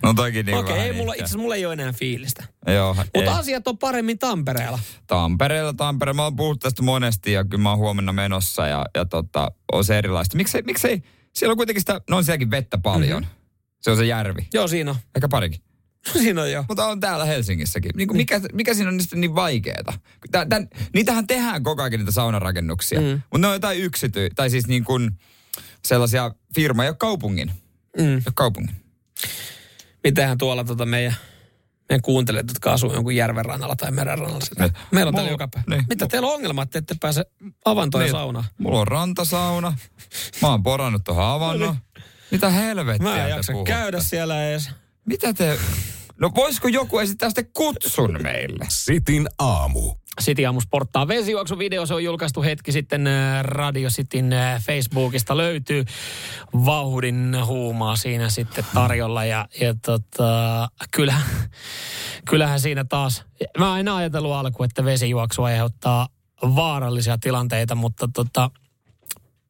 No 0.03 0.13
toikin 0.13 0.45
niin 0.45 0.57
Okei, 0.57 0.79
ei 0.79 0.93
mulla, 0.93 1.13
itse 1.13 1.23
asiassa 1.23 1.39
mulla 1.39 1.55
ei 1.55 1.65
ole 1.65 1.73
enää 1.73 1.93
fiilistä. 1.93 2.43
Joo. 2.67 2.95
Mutta 3.15 3.35
asiat 3.35 3.67
on 3.67 3.77
paremmin 3.77 4.19
Tampereella. 4.19 4.79
Tampereella, 5.07 5.73
Tampere. 5.73 6.13
Mä 6.13 6.23
oon 6.23 6.35
puhunut 6.35 6.59
tästä 6.59 6.83
monesti 6.83 7.31
ja 7.31 7.43
kyllä 7.43 7.61
mä 7.61 7.69
oon 7.69 7.79
huomenna 7.79 8.13
menossa 8.13 8.67
ja, 8.67 8.85
ja 8.95 9.05
tota, 9.05 9.51
on 9.71 9.85
se 9.85 9.97
erilaista. 9.97 10.37
Miksei, 10.37 10.61
miksei, 10.61 11.01
siellä 11.33 11.51
on 11.51 11.57
kuitenkin 11.57 11.81
sitä, 11.81 12.01
no 12.09 12.17
on 12.17 12.23
sielläkin 12.23 12.51
vettä 12.51 12.77
paljon. 12.77 13.23
Mm-hmm. 13.23 13.37
Se 13.81 13.91
on 13.91 13.97
se 13.97 14.05
järvi. 14.05 14.47
Joo, 14.53 14.67
siinä 14.67 14.91
on. 14.91 14.97
Ehkä 15.15 15.27
parikin. 15.27 15.61
Siinä 16.13 16.41
on 16.41 16.51
joo. 16.51 16.65
Mutta 16.67 16.87
on 16.87 16.99
täällä 16.99 17.25
Helsingissäkin. 17.25 17.91
Niin 17.95 18.07
kuin 18.07 18.17
mikä, 18.17 18.41
mikä 18.53 18.73
siinä 18.73 18.89
on 18.89 18.97
niistä 18.97 19.15
niin 19.15 19.35
vaikeeta? 19.35 19.93
Tän, 20.31 20.49
tän, 20.49 20.67
niitähän 20.93 21.27
tehdään 21.27 21.63
koko 21.63 21.81
ajan 21.81 21.99
niitä 21.99 22.11
saunarakennuksia. 22.11 23.01
Mm. 23.01 23.07
Mutta 23.07 23.37
ne 23.37 23.47
on 23.47 23.53
jotain 23.53 23.79
yksity, 23.79 24.29
tai 24.35 24.49
siis 24.49 24.67
niin 24.67 24.83
kuin 24.83 25.11
sellaisia 25.85 26.31
firmoja, 26.55 26.89
jo 26.89 26.95
kaupungin. 26.95 27.51
Mm. 27.97 28.13
Jo 28.13 28.31
kaupungin. 28.33 28.75
Mitähän 30.03 30.37
tuolla 30.37 30.63
tota 30.63 30.85
meidän, 30.85 31.15
meidän 31.91 32.01
kuuntelijat, 32.01 32.47
jotka 32.47 32.73
asuu 32.73 32.93
jonkun 32.93 33.15
järven 33.15 33.45
rannalla 33.45 33.75
tai 33.75 33.91
meren 33.91 34.17
rannalla. 34.19 34.45
Sitä. 34.45 34.63
Niin. 34.63 34.73
Meillä 34.91 35.09
on 35.09 35.15
täällä 35.15 35.31
joka 35.31 35.47
päivä. 35.47 35.65
niin. 35.75 35.85
Mitä 35.89 36.07
teillä 36.07 36.27
on 36.27 36.33
ongelma, 36.33 36.63
että 36.63 36.79
ette 36.79 36.95
pääse 37.01 37.25
avantoon 37.65 38.03
Niin. 38.03 38.11
saunaan? 38.11 38.45
Mulla 38.57 38.79
on 38.79 38.87
rantasauna. 38.87 39.77
Mä 40.41 40.47
oon 40.47 40.63
porannut 40.63 41.03
tuohon 41.03 41.25
avannon. 41.25 41.75
Mitä 42.31 42.49
helvettiä 42.49 43.07
Mä 43.09 43.23
en 43.23 43.29
jaksa 43.29 43.51
puhutte? 43.53 43.71
käydä 43.71 43.99
siellä 43.99 44.47
edes. 44.49 44.69
Mitä 45.05 45.33
te... 45.33 45.59
No 46.21 46.31
voisiko 46.35 46.67
joku 46.67 46.99
esittää 46.99 47.29
sitten 47.29 47.47
kutsun 47.53 48.19
meille? 48.23 48.65
Sitin 48.69 49.27
aamu. 49.39 49.93
City 50.21 50.45
Aamu 50.45 50.61
Sporttaa 50.61 51.07
vesijuoksun 51.07 51.59
video, 51.59 51.85
se 51.85 51.93
on 51.93 52.03
julkaistu 52.03 52.41
hetki 52.41 52.71
sitten 52.71 53.07
äh, 53.07 53.43
Radio 53.43 53.89
Cityn 53.89 54.33
äh, 54.33 54.63
Facebookista 54.63 55.37
löytyy. 55.37 55.85
Vauhdin 56.53 57.37
huumaa 57.45 57.95
siinä 57.95 58.29
sitten 58.29 58.65
tarjolla 58.73 59.25
ja, 59.25 59.47
ja 59.61 59.75
tota, 59.85 60.69
kyllähän, 60.91 61.23
kyllähän 62.29 62.59
siinä 62.59 62.83
taas, 62.83 63.25
mä 63.57 63.79
en 63.79 63.87
ajatellut 63.87 64.31
alkuun, 64.31 64.65
että 64.65 64.85
vesijuoksu 64.85 65.43
aiheuttaa 65.43 66.07
vaarallisia 66.41 67.17
tilanteita, 67.17 67.75
mutta 67.75 68.09
tota, 68.13 68.51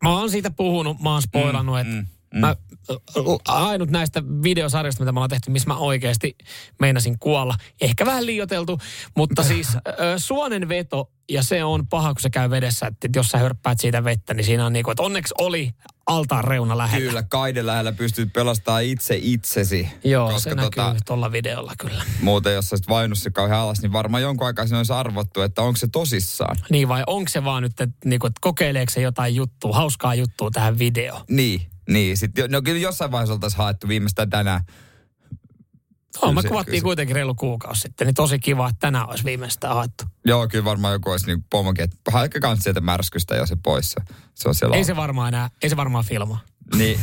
mä 0.03 0.09
oon 0.09 0.29
siitä 0.29 0.51
puhunut, 0.51 0.99
mä 0.99 1.11
oon 1.11 1.21
spoilannut, 1.21 1.75
mm, 1.75 1.81
että 1.81 1.93
mm. 1.93 2.05
Mm. 2.33 2.39
Mä, 2.39 2.55
ainut 3.47 3.89
näistä 3.89 4.23
videosarjoista, 4.43 5.03
mitä 5.03 5.11
me 5.11 5.19
ollaan 5.19 5.29
tehty, 5.29 5.51
missä 5.51 5.67
mä 5.67 5.77
oikeasti 5.77 6.35
meinasin 6.79 7.19
kuolla. 7.19 7.55
Ehkä 7.81 8.05
vähän 8.05 8.25
liioteltu, 8.25 8.79
mutta 9.17 9.43
siis 9.43 9.67
suonen 10.17 10.69
veto, 10.69 11.11
ja 11.29 11.43
se 11.43 11.63
on 11.63 11.87
paha, 11.87 12.13
kun 12.13 12.21
se 12.21 12.29
käy 12.29 12.49
vedessä, 12.49 12.87
että 12.87 13.09
jos 13.15 13.27
sä 13.27 13.37
hörppäät 13.37 13.79
siitä 13.79 14.03
vettä, 14.03 14.33
niin 14.33 14.45
siinä 14.45 14.65
on 14.65 14.73
niin 14.73 14.83
kuin, 14.83 14.91
että 14.91 15.03
onneksi 15.03 15.33
oli 15.37 15.71
altaan 16.07 16.43
reuna 16.43 16.77
lähellä. 16.77 17.07
Kyllä, 17.07 17.23
kaiden 17.23 17.65
lähellä 17.65 17.91
pystyt 17.91 18.33
pelastamaan 18.33 18.83
itse 18.83 19.19
itsesi. 19.21 19.87
Joo, 20.03 20.31
koska 20.31 20.49
se 20.49 20.55
tota, 20.55 20.85
näkyy 20.85 20.99
tuolla 21.05 21.31
videolla 21.31 21.73
kyllä. 21.79 22.03
Muuten, 22.21 22.53
jos 22.53 22.69
sä 22.69 22.73
olisit 22.73 22.89
vainussa 22.89 23.31
kauhean 23.31 23.59
alas, 23.59 23.81
niin 23.81 23.93
varmaan 23.93 24.23
jonkun 24.23 24.47
aikaa 24.47 24.65
siinä 24.65 24.77
olisi 24.77 24.93
arvottu, 24.93 25.41
että 25.41 25.61
onko 25.61 25.77
se 25.77 25.87
tosissaan. 25.87 26.57
Niin 26.69 26.87
vai 26.87 27.03
onko 27.07 27.29
se 27.29 27.43
vaan 27.43 27.63
nyt, 27.63 27.81
että, 27.81 27.97
niin 28.05 28.19
kuin, 28.19 28.29
että 28.29 28.39
kokeileeko 28.41 28.91
se 28.91 29.01
jotain 29.01 29.35
juttua, 29.35 29.75
hauskaa 29.75 30.15
juttua 30.15 30.49
tähän 30.51 30.79
videoon. 30.79 31.21
Niin, 31.29 31.70
niin. 31.89 32.17
Sitten, 32.17 32.51
no 32.51 32.61
kyllä 32.61 32.79
jossain 32.79 33.11
vaiheessa 33.11 33.33
oltaisiin 33.33 33.57
haettu 33.57 33.87
viimeistään 33.87 34.29
tänään 34.29 34.61
No, 36.21 36.33
me 36.33 36.43
kuvattiin 36.43 36.83
kuitenkin 36.83 37.15
reilu 37.15 37.35
kuukausi 37.35 37.81
sitten, 37.81 38.07
niin 38.07 38.15
tosi 38.15 38.39
kiva, 38.39 38.69
että 38.69 38.79
tänään 38.79 39.09
olisi 39.09 39.23
viimeistään 39.23 39.75
haettu. 39.75 40.03
Joo, 40.25 40.47
kyllä 40.47 40.65
varmaan 40.65 40.93
joku 40.93 41.09
olisi 41.09 41.25
niin 41.25 41.43
pomokin, 41.49 41.83
että 41.83 42.11
haekka 42.11 42.39
kanssa 42.39 42.63
sieltä 42.63 42.81
märskystä 42.81 43.35
jo 43.35 43.45
se 43.45 43.57
pois. 43.63 43.95
Se 44.35 44.49
on 44.49 44.55
siellä 44.55 44.75
ei 44.75 44.83
se 44.83 44.95
varmaan 44.95 45.33
enää, 45.33 45.49
ei 45.63 45.69
se 45.69 45.77
varmaan 45.77 46.05
filmaa. 46.05 46.39
Niin, 46.75 46.99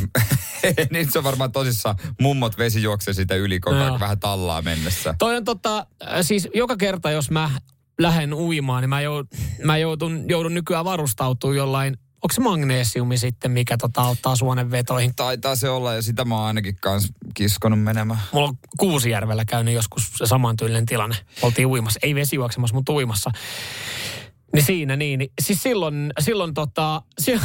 niin 0.92 1.12
se 1.12 1.18
on 1.18 1.24
varmaan 1.24 1.52
tosissaan. 1.52 1.96
Mummot 2.20 2.58
vesi 2.58 2.82
juoksee 2.82 3.14
siitä 3.14 3.34
yli 3.34 3.60
koko 3.60 3.76
ajan 3.76 3.92
no. 3.92 4.00
vähän 4.00 4.20
tallaa 4.20 4.62
mennessä. 4.62 5.14
Toi 5.18 5.36
on 5.36 5.44
tota, 5.44 5.86
siis 6.22 6.48
joka 6.54 6.76
kerta 6.76 7.10
jos 7.10 7.30
mä 7.30 7.50
lähden 7.98 8.34
uimaan, 8.34 8.82
niin 8.82 8.90
mä, 8.90 9.00
joudun, 9.00 9.28
mä 9.64 9.78
joudun, 9.78 10.24
joudun 10.28 10.54
nykyään 10.54 10.84
varustautumaan 10.84 11.56
jollain 11.56 11.96
Onko 12.22 12.32
se 12.32 12.40
magneesiumi 12.40 13.18
sitten, 13.18 13.50
mikä 13.50 13.76
tota 13.76 14.02
auttaa 14.02 14.36
suonenvetoihin? 14.36 15.14
Taitaa 15.16 15.56
se 15.56 15.68
olla 15.68 15.94
ja 15.94 16.02
sitä 16.02 16.24
mä 16.24 16.36
oon 16.36 16.46
ainakin 16.46 16.76
kans 16.80 17.12
kiskonut 17.34 17.82
menemään. 17.82 18.20
Mulla 18.32 18.48
on 18.48 18.58
Kuusijärvellä 18.78 19.44
käynyt 19.44 19.74
joskus 19.74 20.12
se 20.16 20.26
samantyylinen 20.26 20.86
tilanne. 20.86 21.16
Oltiin 21.42 21.66
uimassa, 21.66 22.00
ei 22.02 22.14
vesijuoksemassa, 22.14 22.74
mutta 22.74 22.92
uimassa. 22.92 23.30
Niin 24.52 24.64
siinä 24.64 24.96
niin, 24.96 25.18
niin 25.18 25.32
siis 25.42 25.62
silloin, 25.62 26.12
silloin 26.20 26.54
tota, 26.54 27.02
si, 27.18 27.40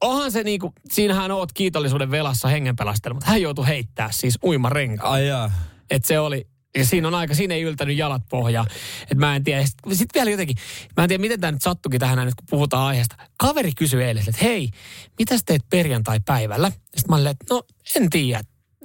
onhan 0.00 0.32
se 0.32 0.42
niinku, 0.42 0.72
siinähän 0.90 1.30
oot 1.30 1.52
kiitollisuuden 1.52 2.10
velassa 2.10 2.48
hengenpelastelma, 2.48 3.14
mutta 3.14 3.30
hän 3.30 3.42
joutui 3.42 3.66
heittää 3.66 4.08
siis 4.12 4.38
uimarenkaan. 4.44 5.12
Ai 5.12 5.28
jaa. 5.28 5.52
Et 5.90 6.04
se 6.04 6.18
oli, 6.18 6.46
ja 6.76 6.84
siinä 6.84 7.08
on 7.08 7.14
aika, 7.14 7.34
siinä 7.34 7.54
ei 7.54 7.62
yltänyt 7.62 7.96
jalat 7.96 8.22
pohjaa. 8.28 8.66
Että 9.02 9.14
mä 9.14 9.36
en 9.36 9.44
tiedä. 9.44 9.66
Sitten 9.66 9.96
sit 9.96 10.08
vielä 10.14 10.30
jotenkin, 10.30 10.56
mä 10.96 11.04
en 11.04 11.08
tiedä 11.08 11.20
miten 11.20 11.40
tämä 11.40 11.52
nyt 11.52 11.62
sattukin 11.62 12.00
tähän 12.00 12.16
näin, 12.16 12.32
kun 12.36 12.46
puhutaan 12.50 12.86
aiheesta. 12.86 13.16
Kaveri 13.36 13.72
kysyi 13.76 14.02
eilen, 14.02 14.24
että 14.28 14.44
hei, 14.44 14.70
mitä 15.18 15.34
teet 15.46 15.62
perjantai-päivällä? 15.70 16.70
Sitten 16.70 17.04
mä 17.08 17.16
olin, 17.16 17.26
että 17.26 17.46
no 17.50 17.62
en 17.96 18.10
tiedä. 18.10 18.42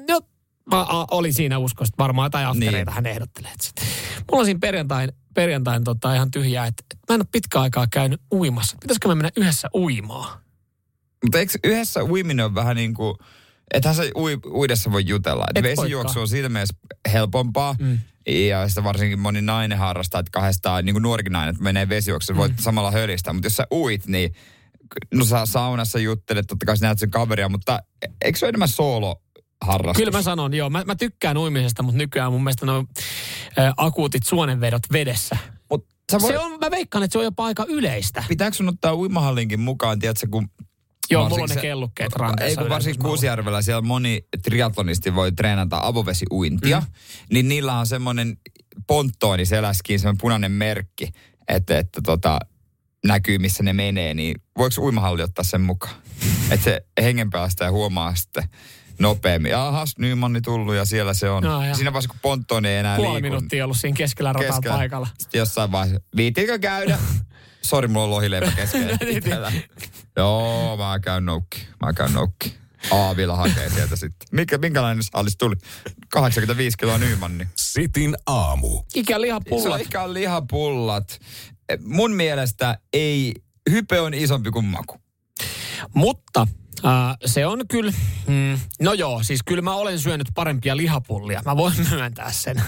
No, 0.09 0.21
mä 0.71 0.85
olin 1.11 1.33
siinä 1.33 1.57
uskossa, 1.57 1.91
että 1.91 2.03
varmaan 2.03 2.25
jotain 2.25 2.47
aftereita 2.47 2.91
niin. 2.91 2.95
hän 2.95 3.05
ehdottelee. 3.05 3.51
Mulla 4.31 4.41
on 4.41 4.45
siinä 4.45 4.59
perjantain, 4.59 5.11
perjantain 5.33 5.83
tota, 5.83 6.15
ihan 6.15 6.31
tyhjää, 6.31 6.65
että, 6.65 6.83
että 6.91 7.13
mä 7.13 7.15
en 7.15 7.21
ole 7.21 7.27
pitkä 7.31 7.61
aikaa 7.61 7.87
käynyt 7.87 8.21
uimassa. 8.33 8.77
Pitäisikö 8.81 9.07
me 9.07 9.15
mennä 9.15 9.29
yhdessä 9.37 9.69
uimaan? 9.75 10.39
Mutta 11.23 11.39
eikö 11.39 11.53
yhdessä 11.63 12.03
uiminen 12.03 12.45
on 12.45 12.55
vähän 12.55 12.75
niin 12.75 12.93
kuin 12.93 13.15
Ethän 13.73 13.95
se 13.95 14.11
ui, 14.15 14.39
uidessa 14.53 14.91
voi 14.91 15.03
jutella. 15.07 15.45
Et 15.55 15.63
vesijuoksu 15.63 16.19
on 16.19 16.27
siitä 16.27 16.49
mielessä 16.49 16.75
helpompaa. 17.13 17.75
Mm. 17.79 17.99
Ja 18.27 18.69
sitä 18.69 18.83
varsinkin 18.83 19.19
moni 19.19 19.41
nainen 19.41 19.77
harrastaa, 19.77 20.19
että 20.19 20.31
kahdestaan, 20.31 20.85
niin 20.85 20.93
kuin 20.93 21.03
nuorikin 21.03 21.33
nainen, 21.33 21.51
että 21.51 21.63
menee 21.63 21.89
vesijuoksuun, 21.89 22.37
mm. 22.37 22.39
voit 22.39 22.59
samalla 22.59 22.91
hölistää. 22.91 23.33
Mutta 23.33 23.45
jos 23.45 23.55
sä 23.55 23.67
uit, 23.73 24.07
niin 24.07 24.35
no 25.13 25.25
sä 25.25 25.45
saunassa 25.45 25.99
juttelet, 25.99 26.47
totta 26.47 26.65
kai 26.65 26.77
sä 26.77 26.85
näet 26.85 26.99
sen 26.99 27.11
kaveria, 27.11 27.49
mutta 27.49 27.79
eikö 28.21 28.39
se 28.39 28.45
ole 28.45 28.49
enemmän 28.49 28.67
soolo 28.67 29.21
harrastus? 29.61 30.01
Kyllä 30.01 30.17
mä 30.17 30.21
sanon, 30.21 30.53
joo. 30.53 30.69
Mä, 30.69 30.83
mä 30.83 30.95
tykkään 30.95 31.37
uimisesta, 31.37 31.83
mutta 31.83 31.97
nykyään 31.97 32.31
mun 32.31 32.43
mielestä 32.43 32.65
nuo 32.65 32.85
ä, 33.59 33.73
akuutit 33.77 34.23
suonenvedot 34.23 34.83
vedessä. 34.91 35.37
Mut 35.69 35.85
voit... 36.21 36.33
Se 36.33 36.39
on, 36.39 36.59
mä 36.59 36.71
veikkaan, 36.71 37.03
että 37.03 37.13
se 37.13 37.17
on 37.17 37.23
jopa 37.23 37.45
aika 37.45 37.65
yleistä. 37.69 38.23
Pitääkö 38.27 38.57
sun 38.57 38.69
ottaa 38.69 38.95
uimahallinkin 38.95 39.59
mukaan, 39.59 39.99
tiedätkö, 39.99 40.27
kun 40.31 40.47
Joo, 41.11 41.29
mulla 41.29 41.43
on 41.43 41.49
ne 41.49 41.61
kellukkeet 41.61 42.13
ranteessa. 42.13 42.61
Ei 42.61 42.65
kun 42.65 42.69
varsinkin 42.69 43.03
Kuusjärvellä 43.03 43.61
siellä 43.61 43.81
moni 43.81 44.25
triatlonisti 44.43 45.15
voi 45.15 45.31
treenata 45.31 45.79
avovesiuintia, 45.83 46.79
mm. 46.79 46.85
niin 47.33 47.47
niillä 47.47 47.73
on 47.73 47.87
semmoinen 47.87 48.37
ponttooni 48.87 49.45
seläskiin, 49.45 49.99
semmoinen 49.99 50.21
punainen 50.21 50.51
merkki, 50.51 51.09
että, 51.47 51.79
että 51.79 52.01
tota, 52.05 52.39
näkyy 53.05 53.37
missä 53.37 53.63
ne 53.63 53.73
menee, 53.73 54.13
niin 54.13 54.35
voiko 54.57 54.81
uimahalli 54.81 55.23
ottaa 55.23 55.43
sen 55.43 55.61
mukaan? 55.61 55.95
että 56.51 56.63
se 56.63 56.85
hengenpäästä 57.01 57.71
huomaa 57.71 58.15
sitten 58.15 58.43
nopeammin. 58.99 59.55
Ahas, 59.55 59.97
Nymanni 59.97 60.41
tullut 60.41 60.75
ja 60.75 60.85
siellä 60.85 61.13
se 61.13 61.29
on. 61.29 61.43
No, 61.43 61.61
siinä 61.75 61.93
vaiheessa, 61.93 62.09
kun 62.09 62.19
ponttooni 62.21 62.69
ei 62.69 62.77
enää 62.77 62.95
Puoli 62.95 63.13
liiku. 63.13 63.27
minuuttia 63.27 63.63
ollut 63.63 63.77
siinä 63.77 63.95
keskellä 63.97 64.33
rataa 64.33 64.49
keskellä. 64.49 64.77
paikalla. 64.77 65.07
Sitten 65.17 65.39
jossain 65.39 65.71
vaiheessa, 65.71 66.03
viitikö 66.15 66.59
käydä? 66.59 66.97
Sori, 67.63 67.87
mulla 67.87 68.03
on 68.03 68.11
lohileipä 68.11 68.51
keskellä. 68.55 69.51
Joo, 70.17 70.77
mä 70.77 70.99
käyn 70.99 71.25
noukki. 71.25 71.67
Mä 71.85 71.93
käyn 71.93 72.13
noukki. 72.13 72.53
Aavilla 72.91 73.35
hakee 73.35 73.69
sieltä 73.69 73.95
sitten. 73.95 74.27
Mikä, 74.31 74.57
minkälainen 74.57 75.03
saalis 75.03 75.37
tuli? 75.37 75.55
85 76.09 76.77
kiloa 76.77 76.97
Nymanni. 76.97 77.47
Sitin 77.55 78.17
aamu. 78.25 78.81
Ikä 78.95 79.21
lihapullat. 79.21 79.81
Ikä 79.81 80.13
lihapullat. 80.13 81.19
Mun 81.83 82.11
mielestä 82.13 82.77
ei, 82.93 83.33
hype 83.71 83.99
on 83.99 84.13
isompi 84.13 84.51
kuin 84.51 84.65
maku. 84.65 84.97
Mutta 85.93 86.47
Uh, 86.79 87.17
se 87.25 87.45
on 87.45 87.67
kyllä, 87.67 87.91
mm, 88.27 88.59
no 88.81 88.93
joo, 88.93 89.23
siis 89.23 89.43
kyllä 89.45 89.61
mä 89.61 89.75
olen 89.75 89.99
syönyt 89.99 90.27
parempia 90.33 90.77
lihapullia. 90.77 91.41
Mä 91.45 91.57
voin 91.57 91.73
myöntää 91.91 92.31
sen. 92.31 92.63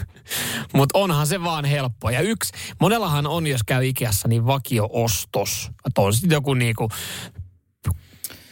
Mutta 0.73 0.99
onhan 0.99 1.27
se 1.27 1.43
vaan 1.43 1.65
helppo. 1.65 2.09
Ja 2.09 2.21
yksi, 2.21 2.53
monellahan 2.79 3.27
on, 3.27 3.47
jos 3.47 3.63
käy 3.63 3.87
Ikeassa, 3.87 4.27
niin 4.27 4.45
vakio-ostos. 4.45 5.71
On 5.97 6.13
sitten 6.13 6.35
joku 6.35 6.53
niinku 6.53 6.89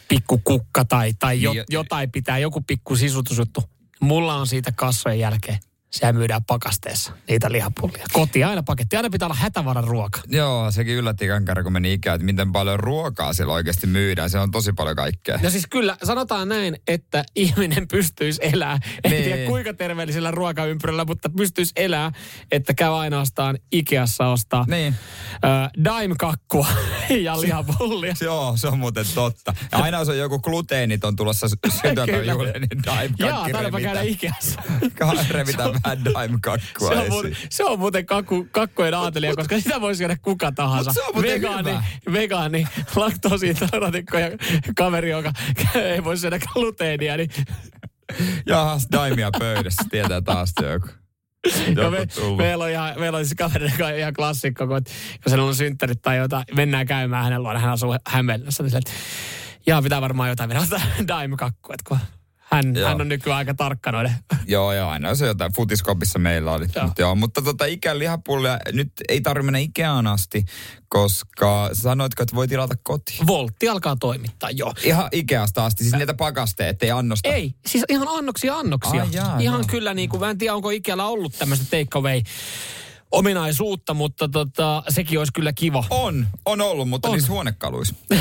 pikku 0.08 0.42
kukka 0.44 0.86
tai, 0.86 1.14
tai 1.20 1.42
jo, 1.42 1.54
niin, 1.54 1.64
jotain 1.70 2.12
pitää, 2.12 2.38
joku 2.38 2.62
pikku 2.62 2.96
sisutusjuttu. 2.96 3.64
Mulla 4.00 4.36
on 4.36 4.48
siitä 4.48 4.72
kassojen 4.72 5.20
jälkeen 5.20 5.60
siellä 5.92 6.14
myydään 6.14 6.44
pakasteessa 6.44 7.14
niitä 7.30 7.52
lihapullia. 7.52 8.06
Koti 8.14 8.44
aina 8.44 8.64
paketti. 8.64 8.96
Aina 8.96 9.10
pitää 9.10 9.26
olla 9.26 9.36
hätävaran 9.36 9.84
ruoka. 9.84 10.20
Joo, 10.28 10.72
sekin 10.72 10.96
yllätti 10.96 11.28
kankara, 11.28 11.64
kun 11.64 11.74
meni 11.74 11.94
ikään, 11.94 12.16
että 12.16 12.26
miten 12.26 12.52
paljon 12.52 12.80
ruokaa 12.80 13.34
siellä 13.34 13.54
oikeasti 13.54 13.88
myydään. 13.88 14.30
Se 14.30 14.40
on 14.40 14.52
tosi 14.52 14.74
paljon 14.74 14.96
kaikkea. 14.96 15.40
No 15.44 15.50
siis 15.50 15.68
kyllä, 15.70 15.98
sanotaan 16.04 16.50
näin, 16.50 16.78
että 16.88 17.26
ihminen 17.36 17.88
pystyisi 17.88 18.42
elää. 18.44 18.80
En 19.04 19.12
niin. 19.12 19.24
tiedä 19.24 19.48
kuinka 19.48 19.74
terveellisellä 19.74 20.32
ruokaympyrällä, 20.32 21.06
mutta 21.06 21.30
pystyisi 21.30 21.72
elää, 21.76 22.12
että 22.52 22.74
käy 22.74 23.00
ainoastaan 23.00 23.58
Ikeassa 23.72 24.28
ostaa 24.28 24.66
niin. 24.68 24.96
äh, 25.34 25.70
daim-kakkua 25.86 26.68
ja 27.24 27.42
lihapullia. 27.42 28.16
Joo, 28.22 28.58
se 28.58 28.68
on 28.68 28.80
muuten 28.80 29.06
totta. 29.16 29.54
Ja 29.72 29.78
aina 29.78 30.06
se 30.06 30.12
on 30.12 30.18
joku 30.18 30.40
gluteeniton 30.40 31.16
tulossa 31.16 31.48
syntymäpäiväjuhliin, 31.82 32.54
niin 32.54 32.84
daim-kakki 32.86 33.24
Jaa, 33.24 33.50
taidaanpa 33.52 33.80
käydä 33.80 34.02
Ikeassa. 34.02 34.62
revitään 35.30 35.81
vähän 35.84 36.06
daim-kakkua 36.06 36.90
se 36.90 36.96
on, 36.96 37.10
muuten, 37.10 37.38
se 37.50 37.64
on 37.64 37.80
muuten 37.80 38.06
kakku, 38.06 38.48
kakkojen 38.52 38.94
aatelija, 38.94 39.36
koska 39.36 39.60
sitä 39.60 39.82
voi 39.82 39.96
syödä 39.96 40.18
kuka 40.22 40.52
tahansa. 40.52 40.92
vegaani, 41.22 41.70
hyvä. 41.70 41.84
vegaani, 42.14 42.68
laktoosiintolerantikko 42.96 44.18
ja 44.18 44.30
kaveri, 44.78 45.10
joka 45.10 45.32
ei 45.76 46.04
voi 46.04 46.18
syödä 46.18 46.40
gluteenia. 46.40 47.18
Niin... 47.18 47.30
Jahas, 48.46 48.88
daimia 48.92 49.30
pöydässä, 49.40 49.84
tietää 49.90 50.22
taas 50.22 50.54
joku. 50.62 50.88
Ja 51.76 51.92
me, 51.92 52.08
meillä, 52.38 52.64
on 52.64 52.72
ihan, 52.72 53.00
meillä 53.00 53.18
on 53.18 53.26
siis 53.26 53.38
kaveri, 53.38 53.72
joka 53.72 53.86
on 53.86 53.96
ihan 53.96 54.14
klassikko, 54.14 54.68
kun, 54.68 54.82
kun 55.24 55.40
on 55.40 55.56
synttärit 55.56 56.02
tai 56.02 56.18
jotain, 56.18 56.44
mennään 56.56 56.86
käymään 56.86 57.24
hänen 57.24 57.44
luona, 57.44 57.60
hän 57.60 57.72
asuu 57.72 57.96
Hämeenlinnassa, 58.08 58.64
niin 58.64 58.78
että, 58.78 58.92
ja 59.68 59.82
pitää 59.82 60.02
varmaan 60.02 60.30
jotain 60.30 60.50
vielä 60.50 60.66
daim-kakkua, 61.08 61.74
että 61.74 61.84
kun 61.88 62.21
hän, 62.52 62.76
hän 62.86 63.02
on 63.02 63.10
nykyään 63.10 63.38
aika 63.38 63.54
tarkka 63.54 63.92
noiden. 63.92 64.12
Joo, 64.48 64.74
joo, 64.74 64.90
aina 64.90 65.16
se 65.16 65.26
jotain 65.26 65.54
futiskopissa 65.54 66.20
meillä 66.20 66.52
oli. 66.52 66.66
Joo. 66.76 66.86
Mutta, 66.86 67.02
joo, 67.02 67.16
mutta 67.16 67.42
tota 67.42 67.66
Ikea 67.66 68.00
lihapullia, 68.00 68.60
nyt 68.72 68.92
ei 69.10 69.22
tarvitse 69.22 69.46
mennä 69.46 69.60
Ikeaan 69.60 70.08
asti, 70.08 70.46
koska 70.88 71.70
sanoitko, 71.74 72.24
että 72.24 72.36
voi 72.36 72.48
tilata 72.48 72.76
kotiin? 72.84 73.28
Voltti 73.28 73.70
alkaa 73.70 73.96
toimittaa, 73.96 74.52
joo. 74.52 74.74
Ihan 74.84 75.08
Ikeasta 75.12 75.66
asti, 75.66 75.84
siis 75.84 75.96
niitä 75.96 76.14
pakasteet, 76.14 76.84
ei 76.84 76.92
annosta? 76.92 77.30
Ei, 77.30 77.56
siis 77.66 77.84
ihan 77.90 78.08
annoksia 78.08 78.56
annoksia. 78.56 79.02
Ai 79.02 79.10
jaa, 79.12 79.40
ihan 79.40 79.60
joo. 79.60 79.68
kyllä, 79.68 79.94
niin 79.94 80.10
kuin, 80.10 80.20
mä 80.20 80.30
en 80.30 80.38
tiedä, 80.38 80.56
onko 80.56 80.70
Ikealla 80.70 81.06
ollut 81.06 81.36
tämmöistä 81.40 81.66
takeaway 81.66 82.22
ominaisuutta, 83.12 83.94
mutta 83.94 84.28
tota, 84.28 84.84
sekin 84.90 85.20
olisi 85.20 85.34
kyllä 85.34 85.54
kiva. 85.54 85.84
On, 85.90 86.28
on 86.46 86.62
ollut, 86.62 86.90
mutta 86.90 87.08
on. 87.08 87.14
niissä 87.14 87.32
huonekaluissa. 87.32 87.96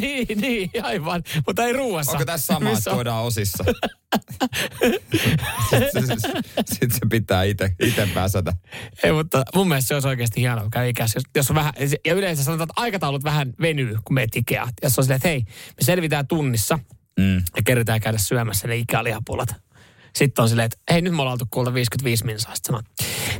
niin, 0.00 0.40
niin, 0.40 0.70
aivan, 0.82 1.22
mutta 1.46 1.64
ei 1.64 1.72
ruuassa. 1.72 2.12
Onko 2.12 2.24
tässä 2.24 2.54
sama, 2.54 2.70
että 2.70 2.90
tuodaan 2.90 3.24
osissa? 3.24 3.64
sitten, 5.70 6.06
se, 6.06 6.16
sit 6.64 6.92
se 6.92 7.00
pitää 7.10 7.42
itse 7.42 7.74
pääsätä. 8.14 8.52
Ei, 9.02 9.12
mutta 9.12 9.42
mun 9.54 9.68
mielestä 9.68 9.88
se 9.88 9.94
olisi 9.94 10.08
oikeasti 10.08 10.40
hienoa, 10.40 10.68
käy 10.72 10.88
ikässä. 10.88 11.16
Jos, 11.16 11.24
jos 11.34 11.50
on 11.50 11.56
vähän, 11.56 11.74
ja 12.04 12.14
yleensä 12.14 12.44
sanotaan, 12.44 12.70
että 12.70 12.82
aikataulut 12.82 13.24
vähän 13.24 13.54
venyy, 13.60 13.96
kun 14.04 14.14
meet 14.14 14.36
Ikeaan. 14.36 14.72
Jos 14.82 14.98
on 14.98 15.04
silleen, 15.04 15.16
että 15.16 15.28
hei, 15.28 15.42
me 15.46 15.84
selvitään 15.84 16.26
tunnissa. 16.26 16.78
Mm. 17.18 17.36
ja 17.36 17.62
keritään 17.64 18.00
käydä 18.00 18.18
syömässä 18.18 18.68
ne 18.68 18.76
ikälihapulat. 18.76 19.48
Sitten 20.18 20.42
on 20.42 20.48
silleen, 20.48 20.66
että 20.66 20.78
hei 20.90 21.02
nyt 21.02 21.12
me 21.14 21.22
ollaan 21.22 21.32
oltu 21.32 21.46
kuulta 21.50 21.74
55 21.74 22.24
minsaa. 22.24 22.54
Sitten 22.54 22.74
sanoo, 22.74 22.82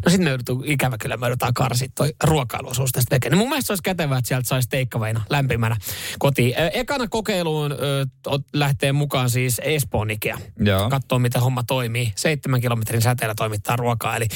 no 0.05 0.11
sitten 0.11 0.24
me 0.24 0.31
joudutaan, 0.31 0.59
ikävä 0.64 0.97
kyllä 0.99 1.16
me 1.16 1.26
joudutaan 1.26 1.55
karsit 1.55 1.93
toi 1.95 2.14
ruokailuosuus 2.24 2.93
tästä 2.93 3.11
tekemään. 3.11 3.33
Niin 3.33 3.39
mun 3.39 3.49
mielestä 3.49 3.66
se 3.66 3.72
olisi 3.72 3.83
kätevää, 3.83 4.18
että 4.18 4.29
sieltä 4.29 4.49
saisi 4.49 4.68
teikkavaina 4.68 5.22
lämpimänä 5.31 5.76
kotiin. 6.18 6.55
Ekana 6.72 7.09
kokeiluun 7.09 7.72
ö, 7.72 8.07
lähtee 8.53 8.93
mukaan 8.93 9.31
siis 9.31 9.61
Espoon 9.64 10.11
Ikea. 10.11 10.39
Joo. 10.59 10.91
Katsoo, 10.91 11.18
miten 11.18 11.43
homma 11.43 11.62
toimii. 11.62 12.12
Seitsemän 12.16 12.61
kilometrin 12.61 13.03
säteellä 13.03 13.35
toimittaa 13.35 13.76
ruokaa. 13.76 14.16
Eli, 14.16 14.26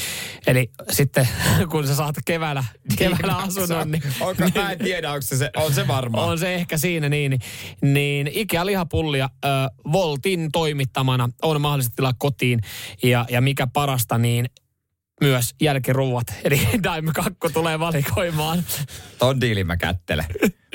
eli 0.47 0.71
sitten 0.91 1.27
kun 1.71 1.87
sä 1.87 1.95
saat 1.95 2.15
keväällä, 2.25 2.63
keväällä 2.97 3.35
asunnon, 3.47 3.91
niin 3.91 4.03
Onko, 4.19 4.43
mä 4.55 4.71
en 4.71 4.79
tiedä, 4.79 5.11
onko 5.11 5.21
se, 5.21 5.37
se, 5.37 5.49
on 5.55 5.73
se 5.73 5.87
varmaan. 5.87 6.29
on 6.29 6.39
se 6.39 6.55
ehkä 6.55 6.77
siinä 6.77 7.09
niin, 7.09 7.31
niin, 7.31 7.41
niin 7.93 8.29
Ikea 8.33 8.65
lihapullia 8.65 9.29
ö, 9.45 9.47
Voltin 9.91 10.51
toimittamana 10.51 11.29
on 11.41 11.61
mahdollista 11.61 11.95
tilaa 11.95 12.13
kotiin. 12.17 12.32
Ja, 13.03 13.25
ja 13.29 13.41
mikä 13.41 13.67
parasta, 13.67 14.17
niin 14.17 14.45
myös 15.21 15.55
jälkiruuat. 15.61 16.27
Eli 16.43 16.67
Daim 16.83 17.05
2 17.13 17.33
tulee 17.53 17.79
valikoimaan. 17.79 18.63
Ton 19.17 19.41
diilin 19.41 19.67
mä 19.67 19.77
kättelen. 19.77 20.25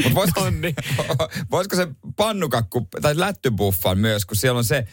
Mut 0.04 0.14
voisiko, 0.14 0.40
Nonni. 0.44 0.74
voisiko 1.50 1.76
se 1.76 1.88
pannukakku 2.16 2.88
tai 3.02 3.18
lättybuffan 3.18 3.98
myös, 3.98 4.26
kun 4.26 4.36
siellä 4.36 4.58
on 4.58 4.64
se, 4.64 4.84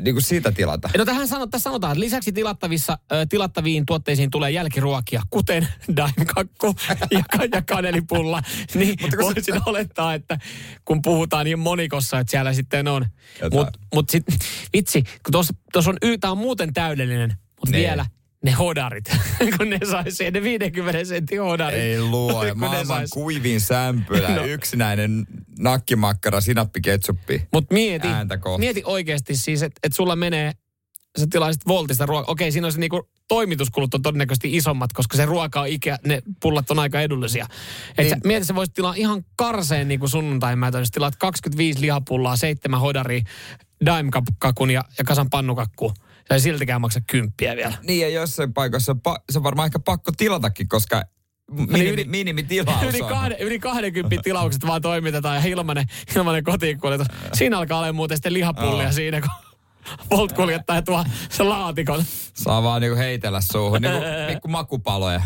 niin 0.00 0.14
kuin 0.14 0.22
siitä 0.22 0.52
tilata? 0.52 0.90
No 0.98 1.04
tähän 1.04 1.28
sanot, 1.28 1.50
tässä 1.50 1.64
sanotaan, 1.64 1.92
että 1.92 2.00
lisäksi 2.00 2.32
tilattavissa, 2.32 2.98
ö, 3.12 3.26
tilattaviin 3.28 3.86
tuotteisiin 3.86 4.30
tulee 4.30 4.50
jälkiruokia, 4.50 5.22
kuten 5.30 5.68
Daim 5.96 6.26
2 6.34 6.54
ja, 7.10 7.20
ja 7.52 7.62
kanelipulla. 7.62 8.42
Niin 8.74 8.96
Mutta 9.00 9.16
kun 9.16 9.26
se- 9.34 9.34
voisin 9.34 9.62
olettaa, 9.66 10.14
että 10.14 10.38
kun 10.84 11.02
puhutaan 11.02 11.44
niin 11.44 11.58
monikossa, 11.58 12.18
että 12.18 12.30
siellä 12.30 12.52
sitten 12.52 12.88
on. 12.88 13.06
Mutta 13.52 13.78
mut 13.94 14.10
sit, 14.10 14.24
vitsi, 14.72 15.02
kun 15.02 15.32
tuossa 15.72 15.90
on, 15.90 15.96
y- 16.02 16.18
tää 16.18 16.30
on 16.30 16.38
muuten 16.38 16.72
täydellinen, 16.74 17.30
mutta 17.30 17.70
Niin. 17.76 17.86
vielä 17.88 18.06
ne 18.46 18.52
hodarit, 18.52 19.04
kun 19.58 19.70
ne 19.70 19.78
saisi 19.90 20.30
ne 20.30 20.42
50 20.42 21.04
sentin 21.04 21.40
hodarit. 21.40 21.80
Ei 21.80 22.00
luo. 22.00 22.44
Maailman 22.54 22.98
sais. 22.98 23.10
kuivin 23.10 23.60
sämpylä, 23.60 24.28
No. 24.36 24.44
yksinäinen 24.44 25.26
nakkimakkara, 25.58 26.40
sinappiketsuppi. 26.40 27.48
Mutta 27.52 27.74
mieti, 27.74 28.08
mieti 28.58 28.82
oikeasti 28.84 29.36
siis, 29.36 29.62
että 29.62 29.80
et 29.82 29.92
sulla 29.92 30.16
menee, 30.16 30.52
sä 31.18 31.26
tilaisit 31.30 31.66
Voltista 31.68 32.06
ruokaa. 32.06 32.32
Okei, 32.32 32.52
siinä 32.52 32.66
on 32.66 32.72
se 32.72 32.78
niinku 32.80 33.08
toimituskulut 33.28 33.94
on 33.94 34.02
todennäköisesti 34.02 34.56
isommat, 34.56 34.92
koska 34.92 35.16
se 35.16 35.24
ruoka 35.26 35.60
on 35.60 35.68
ikä, 35.68 35.98
ne 36.06 36.22
pullat 36.42 36.70
on 36.70 36.78
aika 36.78 37.00
edullisia. 37.00 37.46
Et 37.90 37.96
Niin. 37.98 38.10
sä, 38.10 38.16
mieti, 38.24 38.46
sä 38.46 38.54
voisit 38.54 38.74
tilaa 38.74 38.94
ihan 38.96 39.24
karseen 39.36 39.88
niinku 39.88 40.08
sunnuntain 40.08 40.58
mä 40.58 40.70
jos 40.78 40.90
tilaat 40.90 41.16
25 41.16 41.80
lihapullaa, 41.80 42.36
seitsemän 42.36 42.80
hodaria, 42.80 43.22
daimkakun 43.86 44.70
ja, 44.70 44.84
ja 44.98 45.04
kasan 45.04 45.30
pannukakku. 45.30 45.92
Ei 46.30 46.40
siltikään 46.40 46.80
maksa 46.80 47.00
kymppiä 47.06 47.56
vielä. 47.56 47.74
Niin 47.82 48.00
ja 48.00 48.08
jossain 48.08 48.52
paikassa 48.52 48.92
on 48.92 49.00
pa- 49.08 49.22
se 49.30 49.38
on 49.38 49.42
varmaan 49.42 49.66
ehkä 49.66 49.78
pakko 49.78 50.12
tilatakin, 50.16 50.68
koska 50.68 51.02
minimi, 51.50 51.90
yli- 51.90 52.04
minimitilaus 52.04 52.82
Yli, 52.82 52.98
kahde, 53.00 53.36
yli 53.40 53.58
20 53.58 54.22
tilaukset 54.22 54.66
vaan 54.66 54.82
toimitetaan 54.82 55.36
ja 55.36 55.42
ilmanen, 55.50 55.86
ilmanen 56.16 56.44
kotiinkuljetus. 56.44 57.06
Siinä 57.34 57.58
alkaa 57.58 57.78
olla 57.78 57.92
muuten 57.92 58.16
sitten 58.16 58.32
lihapullia 58.34 58.82
Joo. 58.82 58.92
siinä, 58.92 59.20
kun 59.20 59.30
Volt 60.10 60.32
kuljettaja 60.32 60.82
tuo 60.82 61.04
se 61.30 61.42
laatikon. 61.42 62.04
Saa 62.34 62.62
vaan 62.62 62.80
niinku 62.80 62.96
heitellä 62.98 63.40
suuhun, 63.40 63.82
niinku 63.82 63.98
pikku 64.32 64.48
makupaloja. 64.48 65.22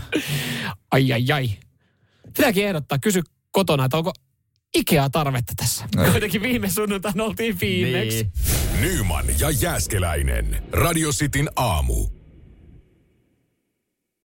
Ai 0.91 1.13
ai 1.13 1.25
ai. 1.35 1.51
Pitääkin 2.27 2.67
ehdottaa, 2.67 2.99
kysy 2.99 3.23
kotona, 3.53 3.85
että 3.85 3.97
onko 3.97 4.13
Ikeaa 4.75 5.11
tarvetta 5.11 5.53
tässä. 5.57 5.85
Ei. 6.05 6.11
Kuitenkin 6.11 6.43
viime 6.43 6.69
sunnuntaina 6.71 7.25
oltiin 7.25 7.61
viimeksi. 7.61 8.31
Niin. 8.81 8.97
Nyman 8.97 9.25
ja 9.39 9.51
Jääskeläinen. 9.51 10.63
Radio 10.73 11.11
Cityn 11.11 11.51
aamu. 11.57 12.20